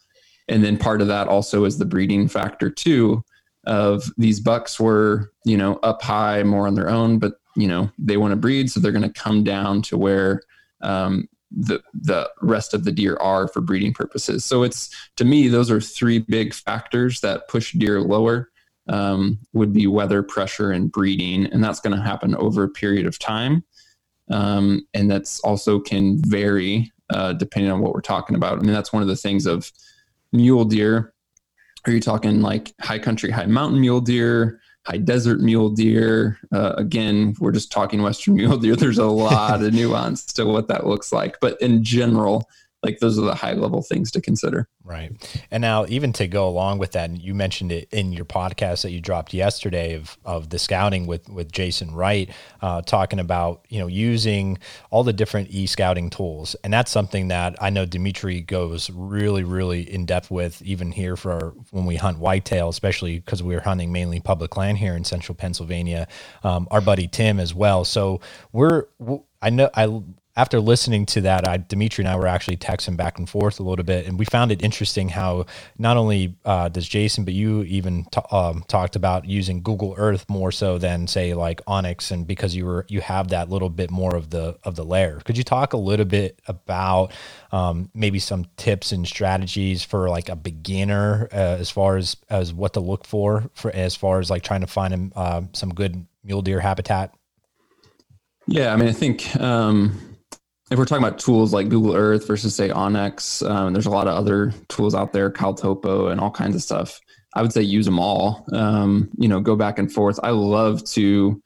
And 0.47 0.63
then 0.63 0.77
part 0.77 1.01
of 1.01 1.07
that 1.07 1.27
also 1.27 1.65
is 1.65 1.77
the 1.77 1.85
breeding 1.85 2.27
factor 2.27 2.69
too. 2.69 3.23
Of 3.65 4.11
these 4.17 4.39
bucks 4.39 4.79
were, 4.79 5.31
you 5.45 5.55
know, 5.55 5.75
up 5.83 6.01
high 6.01 6.43
more 6.43 6.67
on 6.67 6.75
their 6.75 6.89
own, 6.89 7.19
but 7.19 7.33
you 7.55 7.67
know 7.67 7.91
they 7.99 8.17
want 8.17 8.31
to 8.31 8.37
breed, 8.37 8.71
so 8.71 8.79
they're 8.79 8.91
going 8.91 9.01
to 9.03 9.21
come 9.21 9.43
down 9.43 9.81
to 9.83 9.97
where 9.97 10.41
um, 10.81 11.27
the 11.51 11.81
the 11.93 12.29
rest 12.41 12.73
of 12.73 12.83
the 12.83 12.91
deer 12.91 13.17
are 13.17 13.47
for 13.47 13.61
breeding 13.61 13.93
purposes. 13.93 14.45
So 14.45 14.63
it's 14.63 14.89
to 15.17 15.25
me 15.25 15.47
those 15.47 15.69
are 15.69 15.81
three 15.81 16.19
big 16.19 16.53
factors 16.53 17.21
that 17.21 17.47
push 17.47 17.73
deer 17.73 18.01
lower. 18.01 18.49
Um, 18.87 19.37
would 19.53 19.73
be 19.73 19.85
weather, 19.85 20.23
pressure, 20.23 20.71
and 20.71 20.91
breeding, 20.91 21.45
and 21.45 21.63
that's 21.63 21.79
going 21.79 21.95
to 21.95 22.01
happen 22.01 22.35
over 22.35 22.63
a 22.63 22.69
period 22.69 23.05
of 23.05 23.19
time. 23.19 23.63
Um, 24.29 24.87
and 24.93 25.09
that's 25.09 25.39
also 25.41 25.79
can 25.79 26.17
vary 26.25 26.91
uh, 27.11 27.33
depending 27.33 27.71
on 27.71 27.81
what 27.81 27.93
we're 27.93 28.01
talking 28.01 28.35
about. 28.35 28.57
I 28.57 28.61
mean, 28.61 28.73
that's 28.73 28.93
one 28.93 29.01
of 29.01 29.07
the 29.07 29.15
things 29.15 29.45
of 29.45 29.71
mule 30.31 30.65
deer. 30.65 31.13
Are 31.85 31.91
you 31.91 31.99
talking 31.99 32.41
like 32.41 32.73
high 32.79 32.99
country, 32.99 33.29
high 33.29 33.45
mountain 33.45 33.81
mule 33.81 34.01
deer? 34.01 34.61
High 34.85 34.97
desert 34.97 35.39
mule 35.41 35.69
deer. 35.69 36.39
Uh, 36.51 36.73
again, 36.77 37.35
we're 37.39 37.51
just 37.51 37.71
talking 37.71 38.01
Western 38.01 38.35
mule 38.35 38.57
deer. 38.57 38.75
There's 38.75 38.97
a 38.97 39.05
lot 39.05 39.63
of 39.63 39.73
nuance 39.73 40.25
to 40.33 40.45
what 40.45 40.67
that 40.69 40.87
looks 40.87 41.11
like. 41.11 41.39
But 41.39 41.61
in 41.61 41.83
general, 41.83 42.49
like 42.83 42.99
those 42.99 43.17
are 43.19 43.25
the 43.25 43.35
high 43.35 43.53
level 43.53 43.81
things 43.81 44.09
to 44.11 44.21
consider. 44.21 44.67
Right. 44.83 45.11
And 45.51 45.61
now 45.61 45.85
even 45.87 46.11
to 46.13 46.27
go 46.27 46.47
along 46.47 46.79
with 46.79 46.93
that, 46.93 47.09
and 47.09 47.21
you 47.21 47.35
mentioned 47.35 47.71
it 47.71 47.87
in 47.91 48.11
your 48.11 48.25
podcast 48.25 48.81
that 48.81 48.91
you 48.91 48.99
dropped 48.99 49.33
yesterday 49.33 49.93
of, 49.95 50.17
of 50.25 50.49
the 50.49 50.57
scouting 50.57 51.05
with, 51.05 51.29
with 51.29 51.51
Jason 51.51 51.93
Wright, 51.93 52.29
uh, 52.61 52.81
talking 52.81 53.19
about, 53.19 53.65
you 53.69 53.79
know, 53.79 53.87
using 53.87 54.57
all 54.89 55.03
the 55.03 55.13
different 55.13 55.49
e-scouting 55.51 56.09
tools. 56.09 56.55
And 56.63 56.73
that's 56.73 56.89
something 56.89 57.27
that 57.27 57.55
I 57.61 57.69
know 57.69 57.85
Dimitri 57.85 58.41
goes 58.41 58.89
really, 58.89 59.43
really 59.43 59.81
in 59.93 60.05
depth 60.05 60.31
with 60.31 60.61
even 60.63 60.91
here 60.91 61.15
for 61.15 61.53
when 61.69 61.85
we 61.85 61.97
hunt 61.97 62.17
whitetail, 62.17 62.69
especially 62.69 63.19
because 63.19 63.43
we 63.43 63.55
are 63.55 63.61
hunting 63.61 63.91
mainly 63.91 64.19
public 64.19 64.57
land 64.57 64.79
here 64.79 64.95
in 64.95 65.03
central 65.03 65.35
Pennsylvania, 65.35 66.07
um, 66.43 66.67
our 66.71 66.81
buddy 66.81 67.07
Tim 67.07 67.39
as 67.39 67.53
well. 67.53 67.85
So 67.85 68.21
we're, 68.51 68.85
I 69.41 69.49
know 69.51 69.69
I 69.75 70.01
after 70.35 70.61
listening 70.61 71.05
to 71.07 71.21
that, 71.21 71.47
I, 71.47 71.57
Dimitri 71.57 72.03
and 72.03 72.09
I 72.09 72.15
were 72.15 72.27
actually 72.27 72.55
texting 72.55 72.95
back 72.95 73.19
and 73.19 73.29
forth 73.29 73.59
a 73.59 73.63
little 73.63 73.83
bit, 73.83 74.07
and 74.07 74.17
we 74.17 74.23
found 74.23 74.51
it 74.51 74.63
interesting 74.63 75.09
how 75.09 75.45
not 75.77 75.97
only 75.97 76.37
uh, 76.45 76.69
does 76.69 76.87
Jason, 76.87 77.25
but 77.25 77.33
you 77.33 77.63
even 77.63 78.05
t- 78.05 78.21
um, 78.31 78.63
talked 78.67 78.95
about 78.95 79.25
using 79.25 79.61
Google 79.61 79.93
Earth 79.97 80.25
more 80.29 80.51
so 80.51 80.77
than 80.77 81.07
say 81.07 81.33
like 81.33 81.63
onX, 81.65 82.11
and 82.11 82.25
because 82.25 82.55
you 82.55 82.65
were 82.65 82.85
you 82.87 83.01
have 83.01 83.29
that 83.29 83.49
little 83.49 83.69
bit 83.69 83.91
more 83.91 84.15
of 84.15 84.29
the 84.29 84.57
of 84.63 84.75
the 84.75 84.85
layer. 84.85 85.19
Could 85.25 85.37
you 85.37 85.43
talk 85.43 85.73
a 85.73 85.77
little 85.77 86.05
bit 86.05 86.39
about 86.47 87.11
um, 87.51 87.89
maybe 87.93 88.19
some 88.19 88.45
tips 88.55 88.93
and 88.93 89.05
strategies 89.05 89.83
for 89.83 90.09
like 90.09 90.29
a 90.29 90.35
beginner 90.37 91.27
uh, 91.33 91.57
as 91.59 91.69
far 91.69 91.97
as 91.97 92.15
as 92.29 92.53
what 92.53 92.73
to 92.73 92.79
look 92.79 93.05
for 93.05 93.49
for 93.53 93.69
as 93.71 93.97
far 93.97 94.19
as 94.19 94.29
like 94.29 94.43
trying 94.43 94.61
to 94.61 94.67
find 94.67 95.11
uh, 95.15 95.41
some 95.51 95.73
good 95.73 96.05
mule 96.23 96.41
deer 96.41 96.61
habitat? 96.61 97.13
Yeah, 98.47 98.73
I 98.73 98.77
mean, 98.77 98.87
I 98.87 98.93
think. 98.93 99.35
Um 99.35 100.10
if 100.71 100.77
we're 100.77 100.85
talking 100.85 101.03
about 101.03 101.19
tools 101.19 101.53
like 101.53 101.67
Google 101.67 101.95
Earth 101.95 102.25
versus 102.25 102.55
say 102.55 102.69
onX, 102.69 103.47
um, 103.47 103.73
there's 103.73 103.85
a 103.85 103.91
lot 103.91 104.07
of 104.07 104.15
other 104.15 104.53
tools 104.69 104.95
out 104.95 105.11
there, 105.11 105.29
CalTopo 105.29 106.09
and 106.09 106.21
all 106.21 106.31
kinds 106.31 106.55
of 106.55 106.63
stuff. 106.63 107.01
I 107.33 107.41
would 107.41 107.51
say 107.51 107.61
use 107.61 107.85
them 107.85 107.99
all. 107.99 108.45
Um, 108.53 109.09
you 109.17 109.27
know, 109.27 109.41
go 109.41 109.57
back 109.57 109.79
and 109.79 109.91
forth. 109.91 110.17
I 110.23 110.29
love 110.29 110.83
to 110.91 111.41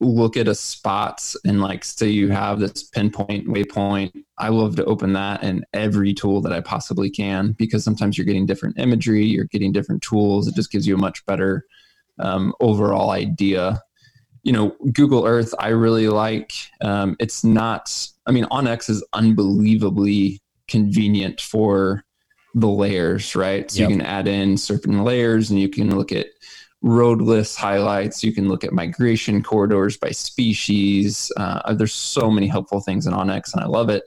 look 0.00 0.36
at 0.36 0.46
a 0.46 0.54
spot 0.54 1.34
and 1.44 1.60
like 1.62 1.84
say 1.84 2.08
you 2.08 2.28
have 2.28 2.60
this 2.60 2.84
pinpoint 2.84 3.48
waypoint. 3.48 4.12
I 4.36 4.50
love 4.50 4.76
to 4.76 4.84
open 4.84 5.14
that 5.14 5.42
in 5.42 5.64
every 5.72 6.12
tool 6.12 6.42
that 6.42 6.52
I 6.52 6.60
possibly 6.60 7.08
can 7.08 7.52
because 7.52 7.82
sometimes 7.82 8.18
you're 8.18 8.26
getting 8.26 8.46
different 8.46 8.78
imagery, 8.78 9.24
you're 9.24 9.46
getting 9.46 9.72
different 9.72 10.02
tools. 10.02 10.46
It 10.46 10.54
just 10.54 10.70
gives 10.70 10.86
you 10.86 10.94
a 10.94 10.98
much 10.98 11.24
better 11.24 11.64
um, 12.18 12.52
overall 12.60 13.10
idea 13.10 13.82
you 14.48 14.54
know, 14.54 14.74
Google 14.94 15.26
Earth, 15.26 15.54
I 15.58 15.68
really 15.68 16.08
like. 16.08 16.54
Um, 16.80 17.16
it's 17.20 17.44
not, 17.44 17.94
I 18.24 18.30
mean, 18.30 18.44
onX 18.44 18.88
is 18.88 19.04
unbelievably 19.12 20.40
convenient 20.68 21.38
for 21.38 22.02
the 22.54 22.66
layers, 22.66 23.36
right? 23.36 23.70
So 23.70 23.80
yep. 23.82 23.90
you 23.90 23.96
can 23.98 24.06
add 24.06 24.26
in 24.26 24.56
certain 24.56 25.04
layers 25.04 25.50
and 25.50 25.60
you 25.60 25.68
can 25.68 25.94
look 25.94 26.12
at 26.12 26.28
road 26.80 27.20
list 27.20 27.58
highlights. 27.58 28.24
You 28.24 28.32
can 28.32 28.48
look 28.48 28.64
at 28.64 28.72
migration 28.72 29.42
corridors 29.42 29.98
by 29.98 30.12
species. 30.12 31.30
Uh, 31.36 31.74
there's 31.74 31.92
so 31.92 32.30
many 32.30 32.46
helpful 32.46 32.80
things 32.80 33.06
in 33.06 33.12
onX 33.12 33.52
and 33.52 33.62
I 33.62 33.66
love 33.66 33.90
it. 33.90 34.04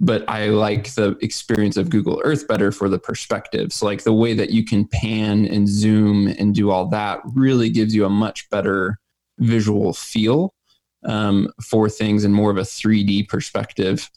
But 0.00 0.28
I 0.28 0.48
like 0.48 0.92
the 0.94 1.16
experience 1.22 1.76
of 1.76 1.88
Google 1.88 2.20
Earth 2.24 2.48
better 2.48 2.72
for 2.72 2.88
the 2.88 2.98
perspective. 2.98 3.72
So, 3.72 3.86
like 3.86 4.02
the 4.02 4.12
way 4.12 4.34
that 4.34 4.50
you 4.50 4.64
can 4.64 4.88
pan 4.88 5.46
and 5.46 5.68
zoom 5.68 6.26
and 6.26 6.52
do 6.52 6.70
all 6.70 6.86
that 6.88 7.20
really 7.32 7.70
gives 7.70 7.94
you 7.94 8.04
a 8.04 8.10
much 8.10 8.50
better 8.50 8.98
visual 9.38 9.92
feel 9.92 10.54
um, 11.04 11.48
for 11.62 11.88
things 11.88 12.24
in 12.24 12.32
more 12.32 12.50
of 12.50 12.58
a 12.58 12.62
3D 12.62 13.28
perspective. 13.28 14.10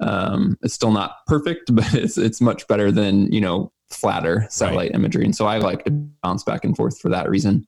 Um, 0.00 0.56
it's 0.62 0.74
still 0.74 0.92
not 0.92 1.26
perfect, 1.26 1.74
but 1.74 1.94
it's 1.94 2.18
it's 2.18 2.40
much 2.40 2.66
better 2.68 2.90
than 2.90 3.30
you 3.32 3.40
know 3.40 3.72
flatter 3.90 4.46
satellite 4.50 4.90
right. 4.90 4.94
imagery. 4.94 5.24
And 5.24 5.34
so 5.34 5.46
I 5.46 5.58
like 5.58 5.84
to 5.84 5.90
bounce 5.90 6.44
back 6.44 6.64
and 6.64 6.76
forth 6.76 6.98
for 7.00 7.08
that 7.08 7.28
reason. 7.28 7.66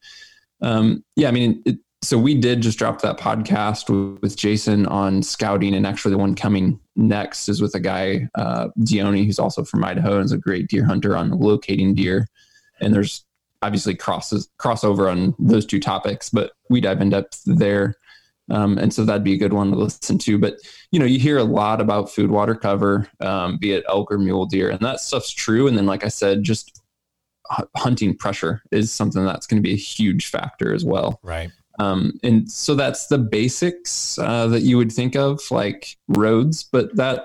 Um, 0.61 1.05
yeah, 1.17 1.29
I 1.29 1.33
mean, 1.33 1.61
it, 1.67 1.79
so 2.03 2.19
we 2.19 2.35
did 2.35 2.63
just 2.63 2.79
drop 2.79 3.01
that 3.03 3.19
podcast 3.19 3.89
with, 3.89 4.21
with, 4.23 4.37
Jason 4.37 4.87
on 4.87 5.23
scouting, 5.23 5.75
and 5.75 5.87
actually 5.87 6.11
the 6.11 6.19
one 6.19 6.35
coming 6.35 6.81
next 6.97 7.49
is 7.49 7.63
with 7.63 7.75
a 7.75 7.81
guy 7.81 8.29
uh, 8.35 8.69
Dione, 8.81 9.25
who's 9.25 9.39
also 9.39 9.65
from 9.65 9.85
Idaho 9.85 10.17
and 10.17 10.25
is 10.25 10.33
a 10.33 10.39
great 10.39 10.69
deer 10.69 10.85
hunter 10.85 11.17
on 11.17 11.31
locating 11.31 11.95
deer. 11.95 12.27
And 12.81 12.93
there's 12.93 13.25
obviously 13.63 13.95
crosses 13.95 14.49
crossover 14.59 15.11
on 15.11 15.35
those 15.39 15.65
two 15.65 15.81
topics, 15.81 16.29
but 16.29 16.53
we 16.69 16.81
dive 16.81 17.01
in 17.01 17.11
depth 17.11 17.43
there. 17.47 17.95
Um, 18.51 18.77
and 18.77 18.93
so 18.93 19.05
that'd 19.05 19.25
be 19.25 19.35
a 19.35 19.39
good 19.39 19.53
one 19.53 19.71
to 19.71 19.77
listen 19.77 20.19
to. 20.19 20.39
But 20.39 20.57
you 20.91 20.99
know, 20.99 21.07
you 21.07 21.19
hear 21.19 21.39
a 21.39 21.45
lot 21.45 21.81
about 21.81 22.11
food 22.11 22.31
water 22.31 22.55
cover, 22.55 23.09
um, 23.21 23.57
be 23.57 23.73
it 23.73 23.85
elk 23.89 24.13
or 24.13 24.19
mule 24.19 24.47
deer, 24.47 24.69
and 24.69 24.81
that 24.81 25.01
stuff's 25.01 25.31
true. 25.31 25.69
And 25.69 25.79
then, 25.79 25.87
like 25.87 26.05
I 26.05 26.09
said, 26.09 26.43
just 26.43 26.83
hunting 27.77 28.17
pressure 28.17 28.63
is 28.71 28.93
something 28.93 29.25
that's 29.25 29.47
going 29.47 29.63
to 29.63 29.67
be 29.67 29.75
a 29.75 29.79
huge 29.79 30.27
factor 30.27 30.75
as 30.75 30.85
well. 30.85 31.21
Right. 31.23 31.51
Um, 31.79 32.19
and 32.23 32.51
so 32.51 32.75
that's 32.75 33.07
the 33.07 33.19
basics 33.19 34.19
uh, 34.19 34.47
that 34.49 34.63
you 34.63 34.77
would 34.77 34.93
think 34.93 35.17
of, 35.17 35.41
like 35.51 35.97
roads. 36.09 36.65
But 36.65 36.95
that, 36.97 37.25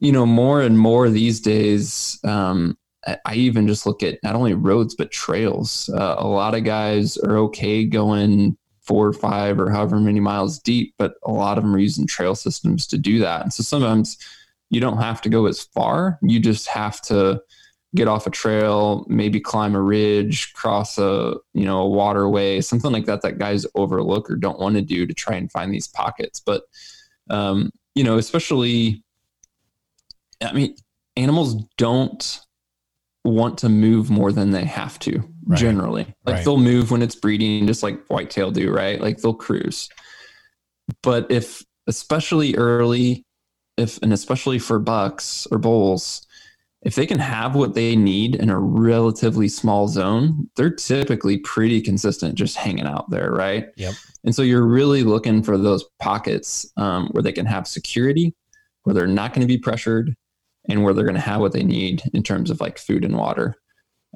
you 0.00 0.12
know, 0.12 0.26
more 0.26 0.60
and 0.60 0.78
more 0.78 1.08
these 1.08 1.40
days, 1.40 2.18
um, 2.24 2.76
I 3.24 3.34
even 3.34 3.66
just 3.66 3.86
look 3.86 4.02
at 4.02 4.18
not 4.22 4.34
only 4.34 4.54
roads 4.54 4.94
but 4.94 5.10
trails. 5.10 5.90
Uh, 5.92 6.16
a 6.18 6.26
lot 6.26 6.54
of 6.54 6.64
guys 6.64 7.16
are 7.18 7.36
okay 7.38 7.84
going 7.84 8.56
four 8.80 9.06
or 9.06 9.12
five 9.12 9.58
or 9.60 9.70
however 9.70 9.98
many 9.98 10.20
miles 10.20 10.58
deep, 10.58 10.94
but 10.98 11.14
a 11.24 11.32
lot 11.32 11.56
of 11.56 11.64
them 11.64 11.74
are 11.74 11.78
using 11.78 12.06
trail 12.06 12.34
systems 12.34 12.86
to 12.88 12.98
do 12.98 13.18
that. 13.20 13.42
And 13.42 13.52
so 13.52 13.62
sometimes 13.62 14.18
you 14.70 14.80
don't 14.80 14.98
have 14.98 15.20
to 15.22 15.28
go 15.28 15.46
as 15.46 15.62
far. 15.62 16.18
You 16.22 16.40
just 16.40 16.68
have 16.68 17.00
to 17.02 17.40
get 17.94 18.08
off 18.08 18.26
a 18.26 18.30
trail, 18.30 19.04
maybe 19.08 19.38
climb 19.38 19.74
a 19.74 19.82
ridge, 19.82 20.52
cross 20.54 20.98
a 20.98 21.34
you 21.54 21.64
know 21.64 21.80
a 21.80 21.88
waterway, 21.88 22.60
something 22.60 22.92
like 22.92 23.06
that 23.06 23.22
that 23.22 23.38
guys 23.38 23.66
overlook 23.74 24.30
or 24.30 24.36
don't 24.36 24.58
want 24.58 24.76
to 24.76 24.82
do 24.82 25.06
to 25.06 25.14
try 25.14 25.36
and 25.36 25.50
find 25.52 25.72
these 25.72 25.88
pockets. 25.88 26.40
But 26.40 26.62
um, 27.30 27.70
you 27.94 28.04
know, 28.04 28.16
especially, 28.16 29.04
I 30.40 30.52
mean, 30.52 30.74
animals 31.16 31.54
don't 31.76 32.40
want 33.24 33.58
to 33.58 33.68
move 33.68 34.10
more 34.10 34.32
than 34.32 34.50
they 34.50 34.64
have 34.64 34.98
to 35.00 35.22
right. 35.46 35.58
generally. 35.58 36.06
Like 36.24 36.36
right. 36.36 36.44
they'll 36.44 36.56
move 36.56 36.90
when 36.90 37.02
it's 37.02 37.14
breeding, 37.14 37.66
just 37.66 37.82
like 37.82 38.04
whitetail 38.06 38.50
do, 38.50 38.72
right? 38.72 39.00
Like 39.00 39.18
they'll 39.18 39.34
cruise. 39.34 39.88
But 41.02 41.30
if, 41.30 41.64
especially 41.86 42.56
early, 42.56 43.24
if 43.76 43.98
and 44.02 44.12
especially 44.12 44.58
for 44.58 44.78
bucks 44.78 45.46
or 45.50 45.58
bulls, 45.58 46.26
if 46.82 46.96
they 46.96 47.06
can 47.06 47.20
have 47.20 47.54
what 47.54 47.74
they 47.74 47.94
need 47.94 48.34
in 48.34 48.50
a 48.50 48.58
relatively 48.58 49.48
small 49.48 49.86
zone, 49.86 50.50
they're 50.56 50.74
typically 50.74 51.38
pretty 51.38 51.80
consistent 51.80 52.34
just 52.34 52.56
hanging 52.56 52.86
out 52.86 53.08
there, 53.08 53.30
right? 53.30 53.68
Yep. 53.76 53.94
And 54.24 54.34
so 54.34 54.42
you're 54.42 54.66
really 54.66 55.04
looking 55.04 55.42
for 55.42 55.56
those 55.56 55.84
pockets 56.00 56.70
um, 56.76 57.08
where 57.12 57.22
they 57.22 57.32
can 57.32 57.46
have 57.46 57.68
security, 57.68 58.34
where 58.82 58.94
they're 58.94 59.06
not 59.06 59.32
going 59.32 59.46
to 59.46 59.52
be 59.52 59.58
pressured, 59.58 60.16
and 60.68 60.84
where 60.84 60.94
they're 60.94 61.04
going 61.04 61.14
to 61.14 61.20
have 61.20 61.40
what 61.40 61.52
they 61.52 61.64
need 61.64 62.02
in 62.12 62.22
terms 62.22 62.50
of 62.50 62.60
like 62.60 62.78
food 62.78 63.04
and 63.04 63.16
water. 63.16 63.56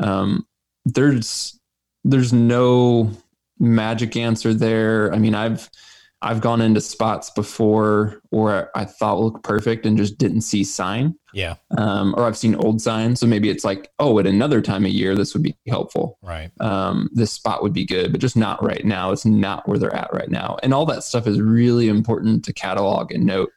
Um, 0.00 0.46
there's 0.84 1.58
there's 2.04 2.32
no 2.32 3.10
magic 3.58 4.16
answer 4.16 4.54
there. 4.54 5.12
I 5.12 5.18
mean, 5.18 5.34
I've 5.34 5.68
I've 6.22 6.40
gone 6.40 6.60
into 6.60 6.80
spots 6.80 7.30
before 7.30 8.20
where 8.30 8.76
I 8.76 8.84
thought 8.84 9.20
looked 9.20 9.44
perfect 9.44 9.84
and 9.84 9.98
just 9.98 10.16
didn't 10.16 10.40
see 10.40 10.64
sign. 10.64 11.14
Yeah. 11.34 11.56
Um, 11.76 12.14
or 12.16 12.24
I've 12.24 12.38
seen 12.38 12.54
old 12.54 12.80
signs. 12.80 13.20
So 13.20 13.26
maybe 13.26 13.50
it's 13.50 13.64
like, 13.64 13.90
oh, 13.98 14.18
at 14.18 14.26
another 14.26 14.62
time 14.62 14.86
of 14.86 14.92
year, 14.92 15.14
this 15.14 15.34
would 15.34 15.42
be 15.42 15.54
helpful. 15.68 16.18
Right. 16.22 16.50
Um, 16.60 17.10
this 17.12 17.32
spot 17.32 17.62
would 17.62 17.74
be 17.74 17.84
good, 17.84 18.12
but 18.12 18.20
just 18.20 18.36
not 18.36 18.64
right 18.64 18.84
now. 18.84 19.12
It's 19.12 19.26
not 19.26 19.68
where 19.68 19.78
they're 19.78 19.94
at 19.94 20.12
right 20.12 20.30
now. 20.30 20.56
And 20.62 20.72
all 20.72 20.86
that 20.86 21.04
stuff 21.04 21.26
is 21.26 21.40
really 21.40 21.88
important 21.88 22.44
to 22.46 22.52
catalog 22.52 23.12
and 23.12 23.26
note. 23.26 23.52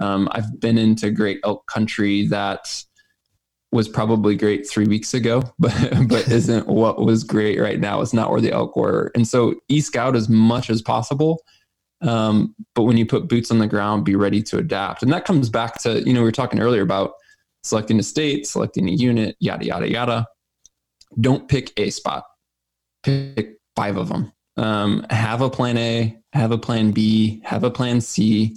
Um, 0.00 0.28
I've 0.32 0.60
been 0.60 0.78
into 0.78 1.10
great 1.10 1.40
elk 1.44 1.66
country 1.66 2.26
that 2.28 2.84
was 3.72 3.88
probably 3.88 4.34
great 4.34 4.68
three 4.68 4.86
weeks 4.86 5.14
ago, 5.14 5.42
but 5.58 5.72
but 6.08 6.28
isn't 6.28 6.66
what 6.66 7.00
was 7.00 7.22
great 7.22 7.60
right 7.60 7.78
now. 7.78 8.00
It's 8.00 8.12
not 8.12 8.30
where 8.30 8.40
the 8.40 8.52
elk 8.52 8.76
were. 8.76 9.12
And 9.14 9.28
so 9.28 9.54
e-scout 9.68 10.16
as 10.16 10.28
much 10.28 10.70
as 10.70 10.82
possible 10.82 11.42
um, 12.02 12.54
but 12.74 12.84
when 12.84 12.96
you 12.96 13.06
put 13.06 13.28
boots 13.28 13.50
on 13.50 13.58
the 13.58 13.66
ground, 13.66 14.04
be 14.04 14.16
ready 14.16 14.42
to 14.44 14.58
adapt. 14.58 15.02
And 15.02 15.12
that 15.12 15.24
comes 15.24 15.48
back 15.48 15.80
to, 15.82 16.00
you 16.00 16.12
know, 16.12 16.20
we 16.20 16.24
were 16.24 16.32
talking 16.32 16.60
earlier 16.60 16.82
about 16.82 17.12
selecting 17.62 17.98
a 17.98 18.02
state, 18.02 18.46
selecting 18.46 18.88
a 18.88 18.92
unit, 18.92 19.36
yada, 19.38 19.66
yada, 19.66 19.90
yada. 19.90 20.26
Don't 21.20 21.48
pick 21.48 21.72
a 21.76 21.90
spot, 21.90 22.24
pick 23.02 23.58
five 23.76 23.96
of 23.96 24.08
them. 24.08 24.32
Um, 24.56 25.06
have 25.10 25.42
a 25.42 25.50
plan 25.50 25.76
A, 25.76 26.16
have 26.32 26.52
a 26.52 26.58
plan 26.58 26.92
B, 26.92 27.40
have 27.44 27.64
a 27.64 27.70
plan 27.70 28.00
C, 28.00 28.56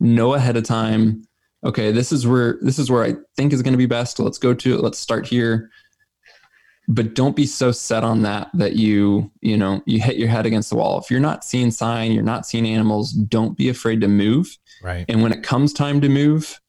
know 0.00 0.34
ahead 0.34 0.56
of 0.56 0.64
time. 0.64 1.26
Okay, 1.64 1.90
this 1.90 2.12
is 2.12 2.26
where 2.26 2.58
this 2.60 2.78
is 2.78 2.90
where 2.90 3.02
I 3.02 3.14
think 3.36 3.52
is 3.52 3.62
going 3.62 3.72
to 3.72 3.78
be 3.78 3.86
best. 3.86 4.18
Let's 4.18 4.38
go 4.38 4.54
to 4.54 4.74
it. 4.74 4.82
Let's 4.82 4.98
start 4.98 5.26
here. 5.26 5.70
But 6.88 7.14
don't 7.14 7.34
be 7.34 7.46
so 7.46 7.72
set 7.72 8.04
on 8.04 8.22
that 8.22 8.50
that 8.54 8.76
you 8.76 9.30
you 9.40 9.56
know 9.56 9.82
you 9.86 10.00
hit 10.00 10.16
your 10.16 10.28
head 10.28 10.46
against 10.46 10.70
the 10.70 10.76
wall. 10.76 11.00
If 11.00 11.10
you're 11.10 11.20
not 11.20 11.44
seeing 11.44 11.70
sign 11.70 12.12
you're 12.12 12.22
not 12.22 12.46
seeing 12.46 12.66
animals 12.66 13.12
don't 13.12 13.56
be 13.56 13.68
afraid 13.68 14.00
to 14.02 14.08
move. 14.08 14.56
Right. 14.82 15.04
And 15.08 15.22
when 15.22 15.32
it 15.32 15.42
comes 15.42 15.72
time 15.72 16.00
to 16.00 16.08
move 16.08 16.60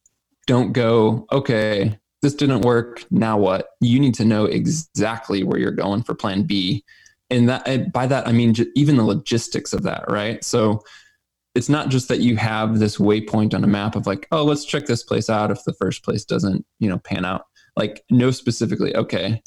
don't 0.48 0.72
go 0.72 1.28
okay 1.32 2.00
this 2.24 2.34
didn't 2.34 2.62
work. 2.62 3.06
Now 3.12 3.38
what? 3.38 3.70
You 3.80 4.00
need 4.00 4.16
to 4.16 4.26
know 4.26 4.46
exactly 4.46 5.44
where 5.44 5.60
you're 5.60 5.72
going 5.72 6.02
for 6.02 6.16
plan 6.16 6.44
b. 6.44 6.84
And 7.30 7.48
that 7.50 7.68
and 7.68 7.92
by 7.92 8.08
that 8.08 8.28
i 8.28 8.32
mean 8.32 8.56
even 8.74 8.96
the 8.96 9.04
logistics 9.04 9.74
of 9.74 9.84
that 9.84 10.10
right? 10.10 10.44
So 10.44 10.82
it's 11.58 11.70
not 11.70 11.90
just 11.90 12.08
that 12.08 12.20
you 12.20 12.38
have 12.38 12.80
this 12.80 12.98
waypoint 12.98 13.54
on 13.54 13.64
a 13.64 13.68
map 13.68 13.96
of 13.96 14.08
like 14.08 14.28
oh 14.32 14.44
let's 14.44 14.64
check 14.64 14.86
this 14.86 15.04
place 15.04 15.30
out 15.30 15.52
if 15.52 15.64
the 15.66 15.74
first 15.74 16.04
place 16.04 16.24
doesn't 16.24 16.66
you 16.80 16.88
know 16.88 17.00
pan 17.00 17.26
out 17.26 17.46
like 17.76 18.04
know 18.10 18.32
specifically 18.32 18.96
okay 18.96 19.42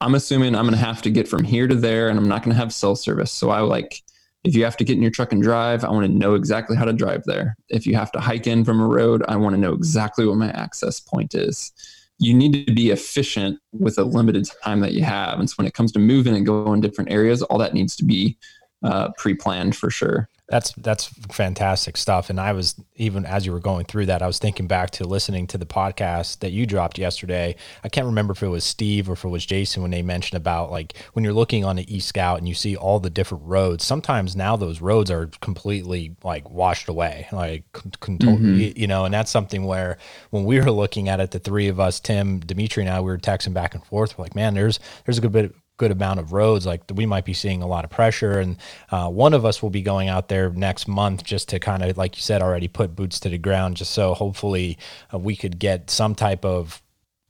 I'm 0.00 0.14
assuming 0.14 0.54
I'm 0.54 0.68
to 0.68 0.76
have 0.76 1.02
to 1.02 1.10
get 1.10 1.26
from 1.26 1.44
here 1.44 1.66
to 1.66 1.74
there 1.74 2.08
and 2.08 2.18
I'm 2.18 2.28
not 2.28 2.42
to 2.54 2.60
have 2.60 2.72
cell 2.72 2.96
service. 2.96 3.32
So 3.32 3.50
I 3.50 3.60
like, 3.60 4.02
if 4.44 4.54
you 4.54 4.62
have 4.64 4.76
to 4.76 4.84
get 4.84 4.96
in 4.96 5.02
your 5.02 5.10
truck 5.10 5.32
and 5.32 5.42
drive, 5.42 5.84
I 5.84 5.90
want 5.90 6.06
to 6.06 6.12
know 6.12 6.34
exactly 6.34 6.76
how 6.76 6.84
to 6.84 6.92
drive 6.92 7.22
there. 7.24 7.56
If 7.68 7.86
you 7.86 7.96
have 7.96 8.12
to 8.12 8.20
hike 8.20 8.46
in 8.46 8.64
from 8.64 8.80
a 8.80 8.86
road, 8.86 9.24
I 9.26 9.36
want 9.36 9.54
to 9.54 9.60
know 9.60 9.72
exactly 9.72 10.26
what 10.26 10.36
my 10.36 10.50
access 10.50 11.00
point 11.00 11.34
is. 11.34 11.72
You 12.18 12.34
need 12.34 12.66
to 12.66 12.72
be 12.72 12.90
efficient 12.90 13.58
with 13.72 13.98
a 13.98 14.04
limited 14.04 14.48
time 14.62 14.80
that 14.80 14.92
you 14.92 15.02
have. 15.02 15.38
And 15.38 15.48
so 15.48 15.54
when 15.56 15.66
it 15.66 15.74
comes 15.74 15.92
to 15.92 15.98
moving 15.98 16.36
and 16.36 16.46
going 16.46 16.80
different 16.80 17.10
areas, 17.10 17.42
all 17.42 17.58
that 17.58 17.74
needs 17.74 17.96
to 17.96 18.04
be 18.04 18.38
uh, 18.82 19.10
pre 19.16 19.34
planned 19.34 19.76
for 19.76 19.90
sure. 19.90 20.28
That's 20.48 20.72
that's 20.74 21.06
fantastic 21.32 21.96
stuff. 21.96 22.30
And 22.30 22.40
I 22.40 22.52
was 22.52 22.80
even 22.94 23.26
as 23.26 23.44
you 23.44 23.52
were 23.52 23.58
going 23.58 23.84
through 23.84 24.06
that, 24.06 24.22
I 24.22 24.28
was 24.28 24.38
thinking 24.38 24.68
back 24.68 24.90
to 24.92 25.04
listening 25.04 25.48
to 25.48 25.58
the 25.58 25.66
podcast 25.66 26.38
that 26.38 26.52
you 26.52 26.66
dropped 26.66 26.98
yesterday. 26.98 27.56
I 27.82 27.88
can't 27.88 28.06
remember 28.06 28.32
if 28.32 28.44
it 28.44 28.48
was 28.48 28.62
Steve 28.62 29.08
or 29.08 29.14
if 29.14 29.24
it 29.24 29.28
was 29.28 29.44
Jason 29.44 29.82
when 29.82 29.90
they 29.90 30.02
mentioned 30.02 30.36
about 30.36 30.70
like 30.70 30.96
when 31.14 31.24
you're 31.24 31.34
looking 31.34 31.64
on 31.64 31.74
the 31.74 31.94
e-scout 31.94 32.38
and 32.38 32.46
you 32.46 32.54
see 32.54 32.76
all 32.76 33.00
the 33.00 33.10
different 33.10 33.42
roads. 33.44 33.84
Sometimes 33.84 34.36
now 34.36 34.56
those 34.56 34.80
roads 34.80 35.10
are 35.10 35.30
completely 35.40 36.14
like 36.22 36.48
washed 36.48 36.88
away, 36.88 37.26
like 37.32 37.64
mm-hmm. 37.72 38.78
you 38.78 38.86
know. 38.86 39.04
And 39.04 39.12
that's 39.12 39.32
something 39.32 39.64
where 39.64 39.98
when 40.30 40.44
we 40.44 40.60
were 40.60 40.70
looking 40.70 41.08
at 41.08 41.18
it, 41.18 41.32
the 41.32 41.40
three 41.40 41.66
of 41.66 41.80
us, 41.80 41.98
Tim, 41.98 42.38
Dimitri, 42.38 42.84
and 42.84 42.92
I, 42.92 43.00
we 43.00 43.06
were 43.06 43.18
texting 43.18 43.52
back 43.52 43.74
and 43.74 43.84
forth. 43.84 44.16
We're 44.16 44.24
like, 44.26 44.36
man, 44.36 44.54
there's 44.54 44.78
there's 45.04 45.18
a 45.18 45.20
good 45.20 45.32
bit 45.32 45.54
good 45.76 45.90
amount 45.90 46.20
of 46.20 46.32
roads, 46.32 46.66
like 46.66 46.82
we 46.94 47.06
might 47.06 47.24
be 47.24 47.34
seeing 47.34 47.62
a 47.62 47.66
lot 47.66 47.84
of 47.84 47.90
pressure. 47.90 48.38
And 48.38 48.56
uh, 48.90 49.08
one 49.08 49.34
of 49.34 49.44
us 49.44 49.62
will 49.62 49.70
be 49.70 49.82
going 49.82 50.08
out 50.08 50.28
there 50.28 50.50
next 50.50 50.88
month 50.88 51.24
just 51.24 51.48
to 51.50 51.58
kind 51.58 51.82
of, 51.82 51.96
like 51.96 52.16
you 52.16 52.22
said, 52.22 52.42
already 52.42 52.68
put 52.68 52.96
boots 52.96 53.20
to 53.20 53.28
the 53.28 53.38
ground, 53.38 53.76
just 53.76 53.92
so 53.92 54.14
hopefully 54.14 54.78
uh, 55.12 55.18
we 55.18 55.36
could 55.36 55.58
get 55.58 55.90
some 55.90 56.14
type 56.14 56.44
of 56.44 56.82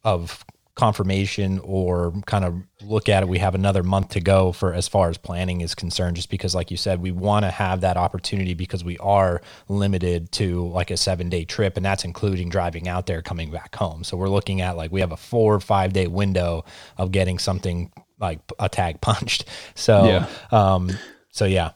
of 0.05 0.45
confirmation 0.77 1.59
or 1.65 2.13
kind 2.27 2.45
of 2.45 2.55
look 2.83 3.09
at 3.09 3.23
it 3.23 3.29
we 3.29 3.39
have 3.39 3.55
another 3.55 3.83
month 3.83 4.11
to 4.11 4.21
go 4.21 4.53
for 4.53 4.75
as 4.75 4.87
far 4.87 5.09
as 5.09 5.17
planning 5.17 5.63
is 5.63 5.75
concerned 5.75 6.15
just 6.15 6.29
because 6.29 6.55
like 6.55 6.71
you 6.71 6.77
said 6.77 7.01
we 7.01 7.11
want 7.11 7.47
to 7.47 7.51
have 7.51 7.81
that 7.81 7.97
opportunity 7.97 8.53
because 8.53 8.85
we 8.85 8.99
are 8.99 9.41
limited 9.71 10.31
to 10.31 10.69
like 10.69 10.91
a 10.91 10.97
7 10.97 11.31
day 11.31 11.47
trip 11.47 11.79
and 11.79 11.87
that's 11.87 12.05
including 12.05 12.51
driving 12.51 12.89
out 12.89 13.07
there 13.07 13.23
coming 13.23 13.51
back 13.51 13.75
home 13.75 14.05
so 14.05 14.19
we're 14.19 14.29
looking 14.29 14.61
at 14.61 14.77
like 14.77 14.93
we 14.93 15.01
have 15.01 15.13
a 15.13 15.17
4 15.17 15.55
or 15.55 15.61
5 15.61 15.93
day 15.95 16.09
window 16.09 16.63
of 16.99 17.11
getting 17.11 17.39
something 17.39 17.91
like 18.19 18.41
a 18.59 18.69
tag 18.69 19.01
punched. 19.01 19.45
So, 19.75 20.07
yeah. 20.07 20.27
um, 20.51 20.91
so 21.31 21.45
yeah. 21.45 21.73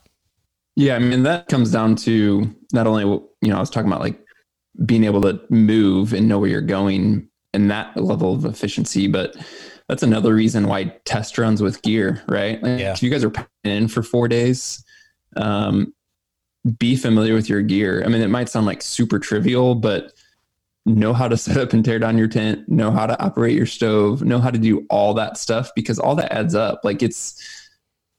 Yeah. 0.75 0.95
I 0.95 0.99
mean, 0.99 1.23
that 1.23 1.47
comes 1.47 1.71
down 1.71 1.95
to 1.97 2.55
not 2.73 2.87
only, 2.87 3.03
you 3.03 3.49
know, 3.49 3.57
I 3.57 3.59
was 3.59 3.69
talking 3.69 3.91
about 3.91 4.01
like 4.01 4.19
being 4.85 5.03
able 5.03 5.21
to 5.21 5.41
move 5.49 6.13
and 6.13 6.27
know 6.27 6.39
where 6.39 6.49
you're 6.49 6.61
going 6.61 7.27
and 7.53 7.69
that 7.69 7.95
level 7.97 8.33
of 8.33 8.45
efficiency, 8.45 9.07
but 9.07 9.35
that's 9.89 10.03
another 10.03 10.33
reason 10.33 10.67
why 10.67 10.85
test 11.03 11.37
runs 11.37 11.61
with 11.61 11.81
gear, 11.81 12.23
right? 12.29 12.63
Like 12.63 12.79
yeah. 12.79 12.93
If 12.93 13.03
you 13.03 13.09
guys 13.09 13.25
are 13.25 13.33
in 13.65 13.89
for 13.89 14.01
four 14.01 14.29
days, 14.29 14.83
um, 15.35 15.93
be 16.77 16.95
familiar 16.95 17.33
with 17.33 17.49
your 17.49 17.61
gear. 17.61 18.03
I 18.05 18.07
mean, 18.07 18.21
it 18.21 18.29
might 18.29 18.49
sound 18.49 18.65
like 18.65 18.81
super 18.81 19.19
trivial, 19.19 19.75
but 19.75 20.13
know 20.85 21.13
how 21.13 21.27
to 21.27 21.37
set 21.37 21.57
up 21.57 21.73
and 21.73 21.85
tear 21.85 21.99
down 21.99 22.17
your 22.17 22.27
tent, 22.27 22.67
know 22.67 22.91
how 22.91 23.05
to 23.05 23.19
operate 23.23 23.55
your 23.55 23.65
stove, 23.65 24.23
know 24.23 24.39
how 24.39 24.49
to 24.49 24.57
do 24.57 24.85
all 24.89 25.13
that 25.13 25.37
stuff 25.37 25.69
because 25.75 25.99
all 25.99 26.15
that 26.15 26.31
adds 26.33 26.55
up. 26.55 26.81
Like 26.83 27.03
it's 27.03 27.41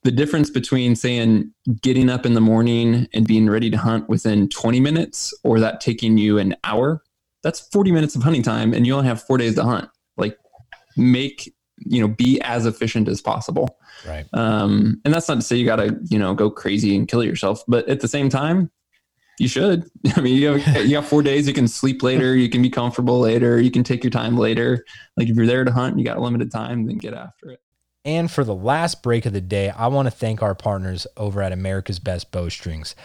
the 0.05 0.13
difference 0.13 0.51
between 0.51 0.95
saying 0.97 1.53
getting 1.81 2.09
up 2.09 2.27
in 2.27 2.35
the 2.35 2.41
morning 2.41 3.09
and 3.13 3.27
being 3.27 3.49
ready 3.49 3.71
to 3.71 3.77
hunt 3.77 4.09
within 4.09 4.49
20 4.49 4.81
minutes 4.81 5.35
or 5.45 5.61
that 5.61 5.81
taking 5.81 6.19
you 6.19 6.39
an 6.39 6.55
hour. 6.65 7.03
That's 7.43 7.61
40 7.61 7.91
minutes 7.91 8.15
of 8.15 8.23
hunting 8.23 8.43
time 8.43 8.73
and 8.73 8.87
you 8.87 8.95
only 8.95 9.09
have 9.09 9.23
4 9.23 9.39
days 9.39 9.57
to 9.57 9.65
hunt. 9.65 9.89
Like 10.17 10.39
make, 10.97 11.53
you 11.79 12.01
know, 12.01 12.09
be 12.09 12.41
as 12.43 12.67
efficient 12.67 13.09
as 13.09 13.21
possible. 13.21 13.77
Right. 14.07 14.27
Um 14.35 15.01
and 15.05 15.13
that's 15.13 15.29
not 15.29 15.37
to 15.37 15.43
say 15.43 15.57
you 15.57 15.67
got 15.67 15.77
to, 15.77 15.99
you 16.09 16.19
know, 16.19 16.35
go 16.35 16.49
crazy 16.49 16.95
and 16.95 17.09
kill 17.09 17.25
yourself, 17.25 17.65
but 17.67 17.89
at 17.89 18.01
the 18.01 18.09
same 18.09 18.29
time, 18.29 18.71
you 19.39 19.49
should. 19.49 19.85
I 20.17 20.21
mean, 20.21 20.37
you 20.37 20.55
have, 20.55 20.87
you 20.87 20.97
have 20.97 21.07
four 21.07 21.23
days. 21.23 21.47
You 21.47 21.55
can 21.55 21.69
sleep 21.69 22.03
later. 22.03 22.37
You 22.37 22.49
can 22.49 22.63
be 22.63 22.71
comfortable 22.71 23.21
later. 23.21 23.61
You 23.61 23.71
can 23.71 23.85
take 23.85 24.05
your 24.05 24.11
time 24.11 24.37
later. 24.37 24.85
Like 25.17 25.29
if 25.29 25.37
you're 25.37 25.47
there 25.47 25.65
to 25.65 25.73
hunt, 25.73 25.99
you 25.99 26.05
got 26.05 26.21
limited 26.21 26.51
time, 26.51 26.87
then 26.87 26.99
get 26.99 27.15
after 27.15 27.51
it. 27.51 27.61
And 28.05 28.31
for 28.31 28.43
the 28.43 28.55
last 28.55 29.03
break 29.03 29.27
of 29.27 29.33
the 29.33 29.41
day, 29.41 29.71
I 29.71 29.87
want 29.87 30.07
to 30.07 30.11
thank 30.11 30.43
our 30.43 30.57
partners 30.57 31.07
over 31.17 31.41
at 31.41 31.53
America's 31.53 32.01
Best 32.01 32.33
Bowstrings. 32.33 32.97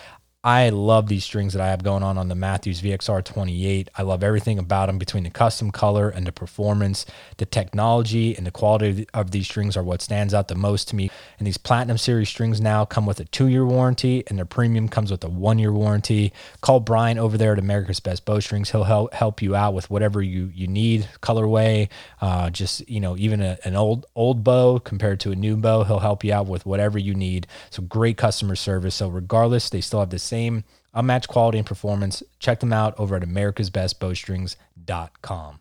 I 0.47 0.69
love 0.69 1.09
these 1.09 1.25
strings 1.25 1.51
that 1.51 1.61
I 1.61 1.67
have 1.67 1.83
going 1.83 2.03
on 2.03 2.17
on 2.17 2.29
the 2.29 2.33
Mathews 2.33 2.81
VXR 2.81 3.21
28. 3.21 3.89
I 3.93 4.01
love 4.01 4.23
everything 4.23 4.57
about 4.57 4.85
them 4.85 4.97
between 4.97 5.25
the 5.25 5.29
custom 5.29 5.71
color 5.71 6.07
and 6.07 6.25
the 6.25 6.31
performance, 6.31 7.05
the 7.35 7.45
technology 7.45 8.33
and 8.33 8.47
the 8.47 8.51
quality 8.51 9.05
of 9.13 9.31
these 9.31 9.45
strings 9.45 9.75
are 9.75 9.83
what 9.83 10.01
stands 10.01 10.33
out 10.33 10.47
the 10.47 10.55
most 10.55 10.87
to 10.87 10.95
me. 10.95 11.11
And 11.37 11.45
these 11.45 11.57
Platinum 11.57 11.97
Series 11.97 12.29
strings 12.29 12.61
now 12.61 12.85
come 12.85 13.05
with 13.05 13.19
a 13.19 13.25
two 13.25 13.47
year 13.47 13.65
warranty, 13.65 14.23
and 14.27 14.37
their 14.37 14.45
premium 14.45 14.87
comes 14.87 15.11
with 15.11 15.21
a 15.25 15.27
one 15.27 15.59
year 15.59 15.73
warranty. 15.73 16.31
Call 16.61 16.79
Brian 16.79 17.17
over 17.17 17.37
there 17.37 17.51
at 17.51 17.59
America's 17.59 17.99
Best 17.99 18.23
Bow 18.23 18.39
Strings. 18.39 18.71
He'll 18.71 18.85
help 18.85 19.13
help 19.13 19.41
you 19.41 19.53
out 19.53 19.73
with 19.73 19.89
whatever 19.89 20.21
you 20.21 20.49
you 20.55 20.69
need, 20.69 21.09
colorway, 21.21 21.89
uh, 22.21 22.51
just 22.51 22.87
you 22.87 23.01
know 23.01 23.17
even 23.17 23.41
a, 23.41 23.57
an 23.65 23.75
old 23.75 24.05
old 24.15 24.45
bow 24.45 24.79
compared 24.79 25.19
to 25.19 25.31
a 25.31 25.35
new 25.35 25.57
bow. 25.57 25.83
He'll 25.83 25.99
help 25.99 26.23
you 26.23 26.31
out 26.31 26.47
with 26.47 26.65
whatever 26.65 26.97
you 26.97 27.13
need. 27.13 27.47
So 27.69 27.83
great 27.83 28.15
customer 28.15 28.55
service. 28.55 28.95
So 28.95 29.09
regardless, 29.09 29.69
they 29.69 29.81
still 29.81 29.99
have 29.99 30.09
the 30.09 30.17
same 30.19 30.36
same 30.37 30.63
unmatched 30.93 31.27
quality 31.27 31.57
and 31.57 31.67
performance. 31.67 32.21
Check 32.39 32.59
them 32.59 32.73
out 32.73 32.93
over 32.99 33.15
at 33.15 33.23
americasbestbowstrings.com. 33.23 35.59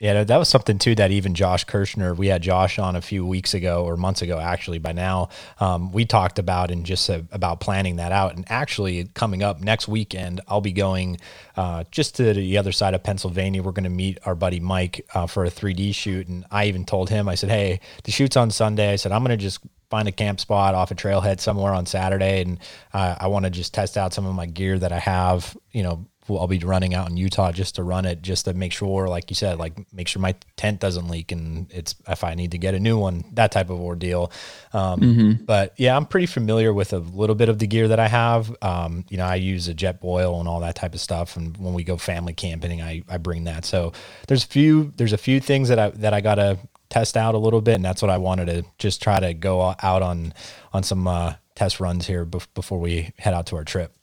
Yeah, 0.00 0.22
that 0.22 0.36
was 0.36 0.48
something 0.48 0.78
too 0.78 0.94
that 0.94 1.10
even 1.10 1.34
Josh 1.34 1.64
Kirschner, 1.64 2.14
we 2.14 2.28
had 2.28 2.40
Josh 2.40 2.78
on 2.78 2.94
a 2.94 3.00
few 3.00 3.26
weeks 3.26 3.52
ago 3.52 3.84
or 3.84 3.96
months 3.96 4.22
ago, 4.22 4.38
actually, 4.38 4.78
by 4.78 4.92
now. 4.92 5.28
Um, 5.58 5.90
we 5.90 6.04
talked 6.04 6.38
about 6.38 6.70
and 6.70 6.86
just 6.86 7.10
uh, 7.10 7.22
about 7.32 7.58
planning 7.58 7.96
that 7.96 8.12
out. 8.12 8.36
And 8.36 8.44
actually, 8.48 9.06
coming 9.14 9.42
up 9.42 9.60
next 9.60 9.88
weekend, 9.88 10.40
I'll 10.46 10.60
be 10.60 10.70
going 10.70 11.18
uh, 11.56 11.82
just 11.90 12.14
to 12.16 12.32
the 12.32 12.58
other 12.58 12.70
side 12.70 12.94
of 12.94 13.02
Pennsylvania. 13.02 13.60
We're 13.60 13.72
going 13.72 13.82
to 13.82 13.90
meet 13.90 14.18
our 14.24 14.36
buddy 14.36 14.60
Mike 14.60 15.04
uh, 15.14 15.26
for 15.26 15.44
a 15.44 15.50
3D 15.50 15.92
shoot. 15.96 16.28
And 16.28 16.44
I 16.48 16.66
even 16.66 16.84
told 16.84 17.10
him, 17.10 17.28
I 17.28 17.34
said, 17.34 17.50
hey, 17.50 17.80
the 18.04 18.12
shoot's 18.12 18.36
on 18.36 18.52
Sunday. 18.52 18.92
I 18.92 18.96
said, 18.96 19.10
I'm 19.10 19.24
going 19.24 19.36
to 19.36 19.42
just 19.42 19.58
find 19.90 20.08
a 20.08 20.12
camp 20.12 20.40
spot 20.40 20.74
off 20.74 20.90
a 20.90 20.94
trailhead 20.94 21.40
somewhere 21.40 21.72
on 21.72 21.86
Saturday, 21.86 22.42
and 22.42 22.58
uh, 22.92 23.16
I 23.18 23.28
want 23.28 23.44
to 23.44 23.50
just 23.50 23.74
test 23.74 23.96
out 23.96 24.12
some 24.12 24.26
of 24.26 24.34
my 24.34 24.46
gear 24.46 24.78
that 24.78 24.92
I 24.92 24.98
have. 24.98 25.56
You 25.72 25.82
know, 25.82 26.06
I'll 26.30 26.46
be 26.46 26.58
running 26.58 26.94
out 26.94 27.08
in 27.08 27.16
Utah 27.16 27.52
just 27.52 27.76
to 27.76 27.82
run 27.82 28.04
it, 28.04 28.20
just 28.20 28.44
to 28.44 28.54
make 28.54 28.72
sure, 28.72 29.08
like 29.08 29.30
you 29.30 29.34
said, 29.34 29.58
like 29.58 29.72
make 29.92 30.08
sure 30.08 30.20
my 30.20 30.34
tent 30.56 30.80
doesn't 30.80 31.08
leak, 31.08 31.32
and 31.32 31.72
it's 31.72 31.94
if 32.06 32.24
I 32.24 32.34
need 32.34 32.50
to 32.50 32.58
get 32.58 32.74
a 32.74 32.80
new 32.80 32.98
one, 32.98 33.24
that 33.32 33.52
type 33.52 33.70
of 33.70 33.80
ordeal. 33.80 34.30
Um, 34.72 35.00
mm-hmm. 35.00 35.44
But 35.44 35.74
yeah, 35.78 35.96
I'm 35.96 36.04
pretty 36.04 36.26
familiar 36.26 36.72
with 36.72 36.92
a 36.92 36.98
little 36.98 37.36
bit 37.36 37.48
of 37.48 37.58
the 37.58 37.66
gear 37.66 37.88
that 37.88 38.00
I 38.00 38.08
have. 38.08 38.54
Um, 38.60 39.04
you 39.08 39.16
know, 39.16 39.24
I 39.24 39.36
use 39.36 39.68
a 39.68 39.74
Jetboil 39.74 40.38
and 40.38 40.48
all 40.48 40.60
that 40.60 40.74
type 40.74 40.94
of 40.94 41.00
stuff, 41.00 41.36
and 41.36 41.56
when 41.56 41.72
we 41.72 41.84
go 41.84 41.96
family 41.96 42.34
camping, 42.34 42.82
I 42.82 43.02
I 43.08 43.16
bring 43.16 43.44
that. 43.44 43.64
So 43.64 43.92
there's 44.26 44.44
a 44.44 44.48
few 44.48 44.92
there's 44.96 45.12
a 45.14 45.18
few 45.18 45.40
things 45.40 45.68
that 45.70 45.78
I 45.78 45.90
that 45.90 46.12
I 46.12 46.20
gotta 46.20 46.58
test 46.90 47.16
out 47.16 47.34
a 47.34 47.38
little 47.38 47.60
bit, 47.60 47.76
and 47.76 47.84
that's 47.84 48.02
what 48.02 48.10
I 48.10 48.18
wanted 48.18 48.46
to 48.46 48.64
just 48.78 49.02
try 49.02 49.20
to 49.20 49.34
go 49.34 49.74
out 49.82 50.02
on 50.02 50.32
on 50.72 50.82
some 50.82 51.06
uh, 51.06 51.34
test 51.54 51.80
runs 51.80 52.06
here 52.06 52.24
before 52.24 52.78
we 52.78 53.12
head 53.18 53.34
out 53.34 53.46
to 53.46 53.56
our 53.56 53.64
trip. 53.64 53.94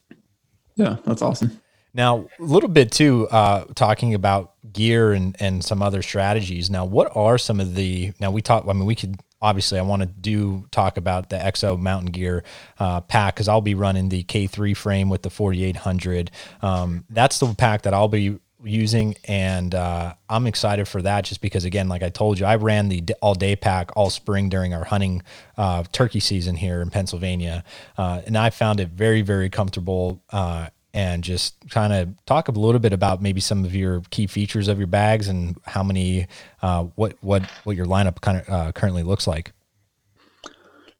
Yeah, 0.76 0.98
that's 1.06 1.22
awesome. 1.22 1.62
Now, 1.94 2.28
a 2.40 2.44
little 2.44 2.68
bit 2.68 2.92
too, 2.92 3.28
uh, 3.30 3.64
talking 3.74 4.14
about 4.14 4.54
gear 4.74 5.14
and 5.14 5.36
and 5.40 5.64
some 5.64 5.82
other 5.82 6.02
strategies. 6.02 6.70
Now, 6.70 6.84
what 6.84 7.16
are 7.16 7.38
some 7.38 7.60
of 7.62 7.76
the? 7.76 8.12
Now 8.20 8.32
we 8.32 8.42
talk. 8.42 8.66
I 8.68 8.74
mean, 8.74 8.86
we 8.86 8.96
could 8.96 9.18
obviously. 9.42 9.80
I 9.80 9.82
want 9.84 10.02
to 10.02 10.08
do 10.08 10.66
talk 10.72 10.98
about 10.98 11.30
the 11.30 11.38
EXO 11.38 11.80
Mountain 11.80 12.12
Gear 12.12 12.44
uh, 12.80 13.00
pack 13.00 13.36
because 13.36 13.48
I'll 13.48 13.62
be 13.62 13.76
running 13.76 14.10
the 14.10 14.24
K3 14.24 14.76
frame 14.76 15.10
with 15.10 15.22
the 15.22 15.30
4800. 15.30 16.32
Um, 16.62 17.06
that's 17.10 17.40
the 17.40 17.54
pack 17.54 17.84
that 17.84 17.94
I'll 17.94 18.10
be 18.10 18.40
using, 18.66 19.16
and 19.26 19.74
uh, 19.74 20.14
I'm 20.30 20.48
excited 20.48 20.88
for 20.88 21.02
that 21.02 21.26
just 21.26 21.42
because, 21.42 21.66
again, 21.66 21.88
like 21.88 22.04
I 22.04 22.10
told 22.10 22.40
you, 22.40 22.46
I 22.46 22.56
ran 22.56 22.90
the 22.90 23.04
all 23.22 23.36
day 23.36 23.56
pack 23.56 23.92
all 23.96 24.10
spring 24.10 24.50
during 24.50 24.74
our 24.74 24.84
hunting 24.84 25.22
uh, 25.58 25.84
turkey 25.92 26.20
season 26.20 26.56
here 26.56 26.82
in 26.82 26.90
Pennsylvania, 26.90 27.64
uh, 27.98 28.22
and 28.26 28.38
I 28.38 28.50
found 28.50 28.80
it 28.80 28.90
very, 28.90 29.22
very 29.22 29.50
comfortable. 29.50 30.24
Uh, 30.32 30.68
and 30.94 31.26
just 31.26 31.56
kind 31.70 31.92
of 31.92 32.26
talk 32.26 32.48
a 32.48 32.52
little 32.52 32.80
bit 32.80 32.94
about 32.94 33.22
maybe 33.22 33.42
some 33.42 33.66
of 33.66 33.76
your 33.76 34.02
key 34.12 34.28
features 34.28 34.70
of 34.70 34.78
your 34.78 34.88
bags 34.88 35.28
and 35.28 35.58
how 35.66 35.84
many, 35.84 36.26
uh, 36.62 36.84
what 36.96 37.18
what 37.20 37.44
what 37.66 37.76
your 37.76 37.86
lineup 37.86 38.22
kind 38.22 38.38
of 38.38 38.50
uh, 38.50 38.72
currently 38.72 39.04
looks 39.04 39.28
like. 39.28 39.52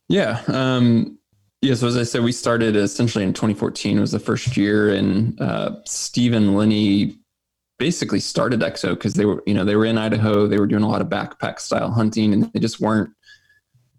Yeah, 0.10 0.44
um, 0.48 1.18
yeah, 1.62 1.74
so 1.74 1.88
as 1.88 1.98
I 1.98 2.04
said, 2.04 2.24
we 2.24 2.32
started 2.32 2.76
essentially 2.76 3.24
in 3.24 3.34
2014 3.34 4.00
was 4.00 4.12
the 4.12 4.20
first 4.20 4.56
year, 4.56 4.94
and 4.94 5.40
uh, 5.42 5.78
Stephen 5.86 6.56
Linney 6.56 7.18
basically 7.78 8.20
started 8.20 8.62
EXO 8.62 8.92
because 8.92 9.14
they 9.14 9.26
were, 9.26 9.44
you 9.46 9.54
know, 9.54 9.66
they 9.66 9.76
were 9.76 9.86
in 9.86 9.98
Idaho. 9.98 10.48
They 10.48 10.60
were 10.60 10.68
doing 10.68 10.84
a 10.84 10.88
lot 10.88 11.02
of 11.02 11.08
backpack 11.08 11.60
style 11.60 11.92
hunting, 11.92 12.34
and 12.34 12.52
they 12.54 12.60
just 12.60 12.80
weren't. 12.80 13.10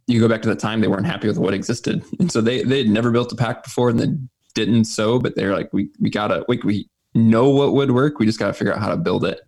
You 0.06 0.20
go 0.20 0.28
back 0.28 0.42
to 0.42 0.48
the 0.48 0.56
time 0.56 0.80
they 0.80 0.88
weren't 0.88 1.06
happy 1.06 1.26
with 1.26 1.38
what 1.38 1.54
existed, 1.54 2.04
and 2.20 2.30
so 2.30 2.40
they 2.40 2.62
they 2.62 2.78
had 2.78 2.88
never 2.88 3.10
built 3.10 3.32
a 3.32 3.36
pack 3.36 3.64
before, 3.64 3.90
and 3.90 3.98
they 3.98 4.14
didn't 4.54 4.84
so. 4.84 5.18
But 5.18 5.36
they're 5.36 5.52
like, 5.52 5.72
we 5.72 5.90
we 6.00 6.10
gotta 6.10 6.44
we 6.48 6.60
we 6.64 6.88
know 7.14 7.50
what 7.50 7.72
would 7.74 7.90
work. 7.90 8.18
We 8.18 8.26
just 8.26 8.38
gotta 8.38 8.52
figure 8.52 8.72
out 8.72 8.80
how 8.80 8.90
to 8.90 8.96
build 8.96 9.24
it. 9.24 9.40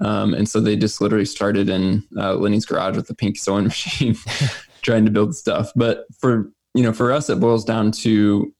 Um, 0.00 0.32
and 0.32 0.48
so 0.48 0.60
they 0.60 0.76
just 0.76 1.00
literally 1.02 1.26
started 1.26 1.68
in 1.68 2.02
uh, 2.16 2.34
Lenny's 2.34 2.64
garage 2.64 2.96
with 2.96 3.06
the 3.06 3.14
pink 3.14 3.36
sewing 3.36 3.64
machine, 3.64 4.16
trying 4.82 5.04
to 5.04 5.10
build 5.10 5.36
stuff. 5.36 5.70
But 5.76 6.06
for 6.18 6.50
you 6.74 6.82
know, 6.82 6.92
for 6.92 7.12
us, 7.12 7.28
it 7.28 7.40
boils 7.40 7.64
down 7.64 7.92
to 7.92 8.54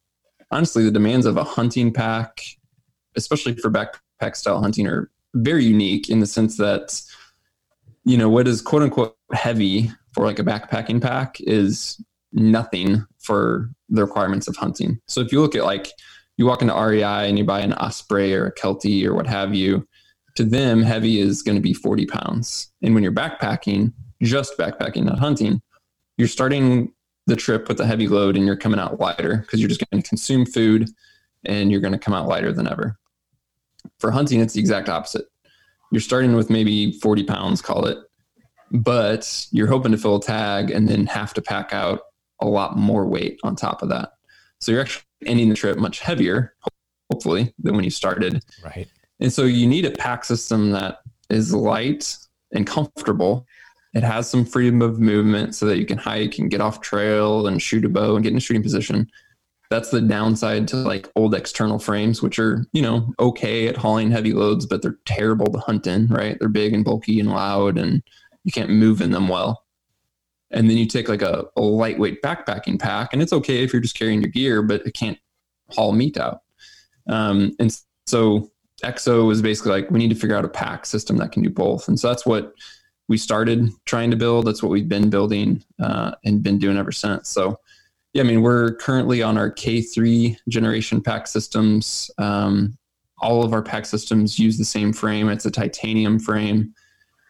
honestly 0.50 0.84
the 0.84 0.90
demands 0.90 1.26
of 1.26 1.36
a 1.36 1.44
hunting 1.44 1.92
pack, 1.92 2.42
especially 3.16 3.54
for 3.54 3.70
back 3.70 3.96
backpack 4.20 4.36
style 4.36 4.60
hunting 4.60 4.86
are 4.86 5.10
very 5.34 5.64
unique 5.64 6.08
in 6.08 6.20
the 6.20 6.26
sense 6.26 6.56
that 6.56 7.00
you 8.04 8.16
know 8.16 8.28
what 8.28 8.48
is 8.48 8.60
quote 8.60 8.82
unquote 8.82 9.16
heavy 9.32 9.90
for 10.12 10.26
like 10.26 10.38
a 10.38 10.44
backpacking 10.44 11.00
pack 11.00 11.36
is 11.40 12.02
nothing 12.32 13.06
for 13.18 13.70
the 13.88 14.04
requirements 14.04 14.48
of 14.48 14.56
hunting. 14.56 15.00
So 15.06 15.20
if 15.20 15.32
you 15.32 15.40
look 15.40 15.54
at 15.54 15.64
like 15.64 15.92
you 16.36 16.46
walk 16.46 16.62
into 16.62 16.74
REI 16.74 17.28
and 17.28 17.38
you 17.38 17.44
buy 17.44 17.60
an 17.60 17.74
Osprey 17.74 18.34
or 18.34 18.46
a 18.46 18.54
Kelty 18.54 19.04
or 19.04 19.14
what 19.14 19.26
have 19.26 19.54
you, 19.54 19.86
to 20.36 20.44
them 20.44 20.82
heavy 20.82 21.20
is 21.20 21.42
going 21.42 21.56
to 21.56 21.62
be 21.62 21.74
40 21.74 22.06
pounds. 22.06 22.72
And 22.82 22.94
when 22.94 23.02
you're 23.02 23.12
backpacking, 23.12 23.92
just 24.22 24.56
backpacking, 24.56 25.04
not 25.04 25.18
hunting, 25.18 25.60
you're 26.16 26.28
starting 26.28 26.92
the 27.26 27.36
trip 27.36 27.68
with 27.68 27.80
a 27.80 27.86
heavy 27.86 28.08
load 28.08 28.36
and 28.36 28.46
you're 28.46 28.56
coming 28.56 28.80
out 28.80 28.98
lighter 28.98 29.38
because 29.38 29.60
you're 29.60 29.68
just 29.68 29.84
going 29.90 30.02
to 30.02 30.08
consume 30.08 30.46
food 30.46 30.88
and 31.44 31.70
you're 31.70 31.80
going 31.80 31.92
to 31.92 31.98
come 31.98 32.14
out 32.14 32.26
lighter 32.26 32.52
than 32.52 32.66
ever. 32.66 32.96
For 34.00 34.10
hunting, 34.10 34.40
it's 34.40 34.54
the 34.54 34.60
exact 34.60 34.88
opposite. 34.88 35.26
You're 35.92 36.00
starting 36.00 36.34
with 36.34 36.50
maybe 36.50 36.92
40 36.92 37.24
pounds, 37.24 37.62
call 37.62 37.86
it, 37.86 37.98
but 38.70 39.46
you're 39.52 39.66
hoping 39.66 39.92
to 39.92 39.98
fill 39.98 40.16
a 40.16 40.22
tag 40.22 40.70
and 40.70 40.88
then 40.88 41.06
have 41.06 41.34
to 41.34 41.42
pack 41.42 41.72
out 41.72 42.00
a 42.40 42.46
lot 42.46 42.76
more 42.76 43.06
weight 43.06 43.38
on 43.42 43.56
top 43.56 43.82
of 43.82 43.88
that. 43.90 44.12
So 44.60 44.72
you're 44.72 44.80
actually 44.80 45.04
ending 45.26 45.48
the 45.48 45.54
trip 45.54 45.78
much 45.78 46.00
heavier, 46.00 46.54
hopefully, 47.10 47.52
than 47.58 47.74
when 47.74 47.84
you 47.84 47.90
started. 47.90 48.42
Right. 48.64 48.88
And 49.20 49.32
so 49.32 49.44
you 49.44 49.66
need 49.66 49.84
a 49.84 49.90
pack 49.90 50.24
system 50.24 50.70
that 50.70 50.98
is 51.28 51.52
light 51.52 52.16
and 52.52 52.66
comfortable. 52.66 53.46
It 53.92 54.02
has 54.02 54.30
some 54.30 54.44
freedom 54.44 54.80
of 54.80 55.00
movement 55.00 55.54
so 55.54 55.66
that 55.66 55.78
you 55.78 55.84
can 55.84 55.98
hike 55.98 56.38
and 56.38 56.50
get 56.50 56.60
off 56.60 56.80
trail 56.80 57.46
and 57.46 57.60
shoot 57.60 57.84
a 57.84 57.88
bow 57.88 58.14
and 58.14 58.22
get 58.22 58.30
in 58.30 58.38
a 58.38 58.40
shooting 58.40 58.62
position 58.62 59.10
that's 59.70 59.90
the 59.90 60.00
downside 60.00 60.66
to 60.68 60.76
like 60.76 61.08
old 61.14 61.34
external 61.34 61.78
frames, 61.78 62.20
which 62.22 62.38
are, 62.40 62.66
you 62.72 62.82
know, 62.82 63.14
okay 63.20 63.68
at 63.68 63.76
hauling 63.76 64.10
heavy 64.10 64.32
loads, 64.32 64.66
but 64.66 64.82
they're 64.82 64.98
terrible 65.06 65.46
to 65.52 65.60
hunt 65.60 65.86
in, 65.86 66.08
right? 66.08 66.36
They're 66.38 66.48
big 66.48 66.74
and 66.74 66.84
bulky 66.84 67.20
and 67.20 67.30
loud 67.30 67.78
and 67.78 68.02
you 68.42 68.50
can't 68.50 68.70
move 68.70 69.00
in 69.00 69.12
them 69.12 69.28
well. 69.28 69.64
And 70.50 70.68
then 70.68 70.76
you 70.76 70.86
take 70.86 71.08
like 71.08 71.22
a, 71.22 71.44
a 71.56 71.60
lightweight 71.60 72.22
backpacking 72.22 72.80
pack, 72.80 73.10
and 73.12 73.22
it's 73.22 73.32
okay 73.32 73.62
if 73.62 73.72
you're 73.72 73.80
just 73.80 73.96
carrying 73.96 74.20
your 74.20 74.30
gear, 74.30 74.62
but 74.62 74.84
it 74.84 74.94
can't 74.94 75.18
haul 75.70 75.92
meat 75.92 76.18
out. 76.18 76.40
Um, 77.06 77.54
and 77.60 77.72
so 78.06 78.50
EXO 78.82 79.30
is 79.30 79.42
basically 79.42 79.70
like, 79.70 79.90
we 79.92 80.00
need 80.00 80.10
to 80.10 80.16
figure 80.16 80.34
out 80.34 80.44
a 80.44 80.48
pack 80.48 80.86
system 80.86 81.18
that 81.18 81.30
can 81.30 81.44
do 81.44 81.50
both. 81.50 81.86
And 81.86 82.00
so 82.00 82.08
that's 82.08 82.26
what 82.26 82.54
we 83.06 83.16
started 83.16 83.70
trying 83.84 84.10
to 84.10 84.16
build. 84.16 84.46
That's 84.46 84.62
what 84.62 84.72
we've 84.72 84.88
been 84.88 85.10
building 85.10 85.62
uh, 85.80 86.12
and 86.24 86.42
been 86.42 86.58
doing 86.58 86.76
ever 86.76 86.92
since. 86.92 87.28
So 87.28 87.59
yeah, 88.12 88.22
I 88.22 88.26
mean, 88.26 88.42
we're 88.42 88.74
currently 88.74 89.22
on 89.22 89.38
our 89.38 89.50
K3 89.50 90.36
generation 90.48 91.00
pack 91.00 91.28
systems. 91.28 92.10
Um, 92.18 92.76
all 93.18 93.44
of 93.44 93.52
our 93.52 93.62
pack 93.62 93.86
systems 93.86 94.38
use 94.38 94.58
the 94.58 94.64
same 94.64 94.92
frame. 94.92 95.28
It's 95.28 95.46
a 95.46 95.50
titanium 95.50 96.18
frame. 96.18 96.74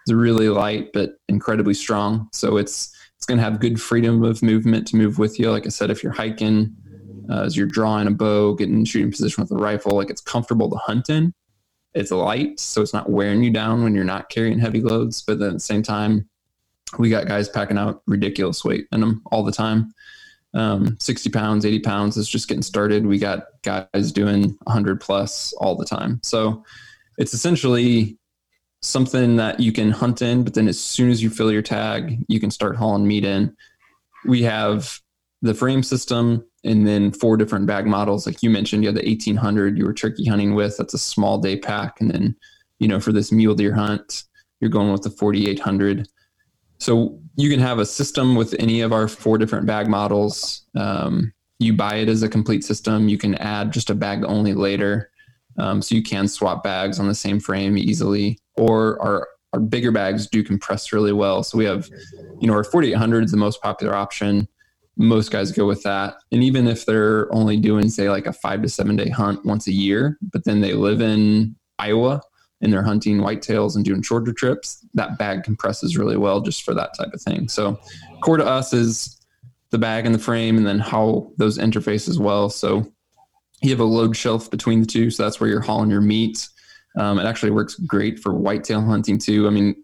It's 0.02 0.12
really 0.12 0.48
light 0.48 0.92
but 0.94 1.16
incredibly 1.28 1.74
strong. 1.74 2.28
So 2.32 2.56
it's 2.56 2.96
it's 3.16 3.26
going 3.26 3.36
to 3.36 3.44
have 3.44 3.60
good 3.60 3.80
freedom 3.80 4.24
of 4.24 4.42
movement 4.42 4.88
to 4.88 4.96
move 4.96 5.18
with 5.18 5.38
you. 5.38 5.50
Like 5.50 5.66
I 5.66 5.68
said, 5.68 5.90
if 5.90 6.02
you're 6.02 6.12
hiking, 6.12 6.74
uh, 7.28 7.42
as 7.42 7.54
you're 7.54 7.66
drawing 7.66 8.06
a 8.06 8.10
bow, 8.10 8.54
getting 8.54 8.76
in 8.76 8.84
shooting 8.86 9.10
position 9.10 9.42
with 9.42 9.50
a 9.50 9.56
rifle, 9.56 9.94
like 9.94 10.08
it's 10.08 10.22
comfortable 10.22 10.70
to 10.70 10.76
hunt 10.76 11.10
in. 11.10 11.34
It's 11.92 12.12
light, 12.12 12.58
so 12.58 12.80
it's 12.80 12.94
not 12.94 13.10
wearing 13.10 13.42
you 13.42 13.50
down 13.50 13.82
when 13.82 13.94
you're 13.94 14.04
not 14.04 14.30
carrying 14.30 14.58
heavy 14.58 14.80
loads. 14.80 15.20
But 15.20 15.38
then 15.38 15.48
at 15.48 15.54
the 15.54 15.60
same 15.60 15.82
time, 15.82 16.30
we 16.98 17.10
got 17.10 17.26
guys 17.26 17.50
packing 17.50 17.76
out 17.76 18.02
ridiculous 18.06 18.64
weight 18.64 18.86
in 18.90 19.00
them 19.00 19.22
all 19.30 19.42
the 19.42 19.52
time 19.52 19.92
um, 20.54 20.96
60 21.00 21.30
pounds, 21.30 21.64
80 21.64 21.80
pounds 21.80 22.16
is 22.16 22.28
just 22.28 22.48
getting 22.48 22.62
started. 22.62 23.06
We 23.06 23.18
got 23.18 23.44
guys 23.62 24.12
doing 24.12 24.56
100 24.64 25.00
plus 25.00 25.52
all 25.54 25.76
the 25.76 25.84
time. 25.84 26.20
So 26.22 26.64
it's 27.18 27.34
essentially 27.34 28.18
something 28.82 29.36
that 29.36 29.60
you 29.60 29.72
can 29.72 29.90
hunt 29.90 30.22
in, 30.22 30.42
but 30.42 30.54
then 30.54 30.66
as 30.66 30.80
soon 30.82 31.10
as 31.10 31.22
you 31.22 31.30
fill 31.30 31.52
your 31.52 31.62
tag, 31.62 32.24
you 32.28 32.40
can 32.40 32.50
start 32.50 32.76
hauling 32.76 33.06
meat 33.06 33.24
in. 33.24 33.54
We 34.26 34.42
have 34.42 34.98
the 35.42 35.54
frame 35.54 35.82
system, 35.82 36.44
and 36.64 36.86
then 36.86 37.12
four 37.12 37.36
different 37.36 37.66
bag 37.66 37.86
models. 37.86 38.26
Like 38.26 38.42
you 38.42 38.50
mentioned, 38.50 38.82
you 38.82 38.88
had 38.88 38.96
the 38.96 39.08
1800 39.08 39.78
you 39.78 39.84
were 39.84 39.94
turkey 39.94 40.26
hunting 40.26 40.54
with. 40.54 40.76
That's 40.76 40.94
a 40.94 40.98
small 40.98 41.38
day 41.38 41.56
pack. 41.56 42.00
And 42.00 42.10
then, 42.10 42.36
you 42.78 42.88
know, 42.88 43.00
for 43.00 43.12
this 43.12 43.32
mule 43.32 43.54
deer 43.54 43.74
hunt, 43.74 44.24
you're 44.60 44.70
going 44.70 44.92
with 44.92 45.02
the 45.02 45.10
4800. 45.10 46.06
So 46.78 47.19
you 47.36 47.50
can 47.50 47.60
have 47.60 47.78
a 47.78 47.86
system 47.86 48.34
with 48.34 48.54
any 48.58 48.80
of 48.80 48.92
our 48.92 49.08
four 49.08 49.38
different 49.38 49.66
bag 49.66 49.88
models. 49.88 50.62
Um, 50.76 51.32
you 51.58 51.74
buy 51.74 51.96
it 51.96 52.08
as 52.08 52.22
a 52.22 52.28
complete 52.28 52.64
system. 52.64 53.08
You 53.08 53.18
can 53.18 53.34
add 53.36 53.72
just 53.72 53.90
a 53.90 53.94
bag 53.94 54.24
only 54.24 54.54
later. 54.54 55.10
Um, 55.58 55.82
so 55.82 55.94
you 55.94 56.02
can 56.02 56.26
swap 56.26 56.62
bags 56.62 56.98
on 56.98 57.06
the 57.06 57.14
same 57.14 57.40
frame 57.40 57.76
easily, 57.76 58.38
or 58.56 59.00
our 59.02 59.28
our 59.52 59.60
bigger 59.60 59.90
bags 59.90 60.28
do 60.28 60.44
compress 60.44 60.92
really 60.92 61.12
well. 61.12 61.42
So 61.42 61.58
we 61.58 61.64
have, 61.64 61.88
you 62.38 62.46
know, 62.46 62.54
our 62.54 62.62
4800 62.62 63.24
is 63.24 63.30
the 63.32 63.36
most 63.36 63.60
popular 63.60 63.94
option. 63.96 64.46
Most 64.96 65.32
guys 65.32 65.50
go 65.50 65.66
with 65.66 65.82
that. 65.82 66.14
And 66.30 66.44
even 66.44 66.68
if 66.68 66.86
they're 66.86 67.32
only 67.34 67.56
doing, 67.56 67.88
say, 67.88 68.08
like 68.08 68.26
a 68.26 68.32
five 68.32 68.62
to 68.62 68.68
seven 68.68 68.94
day 68.94 69.08
hunt 69.08 69.44
once 69.44 69.66
a 69.66 69.72
year, 69.72 70.18
but 70.22 70.44
then 70.44 70.60
they 70.60 70.74
live 70.74 71.00
in 71.00 71.56
Iowa 71.80 72.22
and 72.60 72.72
they're 72.72 72.82
hunting 72.82 73.18
whitetails 73.18 73.76
and 73.76 73.84
doing 73.84 74.02
shorter 74.02 74.32
trips, 74.32 74.84
that 74.94 75.18
bag 75.18 75.44
compresses 75.44 75.96
really 75.96 76.16
well 76.16 76.40
just 76.40 76.62
for 76.62 76.74
that 76.74 76.94
type 76.96 77.12
of 77.12 77.22
thing. 77.22 77.48
So 77.48 77.78
core 78.22 78.36
to 78.36 78.46
us 78.46 78.72
is 78.72 79.18
the 79.70 79.78
bag 79.78 80.04
and 80.04 80.14
the 80.14 80.18
frame 80.18 80.56
and 80.56 80.66
then 80.66 80.78
how 80.78 81.32
those 81.38 81.58
interface 81.58 82.08
as 82.08 82.18
well. 82.18 82.50
So 82.50 82.90
you 83.62 83.70
have 83.70 83.80
a 83.80 83.84
load 83.84 84.16
shelf 84.16 84.50
between 84.50 84.80
the 84.80 84.86
two. 84.86 85.10
So 85.10 85.22
that's 85.22 85.40
where 85.40 85.48
you're 85.48 85.60
hauling 85.60 85.90
your 85.90 86.00
meat. 86.00 86.48
Um, 86.96 87.18
it 87.18 87.24
actually 87.24 87.52
works 87.52 87.76
great 87.76 88.18
for 88.18 88.34
whitetail 88.34 88.82
hunting 88.82 89.18
too. 89.18 89.46
I 89.46 89.50
mean, 89.50 89.76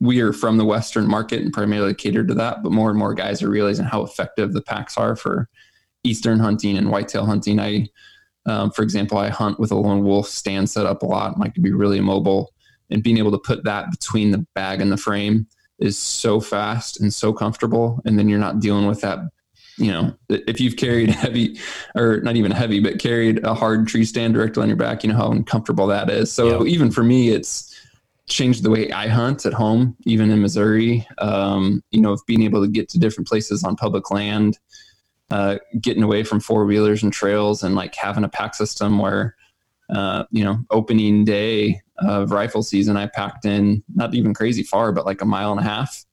we 0.00 0.20
are 0.20 0.32
from 0.32 0.56
the 0.56 0.64
Western 0.64 1.06
market 1.06 1.42
and 1.42 1.52
primarily 1.52 1.94
catered 1.94 2.26
to 2.28 2.34
that, 2.34 2.62
but 2.62 2.72
more 2.72 2.90
and 2.90 2.98
more 2.98 3.14
guys 3.14 3.42
are 3.42 3.48
realizing 3.48 3.84
how 3.84 4.02
effective 4.02 4.52
the 4.52 4.62
packs 4.62 4.98
are 4.98 5.14
for 5.14 5.48
Eastern 6.02 6.40
hunting 6.40 6.76
and 6.76 6.90
whitetail 6.90 7.24
hunting. 7.24 7.60
I 7.60 7.86
um, 8.46 8.70
for 8.70 8.82
example, 8.82 9.18
I 9.18 9.28
hunt 9.28 9.60
with 9.60 9.70
a 9.70 9.76
lone 9.76 10.02
wolf 10.04 10.28
stand 10.28 10.68
set 10.68 10.86
up 10.86 11.02
a 11.02 11.06
lot, 11.06 11.32
and 11.32 11.40
like 11.40 11.54
to 11.54 11.60
be 11.60 11.72
really 11.72 12.00
mobile, 12.00 12.52
and 12.90 13.02
being 13.02 13.18
able 13.18 13.30
to 13.30 13.38
put 13.38 13.64
that 13.64 13.90
between 13.90 14.30
the 14.30 14.44
bag 14.54 14.80
and 14.80 14.90
the 14.90 14.96
frame 14.96 15.46
is 15.78 15.98
so 15.98 16.40
fast 16.40 17.00
and 17.00 17.12
so 17.12 17.32
comfortable. 17.32 18.00
And 18.04 18.18
then 18.18 18.28
you're 18.28 18.38
not 18.38 18.60
dealing 18.60 18.86
with 18.86 19.00
that. 19.02 19.18
You 19.78 19.90
know, 19.90 20.14
if 20.28 20.60
you've 20.60 20.76
carried 20.76 21.10
heavy, 21.24 21.58
or 21.94 22.20
not 22.20 22.36
even 22.36 22.50
heavy, 22.50 22.80
but 22.80 22.98
carried 22.98 23.44
a 23.44 23.54
hard 23.54 23.86
tree 23.86 24.04
stand 24.04 24.34
directly 24.34 24.62
on 24.62 24.68
your 24.68 24.76
back, 24.76 25.02
you 25.02 25.10
know 25.10 25.16
how 25.16 25.30
uncomfortable 25.30 25.86
that 25.86 26.10
is. 26.10 26.32
So 26.32 26.66
even 26.66 26.90
for 26.90 27.02
me, 27.02 27.30
it's 27.30 27.74
changed 28.28 28.62
the 28.62 28.70
way 28.70 28.90
I 28.92 29.08
hunt 29.08 29.46
at 29.46 29.52
home, 29.52 29.96
even 30.04 30.30
in 30.30 30.40
Missouri. 30.40 31.06
Um, 31.18 31.82
you 31.90 32.00
know, 32.00 32.12
of 32.12 32.22
being 32.26 32.42
able 32.42 32.62
to 32.62 32.68
get 32.68 32.88
to 32.90 32.98
different 32.98 33.28
places 33.28 33.64
on 33.64 33.76
public 33.76 34.10
land 34.10 34.58
uh, 35.32 35.56
getting 35.80 36.02
away 36.02 36.22
from 36.22 36.40
four 36.40 36.66
wheelers 36.66 37.02
and 37.02 37.10
trails 37.10 37.62
and 37.62 37.74
like 37.74 37.94
having 37.94 38.22
a 38.22 38.28
pack 38.28 38.54
system 38.54 38.98
where, 38.98 39.34
uh, 39.88 40.24
you 40.30 40.44
know, 40.44 40.58
opening 40.70 41.24
day 41.24 41.80
of 42.00 42.32
rifle 42.32 42.62
season, 42.62 42.98
I 42.98 43.06
packed 43.06 43.46
in 43.46 43.82
not 43.94 44.14
even 44.14 44.34
crazy 44.34 44.62
far, 44.62 44.92
but 44.92 45.06
like 45.06 45.22
a 45.22 45.24
mile 45.24 45.50
and 45.50 45.60
a 45.60 45.64
half, 45.64 46.04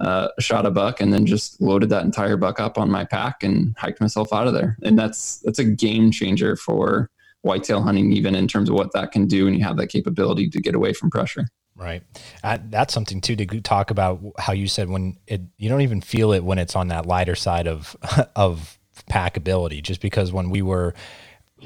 uh, 0.00 0.28
shot 0.40 0.64
a 0.64 0.70
buck 0.70 1.02
and 1.02 1.12
then 1.12 1.26
just 1.26 1.60
loaded 1.60 1.90
that 1.90 2.04
entire 2.04 2.38
buck 2.38 2.58
up 2.58 2.78
on 2.78 2.90
my 2.90 3.04
pack 3.04 3.42
and 3.42 3.76
hiked 3.76 4.00
myself 4.00 4.32
out 4.32 4.46
of 4.46 4.54
there. 4.54 4.78
And 4.82 4.98
that's, 4.98 5.40
that's 5.40 5.58
a 5.58 5.64
game 5.64 6.10
changer 6.10 6.56
for 6.56 7.10
whitetail 7.42 7.82
hunting, 7.82 8.12
even 8.12 8.34
in 8.34 8.48
terms 8.48 8.70
of 8.70 8.76
what 8.76 8.92
that 8.94 9.12
can 9.12 9.26
do. 9.26 9.46
And 9.46 9.54
you 9.54 9.62
have 9.62 9.76
that 9.76 9.88
capability 9.88 10.48
to 10.48 10.58
get 10.58 10.74
away 10.74 10.94
from 10.94 11.10
pressure. 11.10 11.48
Right. 11.76 12.02
Uh, 12.42 12.58
that's 12.68 12.94
something 12.94 13.20
too 13.20 13.34
to 13.34 13.60
talk 13.60 13.90
about 13.90 14.20
how 14.38 14.52
you 14.52 14.68
said 14.68 14.88
when 14.88 15.18
it 15.26 15.40
you 15.56 15.68
don't 15.68 15.80
even 15.80 16.00
feel 16.00 16.32
it 16.32 16.44
when 16.44 16.58
it's 16.58 16.76
on 16.76 16.88
that 16.88 17.06
lighter 17.06 17.34
side 17.34 17.66
of 17.66 17.96
of 18.36 18.78
packability. 19.10 19.82
Just 19.82 20.00
because 20.00 20.32
when 20.32 20.50
we 20.50 20.62
were 20.62 20.94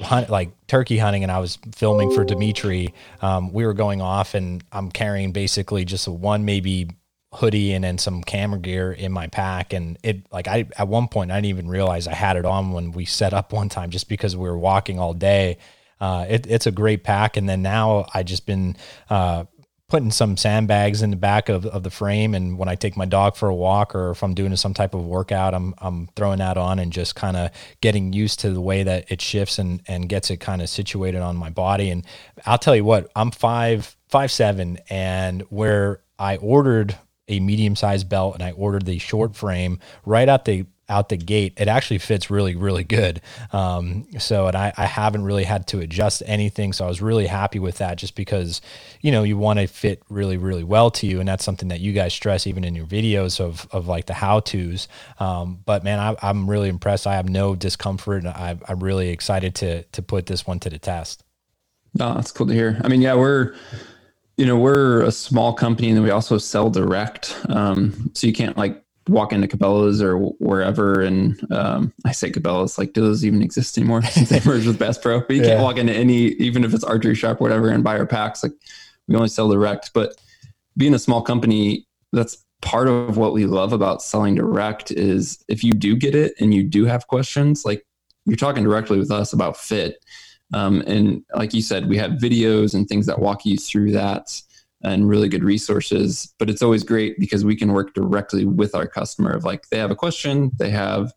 hunt 0.01 0.31
like 0.31 0.51
turkey 0.67 0.97
hunting 0.97 1.25
and 1.25 1.33
I 1.33 1.41
was 1.41 1.59
filming 1.75 2.13
for 2.13 2.25
Dimitri 2.25 2.95
um, 3.21 3.53
we 3.53 3.67
were 3.67 3.75
going 3.75 4.01
off 4.01 4.35
and 4.35 4.63
I'm 4.71 4.91
carrying 4.93 5.33
basically 5.33 5.85
just 5.85 6.07
a 6.07 6.13
one 6.13 6.45
maybe 6.45 6.89
hoodie 7.35 7.75
and 7.75 7.85
then 7.85 7.99
some 7.99 8.23
camera 8.23 8.59
gear 8.59 8.93
in 8.93 9.13
my 9.13 9.27
pack. 9.27 9.73
And 9.73 9.99
it 10.03 10.31
like 10.33 10.49
I 10.49 10.67
at 10.79 10.89
one 10.89 11.09
point 11.09 11.31
I 11.31 11.37
didn't 11.37 11.47
even 11.47 11.69
realize 11.69 12.07
I 12.07 12.15
had 12.15 12.37
it 12.37 12.45
on 12.45 12.73
when 12.73 12.93
we 12.93 13.05
set 13.05 13.35
up 13.35 13.53
one 13.53 13.69
time 13.69 13.91
just 13.91 14.09
because 14.09 14.37
we 14.37 14.49
were 14.49 14.59
walking 14.59 14.99
all 14.99 15.15
day. 15.15 15.59
Uh, 16.01 16.27
it, 16.29 16.47
it's 16.47 16.67
a 16.67 16.71
great 16.71 17.03
pack. 17.03 17.37
And 17.37 17.49
then 17.49 17.61
now 17.61 18.07
I 18.15 18.23
just 18.23 18.47
been 18.47 18.77
uh, 19.11 19.45
putting 19.89 20.11
some 20.11 20.36
sandbags 20.36 21.01
in 21.01 21.11
the 21.11 21.16
back 21.16 21.49
of, 21.49 21.64
of 21.64 21.82
the 21.82 21.91
frame 21.91 22.34
and 22.34 22.59
when 22.59 22.68
I 22.68 22.74
take 22.74 22.95
my 22.95 23.07
dog 23.07 23.36
for 23.36 23.49
a 23.49 23.55
walk 23.55 23.95
or 23.95 24.11
if 24.11 24.22
I'm 24.22 24.34
doing 24.34 24.55
some 24.57 24.74
type 24.74 24.93
of 24.93 25.07
workout 25.07 25.55
I'm 25.55 25.74
I'm 25.78 26.09
throwing 26.14 26.39
that 26.39 26.59
on 26.59 26.78
and 26.78 26.93
just 26.93 27.14
kind 27.14 27.39
of 27.39 27.51
getting 27.80 28.12
used 28.12 28.41
to 28.41 28.51
the 28.51 28.61
way 28.61 28.82
that 28.82 29.11
it 29.11 29.22
shifts 29.22 29.59
and 29.59 29.82
and 29.89 30.07
gets 30.07 30.30
it 30.30 30.39
kind 30.39 30.61
of 30.61 30.68
situated 30.68 31.22
on 31.22 31.36
my 31.36 31.49
body. 31.49 31.89
And 31.91 32.05
I'll 32.45 32.59
tell 32.59 32.76
you 32.76 32.84
what 32.84 33.11
I'm 33.16 33.30
five 33.30 33.97
five 34.09 34.30
seven 34.30 34.78
and 34.91 35.43
where 35.49 36.01
I 36.18 36.36
ordered 36.36 36.97
a 37.28 37.41
medium 37.41 37.74
sized 37.74 38.11
belt 38.11 38.34
and 38.34 38.43
I 38.43 38.51
ordered 38.53 38.84
the 38.84 38.99
short 38.99 39.36
frame 39.36 39.78
right 40.05 40.28
out 40.28 40.45
the 40.45 40.66
out 40.89 41.09
the 41.09 41.16
gate, 41.16 41.55
it 41.57 41.68
actually 41.68 41.99
fits 41.99 42.30
really, 42.30 42.57
really 42.57 42.84
good. 42.84 43.20
Um, 43.53 44.07
so, 44.18 44.47
and 44.47 44.57
I, 44.57 44.72
I 44.76 44.86
haven't 44.86 45.24
really 45.24 45.45
had 45.45 45.66
to 45.68 45.80
adjust 45.80 46.22
anything. 46.26 46.72
So 46.72 46.84
I 46.84 46.89
was 46.89 47.03
really 47.03 47.26
happy 47.26 47.59
with 47.59 47.78
that 47.78 47.99
just 47.99 48.14
because, 48.14 48.61
you 49.01 49.12
know, 49.12 49.22
you 49.22 49.36
want 49.36 49.59
to 49.59 49.66
fit 49.66 50.03
really, 50.09 50.36
really 50.36 50.64
well 50.64 50.91
to 50.93 51.07
you. 51.07 51.20
And 51.20 51.28
that's 51.28 51.45
something 51.45 51.68
that 51.68 51.80
you 51.80 51.93
guys 51.93 52.14
stress 52.14 52.47
even 52.47 52.64
in 52.64 52.74
your 52.74 52.86
videos 52.86 53.41
of, 53.41 53.68
of 53.70 53.86
like 53.86 54.07
the 54.07 54.14
how 54.14 54.41
to's. 54.41 54.89
Um, 55.18 55.61
but 55.64 55.84
man, 55.84 55.99
I, 55.99 56.30
am 56.30 56.49
really 56.49 56.68
impressed. 56.68 57.07
I 57.07 57.14
have 57.14 57.28
no 57.28 57.55
discomfort 57.55 58.24
and 58.24 58.28
I, 58.28 58.59
I'm 58.68 58.82
really 58.82 59.11
excited 59.11 59.55
to, 59.57 59.82
to 59.82 60.03
put 60.03 60.26
this 60.26 60.47
one 60.47 60.59
to 60.61 60.70
the 60.70 60.78
test. 60.78 61.24
No, 61.95 62.14
that's 62.14 62.32
cool 62.32 62.47
to 62.47 62.55
hear. 62.55 62.80
I 62.84 62.89
mean, 62.89 63.01
yeah, 63.01 63.14
we're, 63.14 63.55
you 64.36 64.47
know, 64.47 64.57
we're 64.57 65.03
a 65.03 65.11
small 65.11 65.53
company 65.53 65.91
and 65.91 66.03
we 66.03 66.11
also 66.11 66.39
sell 66.39 66.70
direct. 66.70 67.36
Um, 67.49 68.11
so 68.14 68.26
you 68.26 68.32
can't 68.32 68.57
like 68.57 68.84
walk 69.09 69.33
into 69.33 69.49
Cabela's 69.49 70.03
or 70.03 70.19
wherever, 70.19 71.01
and 71.01 71.41
um, 71.53 71.93
I 72.05 72.13
say 72.13 72.31
Cabela's, 72.31 72.79
like, 72.79 72.93
do 72.93 73.01
those 73.01 73.25
even 73.25 73.43
exist 73.43 73.79
anymore 73.79 74.03
since 74.03 74.29
they 74.31 74.41
merged 74.45 74.67
with 74.67 74.79
Bass 74.79 74.99
Pro? 74.99 75.21
But 75.21 75.37
you 75.37 75.43
yeah. 75.43 75.49
can't 75.49 75.63
walk 75.63 75.77
into 75.77 75.93
any, 75.93 76.29
even 76.35 76.65
if 76.65 76.75
it's 76.75 76.85
archery 76.85 77.15
shop, 77.15 77.41
whatever, 77.41 77.71
and 77.71 77.83
buy 77.85 77.99
our 77.99 78.07
packs. 78.07 78.43
Like, 78.43 78.53
we 79.07 79.17
only 79.17 79.29
sell 79.29 79.49
direct. 79.49 79.93
But 79.95 80.17
being 80.77 80.95
a 80.95 80.99
small 80.99 81.23
company, 81.23 81.87
that's 82.13 82.45
part 82.61 82.89
of 82.89 83.17
what 83.17 83.33
we 83.33 83.47
love 83.47 83.73
about 83.73 84.03
selling 84.03 84.35
direct 84.35 84.91
is 84.91 85.45
if 85.49 85.63
you 85.63 85.73
do 85.73 85.97
get 85.97 86.15
it 86.15 86.35
and 86.41 86.53
you 86.53 86.63
do 86.63 86.85
have 86.85 87.07
questions, 87.07 87.65
like 87.65 87.85
you're 88.25 88.37
talking 88.37 88.65
directly 88.65 88.99
with 88.99 89.11
us 89.11 89.33
about 89.33 89.57
fit. 89.57 90.05
Um, 90.53 90.83
and 90.87 91.23
like 91.35 91.55
you 91.55 91.63
said, 91.63 91.89
we 91.89 91.99
have 91.99 92.13
videos 92.13 92.75
and 92.75 92.89
things 92.89 93.07
that 93.07 93.19
walk 93.19 93.45
you 93.45 93.57
through 93.57 93.93
that 93.93 94.41
and 94.83 95.09
really 95.09 95.29
good 95.29 95.45
resources. 95.45 96.35
But 96.39 96.51
it's 96.51 96.62
always 96.62 96.85
great 96.85 97.18
because 97.18 97.45
we 97.45 97.57
can 97.57 97.72
work 97.72 97.95
directly 97.95 98.45
with 98.45 98.74
our 98.74 98.87
customer. 98.87 99.31
Of 99.31 99.45
like 99.45 99.68
they 99.70 99.79
have 99.79 99.91
a 99.91 99.97
question, 99.97 100.51
they 100.59 100.70
have 100.70 101.12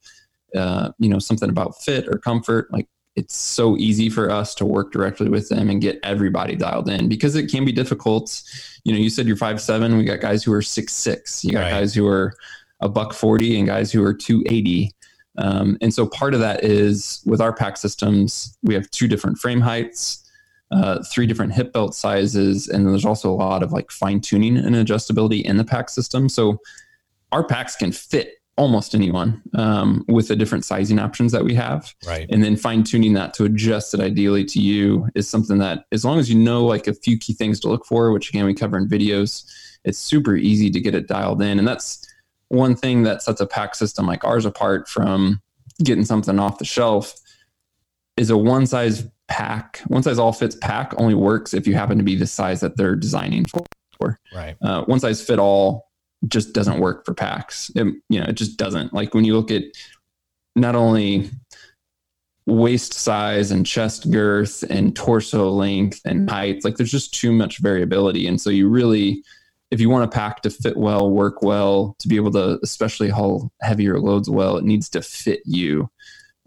uh, 0.56 0.92
you 1.00 1.10
know 1.10 1.20
something 1.20 1.50
about 1.50 1.82
fit 1.82 2.08
or 2.08 2.18
comfort. 2.18 2.72
Like 2.72 2.88
it's 3.16 3.36
so 3.36 3.78
easy 3.78 4.10
for 4.10 4.30
us 4.30 4.56
to 4.56 4.66
work 4.66 4.92
directly 4.92 5.30
with 5.30 5.50
them 5.50 5.70
and 5.70 5.82
get 5.82 6.00
everybody 6.04 6.56
dialed 6.56 6.90
in 6.90 7.10
because 7.10 7.36
it 7.36 7.52
can 7.52 7.66
be 7.66 7.72
difficult. 7.72 8.42
You 8.84 8.94
know, 8.94 9.00
you 9.00 9.10
said 9.10 9.28
you're 9.28 9.36
five 9.36 9.62
seven. 9.62 9.98
We 9.98 10.06
got 10.06 10.22
guys 10.22 10.44
who 10.44 10.54
are 10.54 10.62
six 10.62 10.94
six. 10.94 11.44
You 11.44 11.54
got 11.54 11.62
right. 11.62 11.72
guys 11.72 11.94
who 11.94 12.08
are 12.08 12.34
a 12.80 12.90
buck 12.90 13.14
forty 13.14 13.58
and 13.58 13.68
guys 13.68 13.92
who 13.92 14.04
are 14.04 14.14
two 14.14 14.44
eighty. 14.48 14.92
Um, 15.38 15.78
and 15.82 15.94
so 15.94 16.06
part 16.08 16.34
of 16.34 16.42
that 16.42 16.64
is 16.64 17.22
with 17.26 17.40
our 17.40 17.54
pack 17.54 17.78
systems, 17.78 18.58
we 18.64 18.74
have 18.74 18.90
two 18.92 19.08
different 19.08 19.38
frame 19.38 19.62
heights 19.62 20.21
uh, 20.72 21.04
three 21.04 21.28
different 21.28 21.54
hip 21.54 21.74
belt 21.74 21.94
sizes, 21.96 22.68
and 22.68 22.88
there's 22.88 23.06
also 23.06 23.30
a 23.30 23.36
lot 23.36 23.64
of 23.64 23.72
like 23.72 23.92
fine 23.92 24.22
tuning 24.22 24.58
and 24.58 24.76
adjustability 24.76 25.44
in 25.44 25.58
the 25.58 25.66
pack 25.66 25.90
system. 25.90 26.30
So 26.30 26.60
our 27.32 27.44
packs 27.44 27.76
can 27.76 27.92
fit 27.92 28.36
almost 28.58 28.94
anyone 28.94 29.42
um, 29.56 30.06
with 30.08 30.28
the 30.28 30.36
different 30.36 30.64
sizing 30.66 31.00
options 31.00 31.32
that 31.32 31.44
we 31.44 31.56
have. 31.56 31.94
Right. 32.06 32.28
And 32.30 32.44
then 32.44 32.56
fine 32.56 32.84
tuning 32.84 33.14
that 33.14 33.34
to 33.36 33.46
adjust 33.46 33.94
it 33.94 34.00
ideally 34.00 34.46
to 34.46 34.60
you 34.60 35.08
is 35.16 35.28
something 35.28 35.58
that, 35.60 35.86
as 35.92 36.06
long 36.06 36.20
as 36.20 36.30
you 36.30 36.38
know 36.38 36.66
like 36.66 36.88
a 36.88 36.94
few 36.94 37.18
key 37.18 37.34
things 37.34 37.60
to 37.62 37.70
look 37.70 37.86
for, 37.86 38.12
which 38.12 38.30
again 38.30 38.46
we 38.46 38.54
cover 38.54 38.78
in 38.78 38.88
videos, 38.88 39.50
it's 39.84 39.98
super 39.98 40.36
easy 40.36 40.70
to 40.70 40.80
get 40.80 40.94
it 40.94 41.08
dialed 41.08 41.42
in. 41.42 41.58
And 41.60 41.68
that's 41.68 42.06
one 42.50 42.76
thing 42.76 43.04
that 43.04 43.24
sets 43.24 43.42
a 43.42 43.48
pack 43.48 43.76
system 43.76 44.06
like 44.06 44.24
ours 44.24 44.46
apart 44.46 44.88
from 44.88 45.42
getting 45.84 46.06
something 46.06 46.38
off 46.38 46.60
the 46.60 46.66
shelf 46.66 47.16
is 48.18 48.30
a 48.30 48.38
one 48.38 48.68
size 48.68 49.08
pack, 49.32 49.80
one 49.88 50.04
size 50.04 50.20
all 50.20 50.34
fits 50.34 50.58
pack 50.58 50.94
only 50.98 51.16
works 51.16 51.54
if 51.54 51.66
you 51.66 51.74
happen 51.74 51.98
to 51.98 52.04
be 52.04 52.18
the 52.18 52.28
size 52.28 52.60
that 52.60 52.76
they're 52.76 52.98
designing 52.98 53.46
for. 53.46 54.20
Right. 54.36 54.58
Uh, 54.62 54.84
one 54.84 55.00
size 55.00 55.22
fit 55.22 55.40
all 55.40 55.90
just 56.28 56.54
doesn't 56.54 56.82
work 56.82 57.06
for 57.06 57.14
packs. 57.14 57.72
It, 57.76 57.88
you 58.10 58.20
know, 58.20 58.26
it 58.28 58.34
just 58.34 58.58
doesn't. 58.58 58.94
Like 58.94 59.14
when 59.14 59.24
you 59.24 59.36
look 59.38 59.50
at 59.50 59.64
not 60.54 60.76
only 60.76 61.30
waist 62.46 62.94
size 62.94 63.52
and 63.52 63.66
chest 63.66 64.12
girth 64.12 64.64
and 64.70 64.94
torso 64.98 65.50
length 65.50 66.02
and 66.04 66.30
height, 66.30 66.66
like 66.66 66.76
there's 66.76 66.92
just 66.92 67.14
too 67.14 67.32
much 67.32 67.60
variability. 67.60 68.28
And 68.28 68.42
so 68.42 68.50
you 68.50 68.68
really, 68.68 69.24
if 69.70 69.80
you 69.80 69.90
want 69.90 70.04
a 70.04 70.14
pack 70.14 70.42
to 70.42 70.50
fit 70.50 70.76
well, 70.76 71.10
work 71.10 71.42
well, 71.42 71.96
to 72.00 72.10
be 72.10 72.18
able 72.18 72.32
to 72.32 72.60
especially 72.64 73.08
haul 73.08 73.50
heavier 73.62 73.98
loads 73.98 74.30
well, 74.30 74.58
it 74.58 74.66
needs 74.66 74.90
to 74.90 75.02
fit 75.02 75.42
you. 75.46 75.90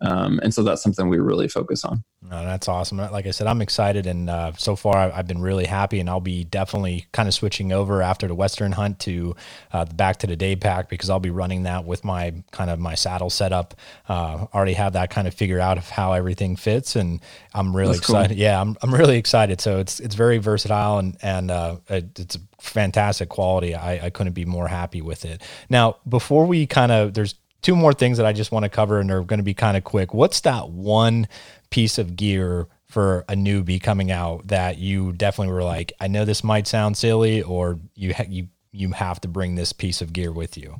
Um, 0.04 0.38
and 0.42 0.52
so 0.52 0.62
that's 0.62 0.82
something 0.82 1.08
we 1.08 1.18
really 1.18 1.48
focus 1.48 1.84
on. 1.84 2.04
No, 2.22 2.44
that's 2.44 2.68
awesome. 2.68 2.98
Like 2.98 3.26
I 3.26 3.32
said, 3.32 3.46
I'm 3.46 3.60
excited, 3.60 4.06
and 4.06 4.30
uh, 4.30 4.52
so 4.56 4.76
far 4.76 4.96
I've 4.96 5.26
been 5.26 5.42
really 5.42 5.66
happy. 5.66 6.00
And 6.00 6.08
I'll 6.08 6.20
be 6.20 6.44
definitely 6.44 7.06
kind 7.12 7.28
of 7.28 7.34
switching 7.34 7.72
over 7.72 8.02
after 8.02 8.26
the 8.26 8.34
Western 8.34 8.72
Hunt 8.72 8.98
to 9.00 9.36
uh, 9.72 9.84
back 9.84 10.18
to 10.18 10.26
the 10.26 10.36
day 10.36 10.56
pack 10.56 10.88
because 10.88 11.10
I'll 11.10 11.20
be 11.20 11.30
running 11.30 11.64
that 11.64 11.84
with 11.84 12.04
my 12.04 12.34
kind 12.50 12.70
of 12.70 12.78
my 12.78 12.94
saddle 12.94 13.30
setup. 13.30 13.74
Uh, 14.08 14.46
already 14.54 14.72
have 14.74 14.94
that 14.94 15.10
kind 15.10 15.28
of 15.28 15.34
figured 15.34 15.60
out 15.60 15.76
of 15.76 15.88
how 15.90 16.12
everything 16.12 16.56
fits, 16.56 16.96
and 16.96 17.20
I'm 17.52 17.76
really 17.76 17.92
that's 17.92 18.00
excited. 18.00 18.34
Cool. 18.34 18.42
Yeah, 18.42 18.60
I'm 18.60 18.76
I'm 18.82 18.94
really 18.94 19.18
excited. 19.18 19.60
So 19.60 19.78
it's 19.78 20.00
it's 20.00 20.14
very 20.14 20.38
versatile 20.38 20.98
and 20.98 21.16
and 21.22 21.50
uh, 21.50 21.76
it's 21.88 22.38
fantastic 22.58 23.28
quality. 23.28 23.74
I, 23.74 24.06
I 24.06 24.10
couldn't 24.10 24.32
be 24.32 24.44
more 24.44 24.68
happy 24.68 25.02
with 25.02 25.24
it. 25.24 25.42
Now, 25.68 25.96
before 26.08 26.46
we 26.46 26.66
kind 26.66 26.90
of 26.90 27.14
there's 27.14 27.34
two 27.64 27.74
more 27.74 27.94
things 27.94 28.18
that 28.18 28.26
I 28.26 28.32
just 28.32 28.52
want 28.52 28.62
to 28.64 28.68
cover, 28.68 29.00
and 29.00 29.10
they're 29.10 29.24
going 29.24 29.38
to 29.38 29.44
be 29.44 29.54
kind 29.54 29.76
of 29.76 29.82
quick. 29.82 30.14
What's 30.14 30.40
that 30.42 30.68
one 30.68 31.26
piece 31.70 31.98
of 31.98 32.14
gear 32.14 32.68
for 32.84 33.24
a 33.28 33.34
newbie 33.34 33.82
coming 33.82 34.12
out 34.12 34.46
that 34.46 34.78
you 34.78 35.12
definitely 35.12 35.52
were 35.52 35.64
like, 35.64 35.92
I 35.98 36.06
know 36.06 36.24
this 36.24 36.44
might 36.44 36.68
sound 36.68 36.96
silly, 36.96 37.42
or 37.42 37.80
you 37.96 38.14
ha- 38.14 38.26
you 38.28 38.48
you 38.70 38.90
have 38.92 39.20
to 39.22 39.28
bring 39.28 39.54
this 39.54 39.72
piece 39.72 40.00
of 40.02 40.12
gear 40.12 40.30
with 40.30 40.56
you? 40.56 40.76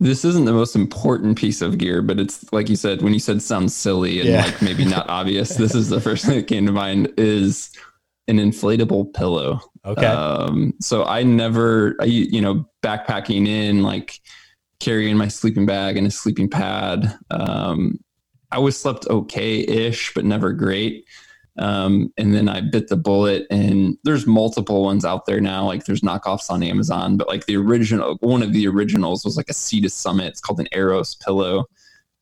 This 0.00 0.24
isn't 0.24 0.44
the 0.44 0.52
most 0.52 0.76
important 0.76 1.36
piece 1.36 1.60
of 1.60 1.76
gear, 1.76 2.02
but 2.02 2.18
it's 2.18 2.50
like 2.52 2.68
you 2.68 2.76
said 2.76 3.02
when 3.02 3.12
you 3.12 3.20
said 3.20 3.42
sounds 3.42 3.74
silly 3.74 4.20
and 4.20 4.28
yeah. 4.28 4.44
like 4.44 4.62
maybe 4.62 4.84
not 4.84 5.08
obvious. 5.08 5.56
This 5.56 5.74
is 5.74 5.88
the 5.88 6.00
first 6.00 6.24
thing 6.24 6.36
that 6.36 6.46
came 6.46 6.66
to 6.66 6.72
mind 6.72 7.12
is 7.18 7.70
an 8.28 8.38
inflatable 8.38 9.12
pillow. 9.12 9.60
Okay. 9.84 10.06
Um, 10.06 10.74
so 10.80 11.04
I 11.04 11.24
never, 11.24 11.96
I, 12.00 12.04
you 12.04 12.40
know, 12.40 12.68
backpacking 12.82 13.48
in 13.48 13.82
like 13.82 14.20
carrying 14.80 15.16
my 15.16 15.28
sleeping 15.28 15.66
bag 15.66 15.96
and 15.96 16.06
a 16.06 16.10
sleeping 16.10 16.48
pad. 16.48 17.18
Um, 17.30 17.98
I 18.50 18.56
always 18.56 18.76
slept 18.76 19.06
okay 19.08 19.60
ish, 19.60 20.14
but 20.14 20.24
never 20.24 20.52
great. 20.52 21.04
Um, 21.58 22.12
and 22.16 22.34
then 22.34 22.48
I 22.48 22.60
bit 22.60 22.88
the 22.88 22.96
bullet, 22.96 23.46
and 23.50 23.98
there's 24.04 24.26
multiple 24.26 24.84
ones 24.84 25.04
out 25.04 25.26
there 25.26 25.40
now. 25.40 25.66
Like 25.66 25.84
there's 25.84 26.02
knockoffs 26.02 26.50
on 26.50 26.62
Amazon, 26.62 27.16
but 27.16 27.26
like 27.26 27.46
the 27.46 27.56
original, 27.56 28.16
one 28.20 28.42
of 28.42 28.52
the 28.52 28.68
originals 28.68 29.24
was 29.24 29.36
like 29.36 29.48
a 29.48 29.54
Sea 29.54 29.80
to 29.80 29.90
Summit. 29.90 30.28
It's 30.28 30.40
called 30.40 30.60
an 30.60 30.68
Aeros 30.72 31.18
pillow. 31.18 31.66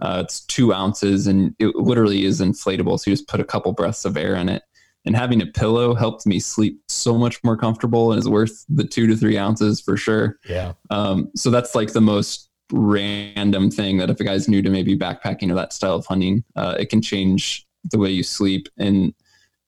Uh, 0.01 0.23
it's 0.25 0.41
two 0.41 0.73
ounces, 0.73 1.27
and 1.27 1.55
it 1.59 1.75
literally 1.77 2.25
is 2.25 2.41
inflatable. 2.41 2.99
So 2.99 3.11
you 3.11 3.17
just 3.17 3.29
put 3.29 3.41
a 3.41 3.45
couple 3.45 3.73
breaths 3.73 4.07
of 4.07 4.17
air 4.17 4.35
in 4.37 4.49
it. 4.49 4.63
And 5.07 5.17
having 5.17 5.41
a 5.41 5.47
pillow 5.47 5.95
helped 5.95 6.27
me 6.27 6.41
sleep 6.41 6.83
so 6.89 7.17
much 7.17 7.43
more 7.45 7.57
comfortable, 7.57 8.13
and 8.13 8.19
is 8.19 8.29
worth 8.29 8.65
the 8.69 8.85
two 8.85 9.07
to 9.07 9.17
three 9.17 9.39
ounces 9.39 9.81
for 9.81 9.97
sure. 9.97 10.39
Yeah. 10.49 10.73
Um, 10.91 11.31
so 11.37 11.51
that's 11.51 11.75
like 11.75 11.93
the 11.93 12.01
most 12.01 12.51
random 12.73 13.71
thing 13.71 13.99
that 13.99 14.11
if 14.11 14.19
a 14.19 14.25
guy's 14.25 14.49
new 14.49 14.61
to 14.63 14.71
maybe 14.71 14.99
backpacking 14.99 15.51
or 15.51 15.55
that 15.55 15.73
style 15.73 15.95
of 15.95 16.07
hunting, 16.07 16.43
uh, 16.57 16.75
it 16.79 16.91
can 16.91 17.01
change 17.01 17.67
the 17.93 17.99
way 17.99 18.11
you 18.11 18.25
sleep 18.25 18.69
and 18.77 19.15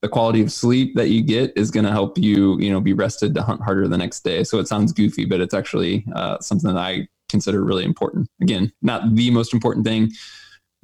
the 0.02 0.08
quality 0.08 0.40
of 0.42 0.52
sleep 0.52 0.94
that 0.94 1.08
you 1.08 1.22
get 1.22 1.52
is 1.56 1.70
going 1.70 1.84
to 1.84 1.90
help 1.90 2.18
you, 2.18 2.58
you 2.60 2.70
know, 2.70 2.80
be 2.80 2.92
rested 2.92 3.34
to 3.34 3.42
hunt 3.42 3.60
harder 3.60 3.88
the 3.88 3.98
next 3.98 4.20
day. 4.20 4.44
So 4.44 4.58
it 4.58 4.68
sounds 4.68 4.92
goofy, 4.92 5.24
but 5.24 5.40
it's 5.40 5.54
actually 5.54 6.04
uh, 6.14 6.38
something 6.40 6.72
that 6.72 6.80
I 6.80 7.08
consider 7.28 7.64
really 7.64 7.84
important. 7.84 8.28
Again, 8.40 8.72
not 8.80 9.14
the 9.14 9.30
most 9.30 9.52
important 9.52 9.84
thing. 9.84 10.12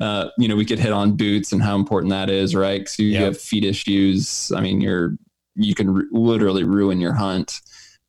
Uh, 0.00 0.28
you 0.38 0.48
know, 0.48 0.56
we 0.56 0.64
could 0.64 0.78
hit 0.78 0.92
on 0.92 1.16
boots 1.16 1.52
and 1.52 1.62
how 1.62 1.76
important 1.76 2.10
that 2.10 2.28
is, 2.28 2.54
right? 2.54 2.80
Because 2.80 2.98
you 2.98 3.08
yep. 3.08 3.22
have 3.22 3.40
feet 3.40 3.64
issues. 3.64 4.50
I 4.54 4.60
mean, 4.60 4.80
you're 4.80 5.16
you 5.56 5.74
can 5.74 5.96
r- 5.96 6.04
literally 6.10 6.64
ruin 6.64 7.00
your 7.00 7.12
hunt. 7.12 7.60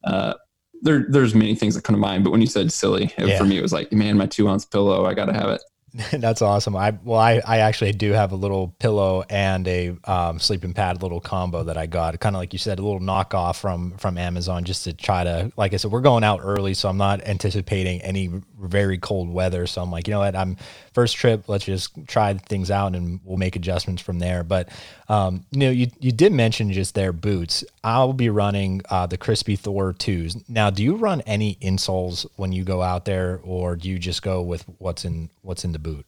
Uh, 0.03 0.33
there 0.81 1.05
there's 1.09 1.35
many 1.35 1.55
things 1.55 1.75
that 1.75 1.83
come 1.83 1.95
to 1.95 1.99
mind, 1.99 2.23
but 2.23 2.31
when 2.31 2.41
you 2.41 2.47
said 2.47 2.71
silly, 2.71 3.13
yeah. 3.17 3.37
for 3.37 3.45
me 3.45 3.57
it 3.57 3.61
was 3.61 3.73
like, 3.73 3.91
man, 3.91 4.17
my 4.17 4.25
two 4.25 4.47
ounce 4.47 4.65
pillow, 4.65 5.05
I 5.05 5.13
got 5.13 5.25
to 5.25 5.33
have 5.33 5.49
it. 5.49 5.61
That's 6.11 6.41
awesome. 6.41 6.75
I 6.75 6.97
well, 7.03 7.19
I, 7.19 7.41
I 7.45 7.59
actually 7.59 7.93
do 7.93 8.11
have 8.11 8.33
a 8.33 8.35
little 8.35 8.75
pillow 8.79 9.23
and 9.29 9.65
a 9.67 9.95
um, 10.03 10.39
sleeping 10.39 10.73
pad 10.73 11.01
little 11.01 11.21
combo 11.21 11.63
that 11.63 11.77
I 11.77 11.85
got. 11.85 12.19
Kind 12.19 12.35
of 12.35 12.41
like 12.41 12.51
you 12.51 12.59
said, 12.59 12.79
a 12.79 12.81
little 12.81 12.99
knockoff 12.99 13.59
from 13.59 13.91
from 13.97 14.17
Amazon, 14.17 14.65
just 14.65 14.83
to 14.85 14.93
try 14.93 15.23
to. 15.23 15.53
Like 15.55 15.73
I 15.73 15.77
said, 15.77 15.91
we're 15.91 16.01
going 16.01 16.25
out 16.25 16.41
early, 16.43 16.73
so 16.73 16.89
I'm 16.89 16.97
not 16.97 17.25
anticipating 17.25 18.01
any 18.01 18.29
very 18.59 18.97
cold 18.97 19.29
weather. 19.29 19.67
So 19.67 19.81
I'm 19.81 19.91
like, 19.91 20.07
you 20.07 20.13
know 20.13 20.19
what, 20.19 20.35
I'm 20.35 20.57
first 20.93 21.15
trip. 21.15 21.47
Let's 21.47 21.63
just 21.63 21.91
try 22.07 22.33
things 22.33 22.71
out, 22.71 22.93
and 22.93 23.21
we'll 23.23 23.37
make 23.37 23.55
adjustments 23.55 24.01
from 24.01 24.19
there. 24.19 24.43
But 24.43 24.69
um, 25.07 25.45
you 25.51 25.59
know, 25.59 25.69
you 25.69 25.87
you 25.99 26.11
did 26.11 26.31
mention 26.31 26.71
just 26.71 26.95
their 26.95 27.13
boots. 27.13 27.63
I'll 27.83 28.13
be 28.13 28.29
running 28.29 28.81
uh, 28.89 29.05
the 29.05 29.17
Crispi 29.17 29.57
Thor 29.57 29.93
twos. 29.93 30.37
Now, 30.49 30.69
do 30.69 30.83
you 30.83 30.95
run 30.95 31.21
any 31.21 31.55
insoles 31.61 32.25
when 32.35 32.51
you 32.51 32.63
go 32.63 32.81
out 32.81 33.05
there, 33.05 33.39
or 33.43 33.75
do 33.75 33.89
you 33.89 33.99
just 33.99 34.21
go 34.23 34.41
with 34.41 34.65
what's 34.79 35.05
in 35.05 35.29
what's 35.41 35.63
in 35.63 35.73
the 35.73 35.79
boot? 35.79 36.05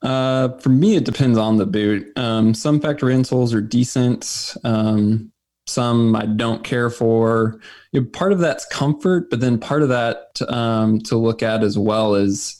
Uh, 0.00 0.56
for 0.58 0.70
me, 0.70 0.96
it 0.96 1.04
depends 1.04 1.36
on 1.36 1.56
the 1.56 1.66
boot. 1.66 2.10
Um, 2.16 2.54
some 2.54 2.80
factory 2.80 3.14
insoles 3.14 3.54
are 3.54 3.60
decent. 3.60 4.56
Um, 4.64 5.30
some 5.66 6.16
I 6.16 6.26
don't 6.26 6.64
care 6.64 6.90
for. 6.90 7.60
You 7.92 8.00
know, 8.00 8.06
part 8.06 8.32
of 8.32 8.38
that's 8.38 8.64
comfort, 8.66 9.28
but 9.30 9.40
then 9.40 9.58
part 9.58 9.82
of 9.82 9.90
that 9.90 10.40
um, 10.48 11.00
to 11.02 11.16
look 11.16 11.42
at 11.42 11.62
as 11.62 11.78
well 11.78 12.14
is 12.14 12.58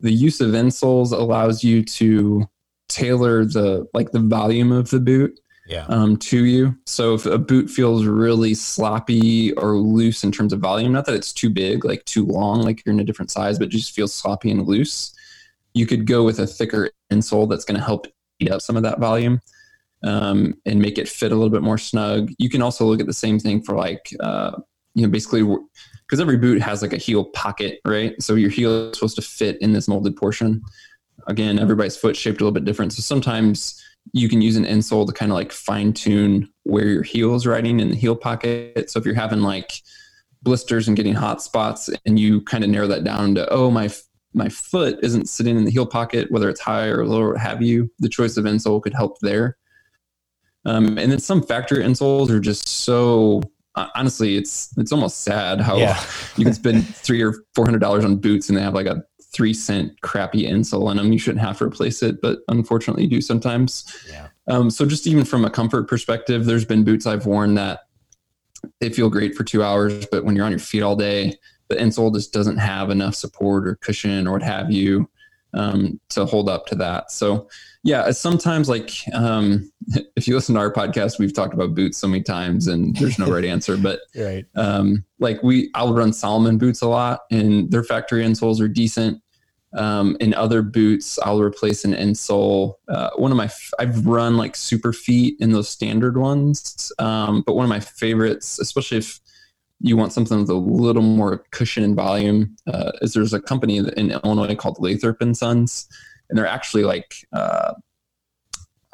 the 0.00 0.12
use 0.12 0.40
of 0.40 0.50
insoles 0.50 1.12
allows 1.12 1.64
you 1.64 1.82
to 1.82 2.46
tailor 2.88 3.44
the 3.44 3.86
like 3.94 4.12
the 4.12 4.20
volume 4.20 4.72
of 4.72 4.90
the 4.90 5.00
boot 5.00 5.38
yeah. 5.66 5.86
um, 5.88 6.16
to 6.16 6.44
you. 6.44 6.76
So 6.86 7.14
if 7.14 7.26
a 7.26 7.38
boot 7.38 7.68
feels 7.68 8.06
really 8.06 8.54
sloppy 8.54 9.52
or 9.54 9.76
loose 9.76 10.24
in 10.24 10.32
terms 10.32 10.52
of 10.52 10.60
volume, 10.60 10.92
not 10.92 11.06
that 11.06 11.14
it's 11.14 11.32
too 11.32 11.50
big, 11.50 11.84
like 11.84 12.04
too 12.04 12.24
long, 12.24 12.62
like 12.62 12.84
you're 12.84 12.94
in 12.94 13.00
a 13.00 13.04
different 13.04 13.30
size, 13.30 13.58
but 13.58 13.68
just 13.68 13.94
feels 13.94 14.14
sloppy 14.14 14.50
and 14.50 14.66
loose, 14.66 15.14
you 15.74 15.86
could 15.86 16.06
go 16.06 16.24
with 16.24 16.38
a 16.38 16.46
thicker 16.46 16.90
insole 17.12 17.48
that's 17.48 17.64
going 17.64 17.78
to 17.78 17.84
help 17.84 18.06
eat 18.38 18.50
up 18.50 18.62
some 18.62 18.76
of 18.76 18.82
that 18.82 18.98
volume 18.98 19.40
um, 20.04 20.54
and 20.64 20.80
make 20.80 20.98
it 20.98 21.08
fit 21.08 21.32
a 21.32 21.34
little 21.34 21.50
bit 21.50 21.62
more 21.62 21.78
snug. 21.78 22.30
You 22.38 22.48
can 22.48 22.62
also 22.62 22.86
look 22.86 23.00
at 23.00 23.06
the 23.06 23.12
same 23.12 23.38
thing 23.38 23.62
for 23.62 23.74
like, 23.74 24.14
uh, 24.20 24.52
you 24.94 25.02
know, 25.02 25.10
basically 25.10 25.42
because 25.42 26.20
every 26.20 26.36
boot 26.36 26.62
has 26.62 26.80
like 26.80 26.92
a 26.92 26.98
heel 26.98 27.24
pocket, 27.24 27.80
right? 27.84 28.20
So 28.22 28.34
your 28.34 28.50
heel 28.50 28.90
is 28.90 28.98
supposed 28.98 29.16
to 29.16 29.22
fit 29.22 29.60
in 29.60 29.72
this 29.72 29.88
molded 29.88 30.16
portion. 30.16 30.62
Again, 31.26 31.58
everybody's 31.58 31.96
foot 31.96 32.16
shaped 32.16 32.40
a 32.40 32.44
little 32.44 32.54
bit 32.54 32.64
different. 32.64 32.92
So 32.92 33.02
sometimes 33.02 33.82
you 34.12 34.28
can 34.28 34.40
use 34.40 34.56
an 34.56 34.64
insole 34.64 35.06
to 35.06 35.12
kind 35.12 35.32
of 35.32 35.36
like 35.36 35.52
fine 35.52 35.92
tune 35.92 36.48
where 36.62 36.86
your 36.86 37.02
heel 37.02 37.34
is 37.34 37.46
riding 37.46 37.80
in 37.80 37.90
the 37.90 37.96
heel 37.96 38.16
pocket. 38.16 38.90
So 38.90 38.98
if 38.98 39.04
you're 39.04 39.14
having 39.14 39.40
like 39.40 39.72
blisters 40.42 40.86
and 40.86 40.96
getting 40.96 41.14
hot 41.14 41.42
spots 41.42 41.90
and 42.04 42.18
you 42.18 42.40
kind 42.42 42.62
of 42.62 42.70
narrow 42.70 42.86
that 42.86 43.04
down 43.04 43.34
to, 43.34 43.48
oh, 43.50 43.70
my 43.70 43.90
my 44.32 44.48
foot 44.50 44.98
isn't 45.02 45.28
sitting 45.28 45.56
in 45.56 45.64
the 45.64 45.70
heel 45.70 45.86
pocket, 45.86 46.30
whether 46.30 46.50
it's 46.50 46.60
high 46.60 46.88
or 46.88 47.06
low 47.06 47.22
or 47.22 47.38
have 47.38 47.62
you, 47.62 47.90
the 48.00 48.08
choice 48.08 48.36
of 48.36 48.44
insole 48.44 48.82
could 48.82 48.92
help 48.92 49.18
there. 49.20 49.56
Um, 50.66 50.98
and 50.98 51.10
then 51.10 51.20
some 51.20 51.42
factory 51.42 51.82
insoles 51.82 52.28
are 52.28 52.40
just 52.40 52.68
so 52.68 53.40
honestly, 53.94 54.36
it's 54.36 54.76
it's 54.76 54.92
almost 54.92 55.22
sad 55.22 55.60
how 55.60 55.76
yeah. 55.76 56.02
you 56.36 56.44
can 56.44 56.54
spend 56.54 56.86
three 56.86 57.22
or 57.22 57.34
four 57.54 57.64
hundred 57.64 57.80
dollars 57.80 58.04
on 58.04 58.16
boots 58.16 58.48
and 58.48 58.56
they 58.56 58.62
have 58.62 58.74
like 58.74 58.86
a 58.86 59.02
three 59.32 59.52
cent 59.52 60.00
crappy 60.00 60.48
insole 60.48 60.90
in 60.90 60.96
them. 60.96 61.12
You 61.12 61.18
shouldn't 61.18 61.44
have 61.44 61.58
to 61.58 61.64
replace 61.64 62.02
it, 62.02 62.20
but 62.22 62.40
unfortunately, 62.48 63.04
you 63.04 63.10
do 63.10 63.20
sometimes. 63.20 63.84
Yeah. 64.10 64.28
Um, 64.48 64.70
so 64.70 64.86
just 64.86 65.06
even 65.06 65.24
from 65.24 65.44
a 65.44 65.50
comfort 65.50 65.88
perspective, 65.88 66.44
there's 66.44 66.64
been 66.64 66.84
boots 66.84 67.06
I've 67.06 67.26
worn 67.26 67.54
that 67.54 67.80
they 68.80 68.90
feel 68.90 69.10
great 69.10 69.34
for 69.34 69.44
two 69.44 69.62
hours, 69.62 70.06
but 70.06 70.24
when 70.24 70.36
you're 70.36 70.44
on 70.44 70.52
your 70.52 70.58
feet 70.58 70.82
all 70.82 70.96
day, 70.96 71.36
the 71.68 71.76
insole 71.76 72.14
just 72.14 72.32
doesn't 72.32 72.58
have 72.58 72.90
enough 72.90 73.14
support 73.14 73.66
or 73.66 73.76
cushion 73.76 74.26
or 74.26 74.32
what 74.32 74.42
have 74.42 74.70
you 74.70 75.08
um, 75.54 76.00
to 76.10 76.24
hold 76.24 76.48
up 76.48 76.66
to 76.66 76.74
that. 76.76 77.10
So 77.10 77.48
yeah, 77.86 78.10
sometimes 78.10 78.68
like 78.68 78.90
um, 79.14 79.70
if 80.16 80.26
you 80.26 80.34
listen 80.34 80.56
to 80.56 80.60
our 80.60 80.72
podcast, 80.72 81.20
we've 81.20 81.32
talked 81.32 81.54
about 81.54 81.74
boots 81.74 81.96
so 81.98 82.08
many 82.08 82.22
times, 82.22 82.66
and 82.66 82.96
there's 82.96 83.18
no 83.18 83.30
right 83.30 83.44
answer. 83.54 83.76
But 83.76 84.00
right, 84.16 84.44
um, 84.56 85.04
like 85.20 85.40
we, 85.44 85.70
I'll 85.74 85.94
run 85.94 86.12
Salomon 86.12 86.58
boots 86.58 86.82
a 86.82 86.88
lot, 86.88 87.20
and 87.30 87.70
their 87.70 87.84
factory 87.84 88.24
insoles 88.24 88.60
are 88.60 88.68
decent. 88.68 89.22
Um, 89.76 90.16
in 90.20 90.34
other 90.34 90.62
boots, 90.62 91.18
I'll 91.20 91.40
replace 91.40 91.84
an 91.84 91.92
insole. 91.92 92.74
Uh, 92.88 93.10
one 93.16 93.30
of 93.30 93.36
my, 93.36 93.50
I've 93.78 94.04
run 94.06 94.36
like 94.36 94.54
Superfeet 94.54 95.34
in 95.38 95.52
those 95.52 95.68
standard 95.68 96.16
ones, 96.16 96.90
um, 96.98 97.42
but 97.46 97.54
one 97.54 97.64
of 97.64 97.68
my 97.68 97.80
favorites, 97.80 98.58
especially 98.58 98.98
if 98.98 99.20
you 99.80 99.96
want 99.96 100.12
something 100.12 100.40
with 100.40 100.48
a 100.48 100.54
little 100.54 101.02
more 101.02 101.44
cushion 101.50 101.84
and 101.84 101.94
volume, 101.94 102.56
uh, 102.66 102.92
is 103.02 103.12
there's 103.12 103.34
a 103.34 103.40
company 103.40 103.76
in 103.76 104.10
Illinois 104.10 104.54
called 104.54 104.80
Lathrop 104.80 105.20
and 105.20 105.36
Sons 105.36 105.88
and 106.28 106.38
they're 106.38 106.46
actually 106.46 106.84
like 106.84 107.14
uh, 107.32 107.74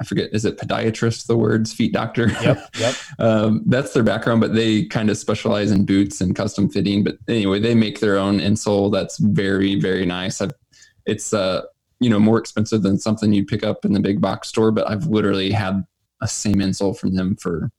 I 0.02 0.04
forget, 0.04 0.30
is 0.32 0.44
it 0.44 0.58
podiatrist, 0.58 1.28
the 1.28 1.36
words, 1.36 1.72
feet 1.72 1.92
doctor? 1.92 2.28
Yep, 2.28 2.70
yep. 2.76 2.94
um, 3.20 3.62
that's 3.66 3.92
their 3.92 4.02
background, 4.02 4.40
but 4.40 4.52
they 4.52 4.84
kind 4.86 5.08
of 5.08 5.16
specialize 5.16 5.70
in 5.70 5.86
boots 5.86 6.20
and 6.20 6.34
custom 6.34 6.68
fitting. 6.68 7.04
But 7.04 7.18
anyway, 7.28 7.60
they 7.60 7.76
make 7.76 8.00
their 8.00 8.18
own 8.18 8.40
insole 8.40 8.90
that's 8.90 9.18
very, 9.18 9.78
very 9.78 10.04
nice. 10.04 10.40
I've, 10.40 10.50
it's, 11.06 11.32
uh, 11.32 11.62
you 12.00 12.10
know, 12.10 12.18
more 12.18 12.38
expensive 12.38 12.82
than 12.82 12.98
something 12.98 13.32
you'd 13.32 13.46
pick 13.46 13.62
up 13.62 13.84
in 13.84 13.92
the 13.92 14.00
big 14.00 14.20
box 14.20 14.48
store, 14.48 14.72
but 14.72 14.90
I've 14.90 15.06
literally 15.06 15.52
had 15.52 15.84
a 16.20 16.26
same 16.26 16.56
insole 16.56 16.98
from 16.98 17.14
them 17.14 17.36
for, 17.36 17.70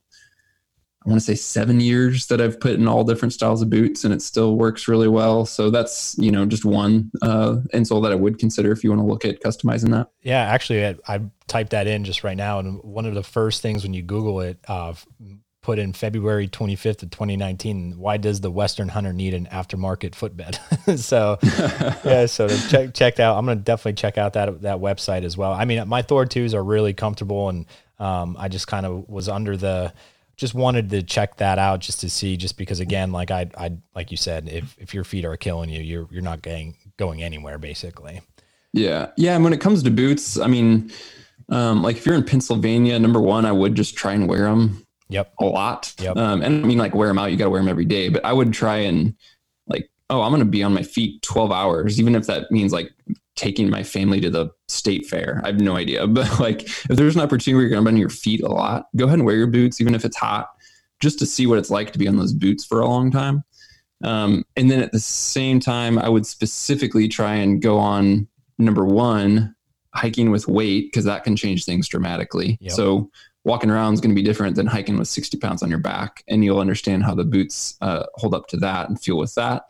I 1.06 1.10
want 1.10 1.20
to 1.20 1.26
say 1.26 1.36
seven 1.36 1.80
years 1.80 2.28
that 2.28 2.40
I've 2.40 2.60
put 2.60 2.74
in 2.74 2.88
all 2.88 3.04
different 3.04 3.34
styles 3.34 3.62
of 3.62 3.70
boots 3.70 4.06
and 4.06 4.14
it 4.14 4.22
still 4.22 4.56
works 4.56 4.88
really 4.88 5.10
well. 5.10 5.46
So 5.46 5.70
that's, 5.70 6.18
you 6.18 6.32
know, 6.32 6.46
just 6.46 6.64
one 6.64 7.12
uh, 7.22 7.58
insole 7.74 8.02
that 8.04 8.12
I 8.12 8.16
would 8.16 8.40
consider 8.40 8.72
if 8.72 8.84
you 8.84 8.90
want 8.90 9.02
to 9.02 9.06
look 9.06 9.26
at 9.26 9.42
customizing 9.42 9.92
that. 9.92 10.10
Yeah, 10.22 10.42
actually, 10.42 10.86
I, 10.86 10.96
I 11.08 11.22
typed 11.48 11.72
that 11.72 11.88
in 11.88 12.06
just 12.06 12.24
right 12.24 12.38
now. 12.38 12.60
And 12.60 12.82
one 12.84 13.06
of 13.06 13.16
the 13.16 13.24
first 13.24 13.62
things 13.62 13.84
when 13.84 13.94
you 13.94 14.02
Google 14.02 14.40
it, 14.40 14.60
uh, 14.68 14.94
put 15.64 15.80
in 15.80 15.94
February 15.94 16.48
25th 16.48 17.04
of 17.04 17.10
2019. 17.10 17.98
Why 17.98 18.18
does 18.18 18.42
the 18.42 18.52
Western 18.52 18.90
Hunter 18.90 19.14
need 19.14 19.34
an 19.34 19.48
aftermarket 19.48 20.14
footbed? 20.14 20.60
so, 20.98 21.40
yeah, 21.44 22.28
so 22.28 22.48
check 22.68 22.94
check 22.94 23.20
out. 23.20 23.38
I'm 23.38 23.46
gonna 23.46 23.62
definitely 23.62 23.94
check 23.94 24.18
out 24.18 24.34
that 24.34 24.62
that 24.62 24.78
website 24.78 25.24
as 25.24 25.36
well. 25.36 25.54
I 25.54 25.66
mean, 25.66 25.88
my 25.88 26.04
Thor 26.04 26.26
twos 26.26 26.54
are 26.54 26.64
really 26.64 26.94
comfortable, 26.94 27.50
and 27.50 27.66
um, 27.98 28.36
I 28.38 28.50
just 28.50 28.68
kind 28.68 28.86
of 28.86 29.08
was 29.10 29.30
under 29.30 29.58
the 29.58 29.94
just 30.36 30.54
wanted 30.54 30.90
to 30.90 31.04
check 31.04 31.38
that 31.38 31.60
out 31.60 31.80
just 31.80 32.00
to 32.02 32.10
see 32.10 32.38
just 32.38 32.58
because 32.58 32.80
again 32.80 33.12
like 33.12 33.32
I 33.32 33.50
I 33.58 33.78
like 33.96 34.12
you 34.12 34.18
said 34.18 34.50
if 34.50 34.76
if 34.80 34.94
your 34.94 35.04
feet 35.04 35.26
are 35.26 35.38
killing 35.38 35.70
you 35.70 35.82
you're 35.82 36.08
you're 36.12 36.22
not 36.22 36.42
going 36.42 36.76
going 36.98 37.22
anywhere 37.22 37.58
basically. 37.58 38.22
Yeah. 38.74 39.12
Yeah, 39.18 39.36
and 39.36 39.44
when 39.44 39.54
it 39.54 39.62
comes 39.62 39.84
to 39.84 39.92
boots, 39.92 40.40
I 40.40 40.48
mean 40.48 40.92
um, 41.50 41.84
like 41.84 41.98
if 41.98 42.06
you're 42.06 42.16
in 42.16 42.24
Pennsylvania, 42.24 42.98
number 42.98 43.20
one, 43.20 43.46
I 43.46 43.52
would 43.52 43.76
just 43.76 43.96
try 43.96 44.14
and 44.14 44.28
wear 44.28 44.46
them 44.46 44.84
Yep. 45.14 45.34
A 45.42 45.46
lot. 45.46 45.94
Yep. 46.00 46.18
Um, 46.18 46.42
and 46.42 46.66
I 46.66 46.68
mean, 46.68 46.80
like 46.80 46.96
wear 46.96 47.08
them 47.08 47.20
out. 47.20 47.32
You 47.32 47.38
got 47.38 47.46
to 47.46 47.50
wear 47.52 47.62
them 47.62 47.70
every 47.70 47.86
day. 47.86 48.10
But 48.10 48.26
I 48.26 48.34
would 48.34 48.52
try 48.52 48.78
and 48.78 49.16
oh, 50.14 50.22
I'm 50.22 50.30
going 50.32 50.40
to 50.40 50.46
be 50.46 50.62
on 50.62 50.74
my 50.74 50.84
feet 50.84 51.22
12 51.24 51.52
hours, 51.52 52.00
even 52.00 52.14
if 52.14 52.28
that 52.28 52.52
means 52.52 52.72
like 52.72 52.92
taking 53.36 53.68
my 53.70 53.82
family 53.82 54.22
to 54.22 54.30
the 54.30 54.50
state 54.68 55.08
fair. 55.08 55.42
I 55.44 55.48
have 55.48 55.60
no 55.60 55.76
idea. 55.76 56.06
But 56.14 56.40
like, 56.40 56.62
if 56.62 56.88
there's 56.90 57.16
an 57.16 57.22
opportunity 57.22 57.56
where 57.56 57.62
you're 57.64 57.72
going 57.72 57.84
to 57.84 57.90
be 57.90 57.96
on 57.96 58.00
your 58.00 58.10
feet 58.10 58.44
a 58.44 58.48
lot, 58.48 58.86
go 58.96 59.06
ahead 59.06 59.18
and 59.18 59.26
wear 59.26 59.36
your 59.36 59.48
boots, 59.48 59.82
even 59.82 59.96
if 59.96 60.06
it's 60.06 60.18
hot, 60.18 60.50
just 61.00 61.18
to 61.20 61.26
see 61.26 61.48
what 61.48 61.58
it's 61.58 61.72
like 61.72 61.92
to 61.94 62.00
be 62.00 62.08
on 62.08 62.18
those 62.18 62.32
boots 62.32 62.64
for 62.64 62.80
a 62.80 62.88
long 62.88 63.10
time. 63.10 63.44
Um, 64.04 64.44
and 64.56 64.70
then 64.70 64.82
at 64.82 64.92
the 64.92 65.00
same 65.00 65.60
time, 65.60 65.98
I 65.98 66.10
would 66.10 66.28
specifically 66.28 67.08
try 67.08 67.34
and 67.36 67.62
go 67.62 67.80
on 67.80 68.28
number 68.60 68.86
one, 68.86 69.56
hiking 69.96 70.30
with 70.30 70.48
weight, 70.48 70.92
because 70.92 71.06
that 71.06 71.24
can 71.24 71.36
change 71.36 71.66
things 71.66 71.88
dramatically. 71.88 72.58
Yep. 72.62 72.74
So 72.74 73.10
walking 73.46 73.70
around 73.70 73.96
is 73.96 74.02
going 74.02 74.12
to 74.12 74.16
be 74.16 74.26
different 74.26 74.56
than 74.56 74.68
hiking 74.68 74.98
with 74.98 75.08
60 75.08 75.38
pounds 75.40 75.64
on 75.64 75.70
your 75.70 75.80
back. 75.80 76.24
And 76.28 76.44
you'll 76.44 76.60
understand 76.60 77.04
how 77.04 77.16
the 77.16 77.26
boots 77.26 77.78
uh, 77.82 78.04
hold 78.16 78.36
up 78.36 78.48
to 78.50 78.58
that 78.58 78.90
and 78.90 79.02
feel 79.02 79.18
with 79.18 79.34
that. 79.36 79.64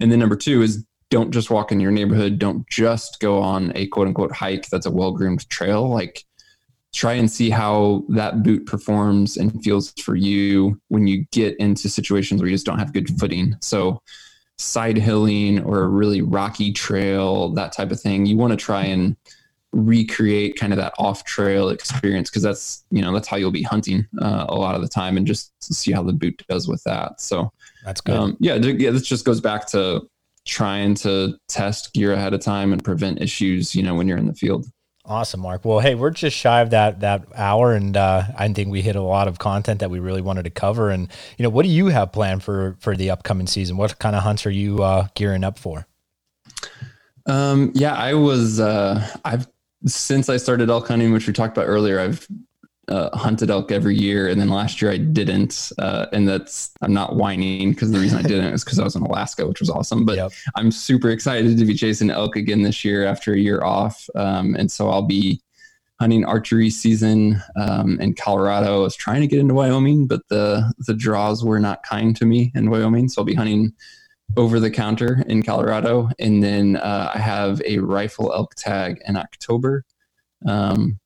And 0.00 0.10
then 0.10 0.18
number 0.18 0.36
two 0.36 0.62
is 0.62 0.84
don't 1.10 1.30
just 1.30 1.50
walk 1.50 1.70
in 1.70 1.80
your 1.80 1.92
neighborhood. 1.92 2.38
Don't 2.38 2.68
just 2.68 3.20
go 3.20 3.38
on 3.38 3.72
a 3.74 3.86
quote 3.88 4.08
unquote 4.08 4.32
hike 4.32 4.68
that's 4.68 4.86
a 4.86 4.90
well 4.90 5.12
groomed 5.12 5.48
trail. 5.50 5.88
Like 5.88 6.24
try 6.92 7.14
and 7.14 7.30
see 7.30 7.50
how 7.50 8.04
that 8.08 8.42
boot 8.42 8.66
performs 8.66 9.36
and 9.36 9.62
feels 9.62 9.92
for 10.02 10.14
you 10.14 10.80
when 10.88 11.06
you 11.06 11.26
get 11.32 11.56
into 11.58 11.88
situations 11.88 12.40
where 12.40 12.48
you 12.48 12.54
just 12.54 12.66
don't 12.66 12.78
have 12.78 12.92
good 12.92 13.08
footing. 13.18 13.56
So 13.60 14.00
side 14.58 14.96
hilling 14.96 15.62
or 15.64 15.82
a 15.82 15.88
really 15.88 16.22
rocky 16.22 16.72
trail, 16.72 17.50
that 17.50 17.72
type 17.72 17.90
of 17.90 18.00
thing, 18.00 18.26
you 18.26 18.36
want 18.36 18.52
to 18.52 18.56
try 18.56 18.84
and 18.84 19.16
recreate 19.74 20.56
kind 20.56 20.72
of 20.72 20.76
that 20.76 20.94
off 20.98 21.24
trail 21.24 21.68
experience 21.68 22.30
because 22.30 22.44
that's 22.44 22.84
you 22.92 23.02
know 23.02 23.12
that's 23.12 23.26
how 23.26 23.36
you'll 23.36 23.50
be 23.50 23.62
hunting 23.62 24.06
uh, 24.22 24.46
a 24.48 24.54
lot 24.54 24.76
of 24.76 24.82
the 24.82 24.88
time 24.88 25.16
and 25.16 25.26
just 25.26 25.52
see 25.60 25.90
how 25.90 26.02
the 26.02 26.12
boot 26.12 26.40
does 26.48 26.68
with 26.68 26.80
that 26.84 27.20
so 27.20 27.52
that's 27.84 28.00
good. 28.00 28.16
Um, 28.16 28.36
yeah 28.40 28.54
yeah 28.56 28.90
this 28.90 29.02
just 29.02 29.24
goes 29.24 29.40
back 29.40 29.66
to 29.68 30.08
trying 30.46 30.94
to 30.94 31.36
test 31.48 31.92
gear 31.94 32.12
ahead 32.12 32.34
of 32.34 32.40
time 32.40 32.72
and 32.72 32.82
prevent 32.82 33.20
issues 33.20 33.74
you 33.74 33.82
know 33.82 33.94
when 33.94 34.08
you're 34.08 34.18
in 34.18 34.26
the 34.26 34.34
field. 34.34 34.66
Awesome 35.06 35.40
mark. 35.40 35.64
Well 35.64 35.80
hey 35.80 35.94
we're 35.94 36.10
just 36.10 36.36
shy 36.36 36.60
of 36.60 36.70
that 36.70 37.00
that 37.00 37.26
hour 37.34 37.74
and 37.74 37.96
uh, 37.96 38.24
i 38.38 38.50
think 38.52 38.70
we 38.70 38.80
hit 38.80 38.96
a 38.96 39.02
lot 39.02 39.28
of 39.28 39.38
content 39.38 39.80
that 39.80 39.90
we 39.90 39.98
really 39.98 40.22
wanted 40.22 40.44
to 40.44 40.50
cover. 40.50 40.90
And 40.90 41.08
you 41.38 41.42
know 41.42 41.50
what 41.50 41.64
do 41.64 41.68
you 41.68 41.88
have 41.88 42.12
planned 42.12 42.42
for 42.42 42.76
for 42.80 42.96
the 42.96 43.10
upcoming 43.10 43.46
season? 43.46 43.76
What 43.76 43.98
kind 43.98 44.16
of 44.16 44.22
hunts 44.22 44.46
are 44.46 44.50
you 44.50 44.82
uh, 44.82 45.08
gearing 45.14 45.44
up 45.44 45.58
for? 45.58 45.86
Um, 47.26 47.72
yeah, 47.74 47.94
I 47.94 48.14
was, 48.14 48.60
uh, 48.60 49.06
I've 49.24 49.48
since 49.86 50.28
I 50.28 50.36
started 50.36 50.70
elk 50.70 50.88
hunting, 50.88 51.12
which 51.12 51.26
we 51.26 51.32
talked 51.32 51.56
about 51.56 51.68
earlier, 51.68 52.00
I've 52.00 52.26
uh, 52.88 53.16
hunted 53.16 53.50
elk 53.50 53.72
every 53.72 53.96
year, 53.96 54.28
and 54.28 54.40
then 54.40 54.48
last 54.48 54.82
year 54.82 54.90
I 54.90 54.98
didn't, 54.98 55.72
uh, 55.78 56.06
and 56.12 56.28
that's 56.28 56.72
I'm 56.82 56.92
not 56.92 57.16
whining 57.16 57.70
because 57.70 57.90
the 57.90 57.98
reason 57.98 58.18
I 58.18 58.22
didn't 58.22 58.52
is 58.52 58.64
because 58.64 58.78
I 58.78 58.84
was 58.84 58.96
in 58.96 59.02
Alaska, 59.02 59.46
which 59.46 59.60
was 59.60 59.70
awesome. 59.70 60.04
But 60.04 60.16
yep. 60.16 60.32
I'm 60.54 60.70
super 60.70 61.10
excited 61.10 61.56
to 61.56 61.64
be 61.64 61.74
chasing 61.74 62.10
elk 62.10 62.36
again 62.36 62.62
this 62.62 62.84
year 62.84 63.04
after 63.04 63.32
a 63.32 63.38
year 63.38 63.62
off, 63.64 64.08
um, 64.14 64.54
and 64.56 64.70
so 64.70 64.88
I'll 64.88 65.02
be 65.02 65.40
hunting 66.00 66.24
archery 66.24 66.70
season 66.70 67.40
um, 67.56 68.00
in 68.00 68.14
Colorado. 68.14 68.80
I 68.80 68.82
was 68.82 68.96
trying 68.96 69.20
to 69.20 69.26
get 69.26 69.38
into 69.38 69.54
Wyoming, 69.54 70.06
but 70.06 70.22
the 70.28 70.72
the 70.86 70.94
draws 70.94 71.44
were 71.44 71.60
not 71.60 71.82
kind 71.82 72.16
to 72.16 72.26
me 72.26 72.52
in 72.54 72.70
Wyoming, 72.70 73.08
so 73.08 73.22
I'll 73.22 73.26
be 73.26 73.34
hunting 73.34 73.72
over 74.36 74.58
the 74.58 74.70
counter 74.70 75.22
in 75.28 75.42
Colorado. 75.42 76.10
And 76.18 76.42
then 76.42 76.76
uh, 76.76 77.12
I 77.14 77.18
have 77.18 77.62
a 77.64 77.78
rifle 77.78 78.32
elk 78.32 78.54
tag 78.56 79.00
in 79.06 79.16
October 79.16 79.84
um, 80.46 80.98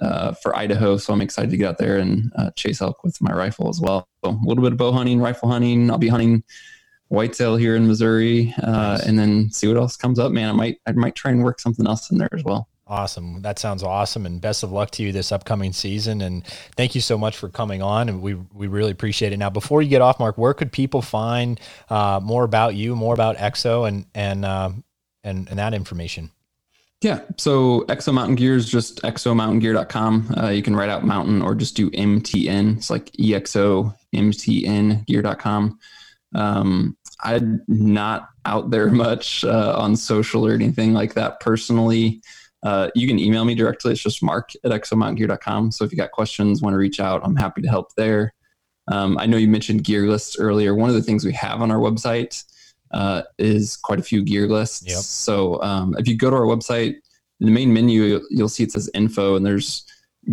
uh, 0.00 0.32
for 0.34 0.56
Idaho. 0.56 0.96
So 0.96 1.12
I'm 1.12 1.20
excited 1.20 1.50
to 1.50 1.56
get 1.56 1.68
out 1.68 1.78
there 1.78 1.98
and 1.98 2.32
uh, 2.36 2.50
chase 2.52 2.80
elk 2.80 3.04
with 3.04 3.20
my 3.20 3.32
rifle 3.32 3.68
as 3.68 3.80
well. 3.80 4.08
So 4.24 4.30
a 4.30 4.46
little 4.46 4.62
bit 4.62 4.72
of 4.72 4.78
bow 4.78 4.92
hunting, 4.92 5.20
rifle 5.20 5.48
hunting. 5.48 5.90
I'll 5.90 5.98
be 5.98 6.08
hunting 6.08 6.42
whitetail 7.08 7.56
here 7.56 7.76
in 7.76 7.86
Missouri, 7.86 8.54
uh, 8.62 8.98
and 9.06 9.18
then 9.18 9.50
see 9.50 9.68
what 9.68 9.76
else 9.76 9.96
comes 9.96 10.18
up. 10.18 10.32
Man, 10.32 10.48
I 10.48 10.52
might 10.52 10.80
I 10.86 10.92
might 10.92 11.14
try 11.14 11.30
and 11.30 11.44
work 11.44 11.60
something 11.60 11.86
else 11.86 12.10
in 12.10 12.18
there 12.18 12.30
as 12.32 12.44
well. 12.44 12.68
Awesome. 12.86 13.40
That 13.40 13.58
sounds 13.58 13.82
awesome. 13.82 14.26
And 14.26 14.40
best 14.42 14.62
of 14.62 14.70
luck 14.70 14.90
to 14.92 15.02
you 15.02 15.10
this 15.10 15.32
upcoming 15.32 15.72
season. 15.72 16.20
And 16.20 16.46
thank 16.76 16.94
you 16.94 17.00
so 17.00 17.16
much 17.16 17.36
for 17.36 17.48
coming 17.48 17.80
on. 17.80 18.10
And 18.10 18.20
we, 18.20 18.34
we 18.34 18.66
really 18.66 18.90
appreciate 18.90 19.32
it. 19.32 19.38
Now, 19.38 19.48
before 19.48 19.80
you 19.80 19.88
get 19.88 20.02
off, 20.02 20.20
Mark, 20.20 20.36
where 20.36 20.52
could 20.52 20.70
people 20.70 21.00
find 21.00 21.58
uh, 21.88 22.20
more 22.22 22.44
about 22.44 22.74
you, 22.74 22.94
more 22.94 23.14
about 23.14 23.36
EXO 23.38 23.88
and, 23.88 24.04
and, 24.14 24.44
uh, 24.44 24.70
and, 25.22 25.48
and 25.48 25.58
that 25.58 25.72
information? 25.72 26.30
Yeah. 27.04 27.20
So 27.36 27.82
EXO 27.82 28.14
Mountain 28.14 28.36
Gear 28.36 28.56
is 28.56 28.66
just 28.66 29.02
exomountaingear.com. 29.02 30.34
Uh, 30.38 30.48
you 30.48 30.62
can 30.62 30.74
write 30.74 30.88
out 30.88 31.04
mountain 31.04 31.42
or 31.42 31.54
just 31.54 31.76
do 31.76 31.90
MTN. 31.90 32.78
It's 32.78 32.88
like 32.88 33.12
EXO 33.12 33.94
MTN 34.14 35.04
gear.com. 35.04 35.78
Um, 36.34 36.96
I'm 37.22 37.62
not 37.68 38.30
out 38.46 38.70
there 38.70 38.90
much 38.90 39.44
uh, 39.44 39.74
on 39.76 39.96
social 39.96 40.46
or 40.46 40.54
anything 40.54 40.94
like 40.94 41.12
that 41.12 41.40
personally. 41.40 42.22
Uh, 42.62 42.88
you 42.94 43.06
can 43.06 43.18
email 43.18 43.44
me 43.44 43.54
directly. 43.54 43.92
It's 43.92 44.00
just 44.00 44.22
mark 44.22 44.52
at 44.64 44.70
exomountaingear.com. 44.70 45.72
So 45.72 45.84
if 45.84 45.92
you 45.92 45.98
got 45.98 46.10
questions, 46.10 46.62
want 46.62 46.72
to 46.72 46.78
reach 46.78 47.00
out, 47.00 47.20
I'm 47.22 47.36
happy 47.36 47.60
to 47.60 47.68
help 47.68 47.94
there. 47.96 48.32
Um, 48.88 49.18
I 49.18 49.26
know 49.26 49.36
you 49.36 49.48
mentioned 49.48 49.84
gear 49.84 50.08
lists 50.08 50.38
earlier. 50.38 50.74
One 50.74 50.88
of 50.88 50.96
the 50.96 51.02
things 51.02 51.22
we 51.22 51.34
have 51.34 51.60
on 51.60 51.70
our 51.70 51.78
website 51.78 52.44
uh, 52.94 53.22
is 53.38 53.76
quite 53.76 53.98
a 53.98 54.02
few 54.02 54.22
gear 54.22 54.48
lists. 54.48 54.84
Yep. 54.86 54.96
So 54.96 55.62
um, 55.62 55.94
if 55.98 56.08
you 56.08 56.16
go 56.16 56.30
to 56.30 56.36
our 56.36 56.42
website, 56.42 56.94
in 57.40 57.46
the 57.46 57.52
main 57.52 57.72
menu, 57.72 58.22
you'll 58.30 58.48
see 58.48 58.62
it 58.62 58.72
says 58.72 58.88
info, 58.94 59.36
and 59.36 59.44
there's 59.44 59.84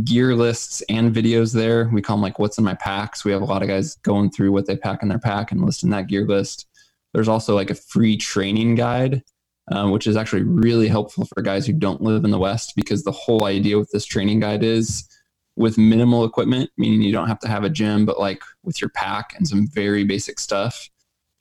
gear 0.06 0.36
lists 0.36 0.82
and 0.88 1.14
videos 1.14 1.54
there. 1.54 1.90
We 1.92 2.02
call 2.02 2.16
them 2.16 2.22
like 2.22 2.40
what's 2.40 2.58
in 2.58 2.64
my 2.64 2.76
packs. 2.76 3.26
We 3.26 3.32
have 3.34 3.42
a 3.42 3.46
lot 3.46 3.62
of 3.62 3.68
guys 3.68 3.96
going 3.98 4.32
through 4.32 4.54
what 4.54 4.68
they 4.68 4.78
pack 4.78 5.02
in 5.02 5.10
their 5.10 5.20
pack 5.20 5.52
and 5.52 5.66
listing 5.66 5.90
that 5.90 6.08
gear 6.08 6.26
list. 6.26 6.68
There's 7.14 7.28
also 7.28 7.56
like 7.56 7.72
a 7.72 7.76
free 7.76 8.16
training 8.16 8.76
guide 8.76 9.24
um, 9.72 9.92
which 9.92 10.08
is 10.08 10.18
actually 10.18 10.44
really 10.44 10.88
helpful 10.88 11.26
for 11.26 11.42
guys 11.42 11.66
who 11.66 11.74
don't 11.74 12.02
live 12.02 12.26
in 12.26 12.32
the 12.32 12.40
West 12.40 12.74
because 12.76 13.04
the 13.04 13.12
whole 13.12 13.46
idea 13.46 13.78
with 13.78 13.90
this 13.92 14.06
training 14.06 14.40
guide 14.40 14.64
is 14.64 15.08
with 15.56 15.78
minimal 15.78 16.26
equipment, 16.26 16.70
meaning 16.78 17.02
you 17.02 17.12
don't 17.12 17.28
have 17.28 17.40
to 17.40 17.48
have 17.48 17.64
a 17.64 17.70
gym, 17.70 18.06
but 18.06 18.20
like 18.20 18.42
with 18.64 18.82
your 18.82 18.90
pack 18.90 19.34
and 19.38 19.48
some 19.48 19.68
very 19.68 20.04
basic 20.04 20.40
stuff. 20.40 20.90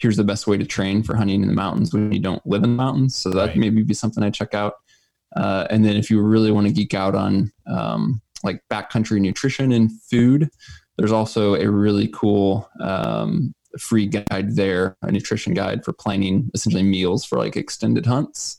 Here's 0.01 0.16
the 0.16 0.24
best 0.24 0.46
way 0.46 0.57
to 0.57 0.64
train 0.64 1.03
for 1.03 1.14
hunting 1.14 1.42
in 1.42 1.48
the 1.48 1.55
mountains 1.55 1.92
when 1.92 2.11
you 2.11 2.20
don't 2.20 2.44
live 2.46 2.64
in 2.64 2.76
the 2.76 2.82
mountains. 2.82 3.14
So 3.14 3.30
that 3.30 3.48
right. 3.48 3.57
maybe 3.57 3.82
be 3.82 3.94
something 3.94 4.24
I 4.24 4.30
check 4.30 4.55
out. 4.55 4.74
Uh, 5.36 5.66
and 5.70 5.84
then 5.84 5.96
if 5.96 6.11
you 6.11 6.20
really 6.20 6.51
want 6.51 6.66
to 6.66 6.72
geek 6.72 6.94
out 6.94 7.14
on 7.14 7.53
um, 7.66 8.20
like 8.42 8.62
backcountry 8.70 9.20
nutrition 9.20 9.72
and 9.72 9.90
food, 10.03 10.51
there's 10.96 11.12
also 11.12 11.55
a 11.55 11.70
really 11.70 12.09
cool 12.09 12.68
um, 12.80 13.55
free 13.78 14.07
guide 14.07 14.57
there, 14.57 14.96
a 15.03 15.12
nutrition 15.12 15.55
guide 15.55 15.84
for 15.84 15.92
planning 15.92 16.51
essentially 16.55 16.82
meals 16.82 17.24
for 17.24 17.38
like 17.38 17.57
extended 17.57 18.07
hunts. 18.07 18.59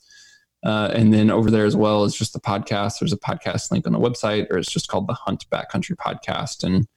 Uh, 0.64 0.92
and 0.94 1.12
then 1.12 1.32
over 1.32 1.50
there 1.50 1.66
as 1.66 1.76
well 1.76 2.04
is 2.04 2.16
just 2.16 2.34
the 2.34 2.40
podcast. 2.40 3.00
There's 3.00 3.14
a 3.14 3.18
podcast 3.18 3.72
link 3.72 3.88
on 3.88 3.94
the 3.94 4.00
website, 4.00 4.48
or 4.52 4.58
it's 4.58 4.72
just 4.72 4.88
called 4.88 5.08
the 5.08 5.14
Hunt 5.14 5.46
Backcountry 5.50 5.96
Podcast. 5.96 6.64
And 6.64 6.88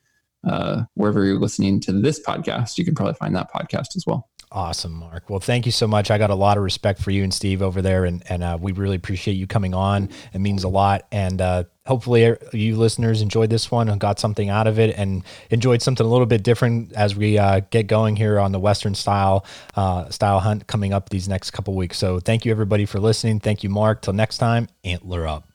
uh, 0.47 0.85
wherever 0.95 1.25
you're 1.25 1.39
listening 1.39 1.81
to 1.81 1.93
this 1.93 2.21
podcast, 2.21 2.77
you 2.77 2.85
can 2.85 2.95
probably 2.95 3.15
find 3.15 3.35
that 3.35 3.51
podcast 3.53 3.97
as 3.97 4.05
well. 4.07 4.29
Awesome, 4.55 4.93
Mark. 4.93 5.29
Well, 5.29 5.41
thank 5.41 5.67
you 5.67 5.73
so 5.73 5.89
much. 5.89 6.13
I 6.13 6.19
got 6.19 6.31
a 6.31 6.35
lot 6.37 6.57
of 6.57 6.63
respect 6.63 7.03
for 7.03 7.11
you 7.11 7.25
and 7.25 7.35
Steve 7.35 7.61
over 7.61 7.83
there, 7.83 8.05
and 8.05 8.23
and 8.29 8.45
uh, 8.45 8.57
we 8.61 8.71
really 8.71 8.95
appreciate 8.95 9.35
you 9.35 9.49
coming 9.49 9.75
on. 9.75 10.11
It 10.33 10.39
means 10.39 10.63
a 10.63 10.69
lot, 10.69 11.09
and 11.11 11.41
uh, 11.41 11.65
hopefully 11.87 12.37
you 12.53 12.77
listeners 12.77 13.21
enjoyed 13.21 13.51
this 13.51 13.69
one 13.73 13.89
and 13.89 14.01
got 14.01 14.21
something 14.21 14.51
out 14.51 14.69
of 14.69 14.79
it, 14.79 14.97
and 14.97 15.25
enjoyed 15.51 15.83
something 15.83 16.07
a 16.07 16.09
little 16.09 16.25
bit 16.25 16.45
different 16.45 16.93
as 16.93 17.17
we 17.17 17.37
uh, 17.37 17.63
get 17.71 17.89
going 17.89 18.15
here 18.15 18.39
on 18.39 18.53
the 18.53 18.61
Western 18.61 18.95
style 18.95 19.45
uh, 19.75 20.09
style 20.11 20.39
hunt 20.39 20.69
coming 20.69 20.93
up 20.93 21.09
these 21.09 21.29
next 21.29 21.51
couple 21.51 21.75
weeks. 21.75 21.99
So, 21.99 22.21
thank 22.21 22.45
you 22.45 22.53
everybody 22.53 22.87
for 22.87 23.01
listening. 23.01 23.41
Thank 23.41 23.65
you, 23.65 23.71
Mark. 23.71 24.03
Till 24.03 24.13
next 24.13 24.39
time, 24.39 24.69
antler 24.85 25.27
up. 25.27 25.55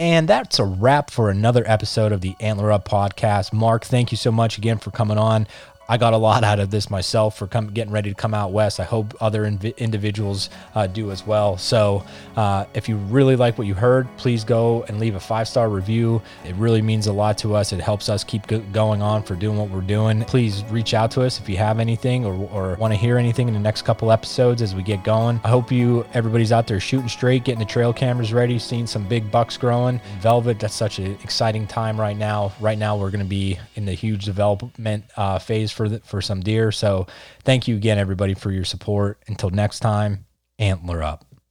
And 0.00 0.26
that's 0.26 0.58
a 0.58 0.64
wrap 0.64 1.10
for 1.10 1.28
another 1.28 1.62
episode 1.66 2.10
of 2.10 2.22
the 2.22 2.34
Antler 2.40 2.72
Up 2.72 2.88
podcast. 2.88 3.52
Mark, 3.52 3.84
thank 3.84 4.10
you 4.10 4.16
so 4.16 4.32
much 4.32 4.56
again 4.56 4.78
for 4.78 4.90
coming 4.90 5.18
on. 5.18 5.46
I 5.90 5.96
got 5.96 6.12
a 6.12 6.18
lot 6.18 6.44
out 6.44 6.60
of 6.60 6.70
this 6.70 6.88
myself 6.88 7.36
for 7.36 7.48
come, 7.48 7.72
getting 7.72 7.92
ready 7.92 8.10
to 8.10 8.14
come 8.14 8.32
out 8.32 8.52
west. 8.52 8.78
I 8.78 8.84
hope 8.84 9.12
other 9.20 9.42
inv- 9.42 9.76
individuals 9.76 10.48
uh, 10.76 10.86
do 10.86 11.10
as 11.10 11.26
well. 11.26 11.58
So, 11.58 12.04
uh, 12.36 12.66
if 12.74 12.88
you 12.88 12.96
really 12.96 13.34
like 13.34 13.58
what 13.58 13.66
you 13.66 13.74
heard, 13.74 14.06
please 14.16 14.44
go 14.44 14.84
and 14.84 15.00
leave 15.00 15.16
a 15.16 15.20
five 15.20 15.48
star 15.48 15.68
review. 15.68 16.22
It 16.44 16.54
really 16.54 16.80
means 16.80 17.08
a 17.08 17.12
lot 17.12 17.38
to 17.38 17.56
us. 17.56 17.72
It 17.72 17.80
helps 17.80 18.08
us 18.08 18.22
keep 18.22 18.46
go- 18.46 18.60
going 18.72 19.02
on 19.02 19.24
for 19.24 19.34
doing 19.34 19.58
what 19.58 19.68
we're 19.68 19.80
doing. 19.80 20.22
Please 20.26 20.62
reach 20.70 20.94
out 20.94 21.10
to 21.10 21.22
us 21.22 21.40
if 21.40 21.48
you 21.48 21.56
have 21.56 21.80
anything 21.80 22.24
or, 22.24 22.34
or 22.52 22.76
want 22.76 22.92
to 22.92 22.96
hear 22.96 23.18
anything 23.18 23.48
in 23.48 23.54
the 23.54 23.58
next 23.58 23.82
couple 23.82 24.12
episodes 24.12 24.62
as 24.62 24.76
we 24.76 24.84
get 24.84 25.02
going. 25.02 25.40
I 25.42 25.48
hope 25.48 25.72
you, 25.72 26.06
everybody's 26.14 26.52
out 26.52 26.68
there 26.68 26.78
shooting 26.78 27.08
straight, 27.08 27.42
getting 27.42 27.58
the 27.58 27.64
trail 27.64 27.92
cameras 27.92 28.32
ready, 28.32 28.60
seeing 28.60 28.86
some 28.86 29.08
big 29.08 29.28
bucks 29.32 29.56
growing. 29.56 30.00
Velvet, 30.20 30.60
that's 30.60 30.72
such 30.72 31.00
an 31.00 31.18
exciting 31.24 31.66
time 31.66 32.00
right 32.00 32.16
now. 32.16 32.52
Right 32.60 32.78
now, 32.78 32.96
we're 32.96 33.10
going 33.10 33.24
to 33.24 33.28
be 33.28 33.58
in 33.74 33.86
the 33.86 33.94
huge 33.94 34.24
development 34.24 35.02
uh, 35.16 35.40
phase 35.40 35.72
for 35.80 35.88
the, 35.88 36.00
for 36.00 36.20
some 36.20 36.40
deer. 36.40 36.70
So 36.72 37.06
thank 37.42 37.66
you 37.66 37.74
again, 37.74 37.96
everybody, 37.96 38.34
for 38.34 38.50
your 38.50 38.66
support. 38.66 39.18
Until 39.28 39.48
next 39.48 39.80
time, 39.80 40.26
antler 40.58 41.02
up. 41.02 41.24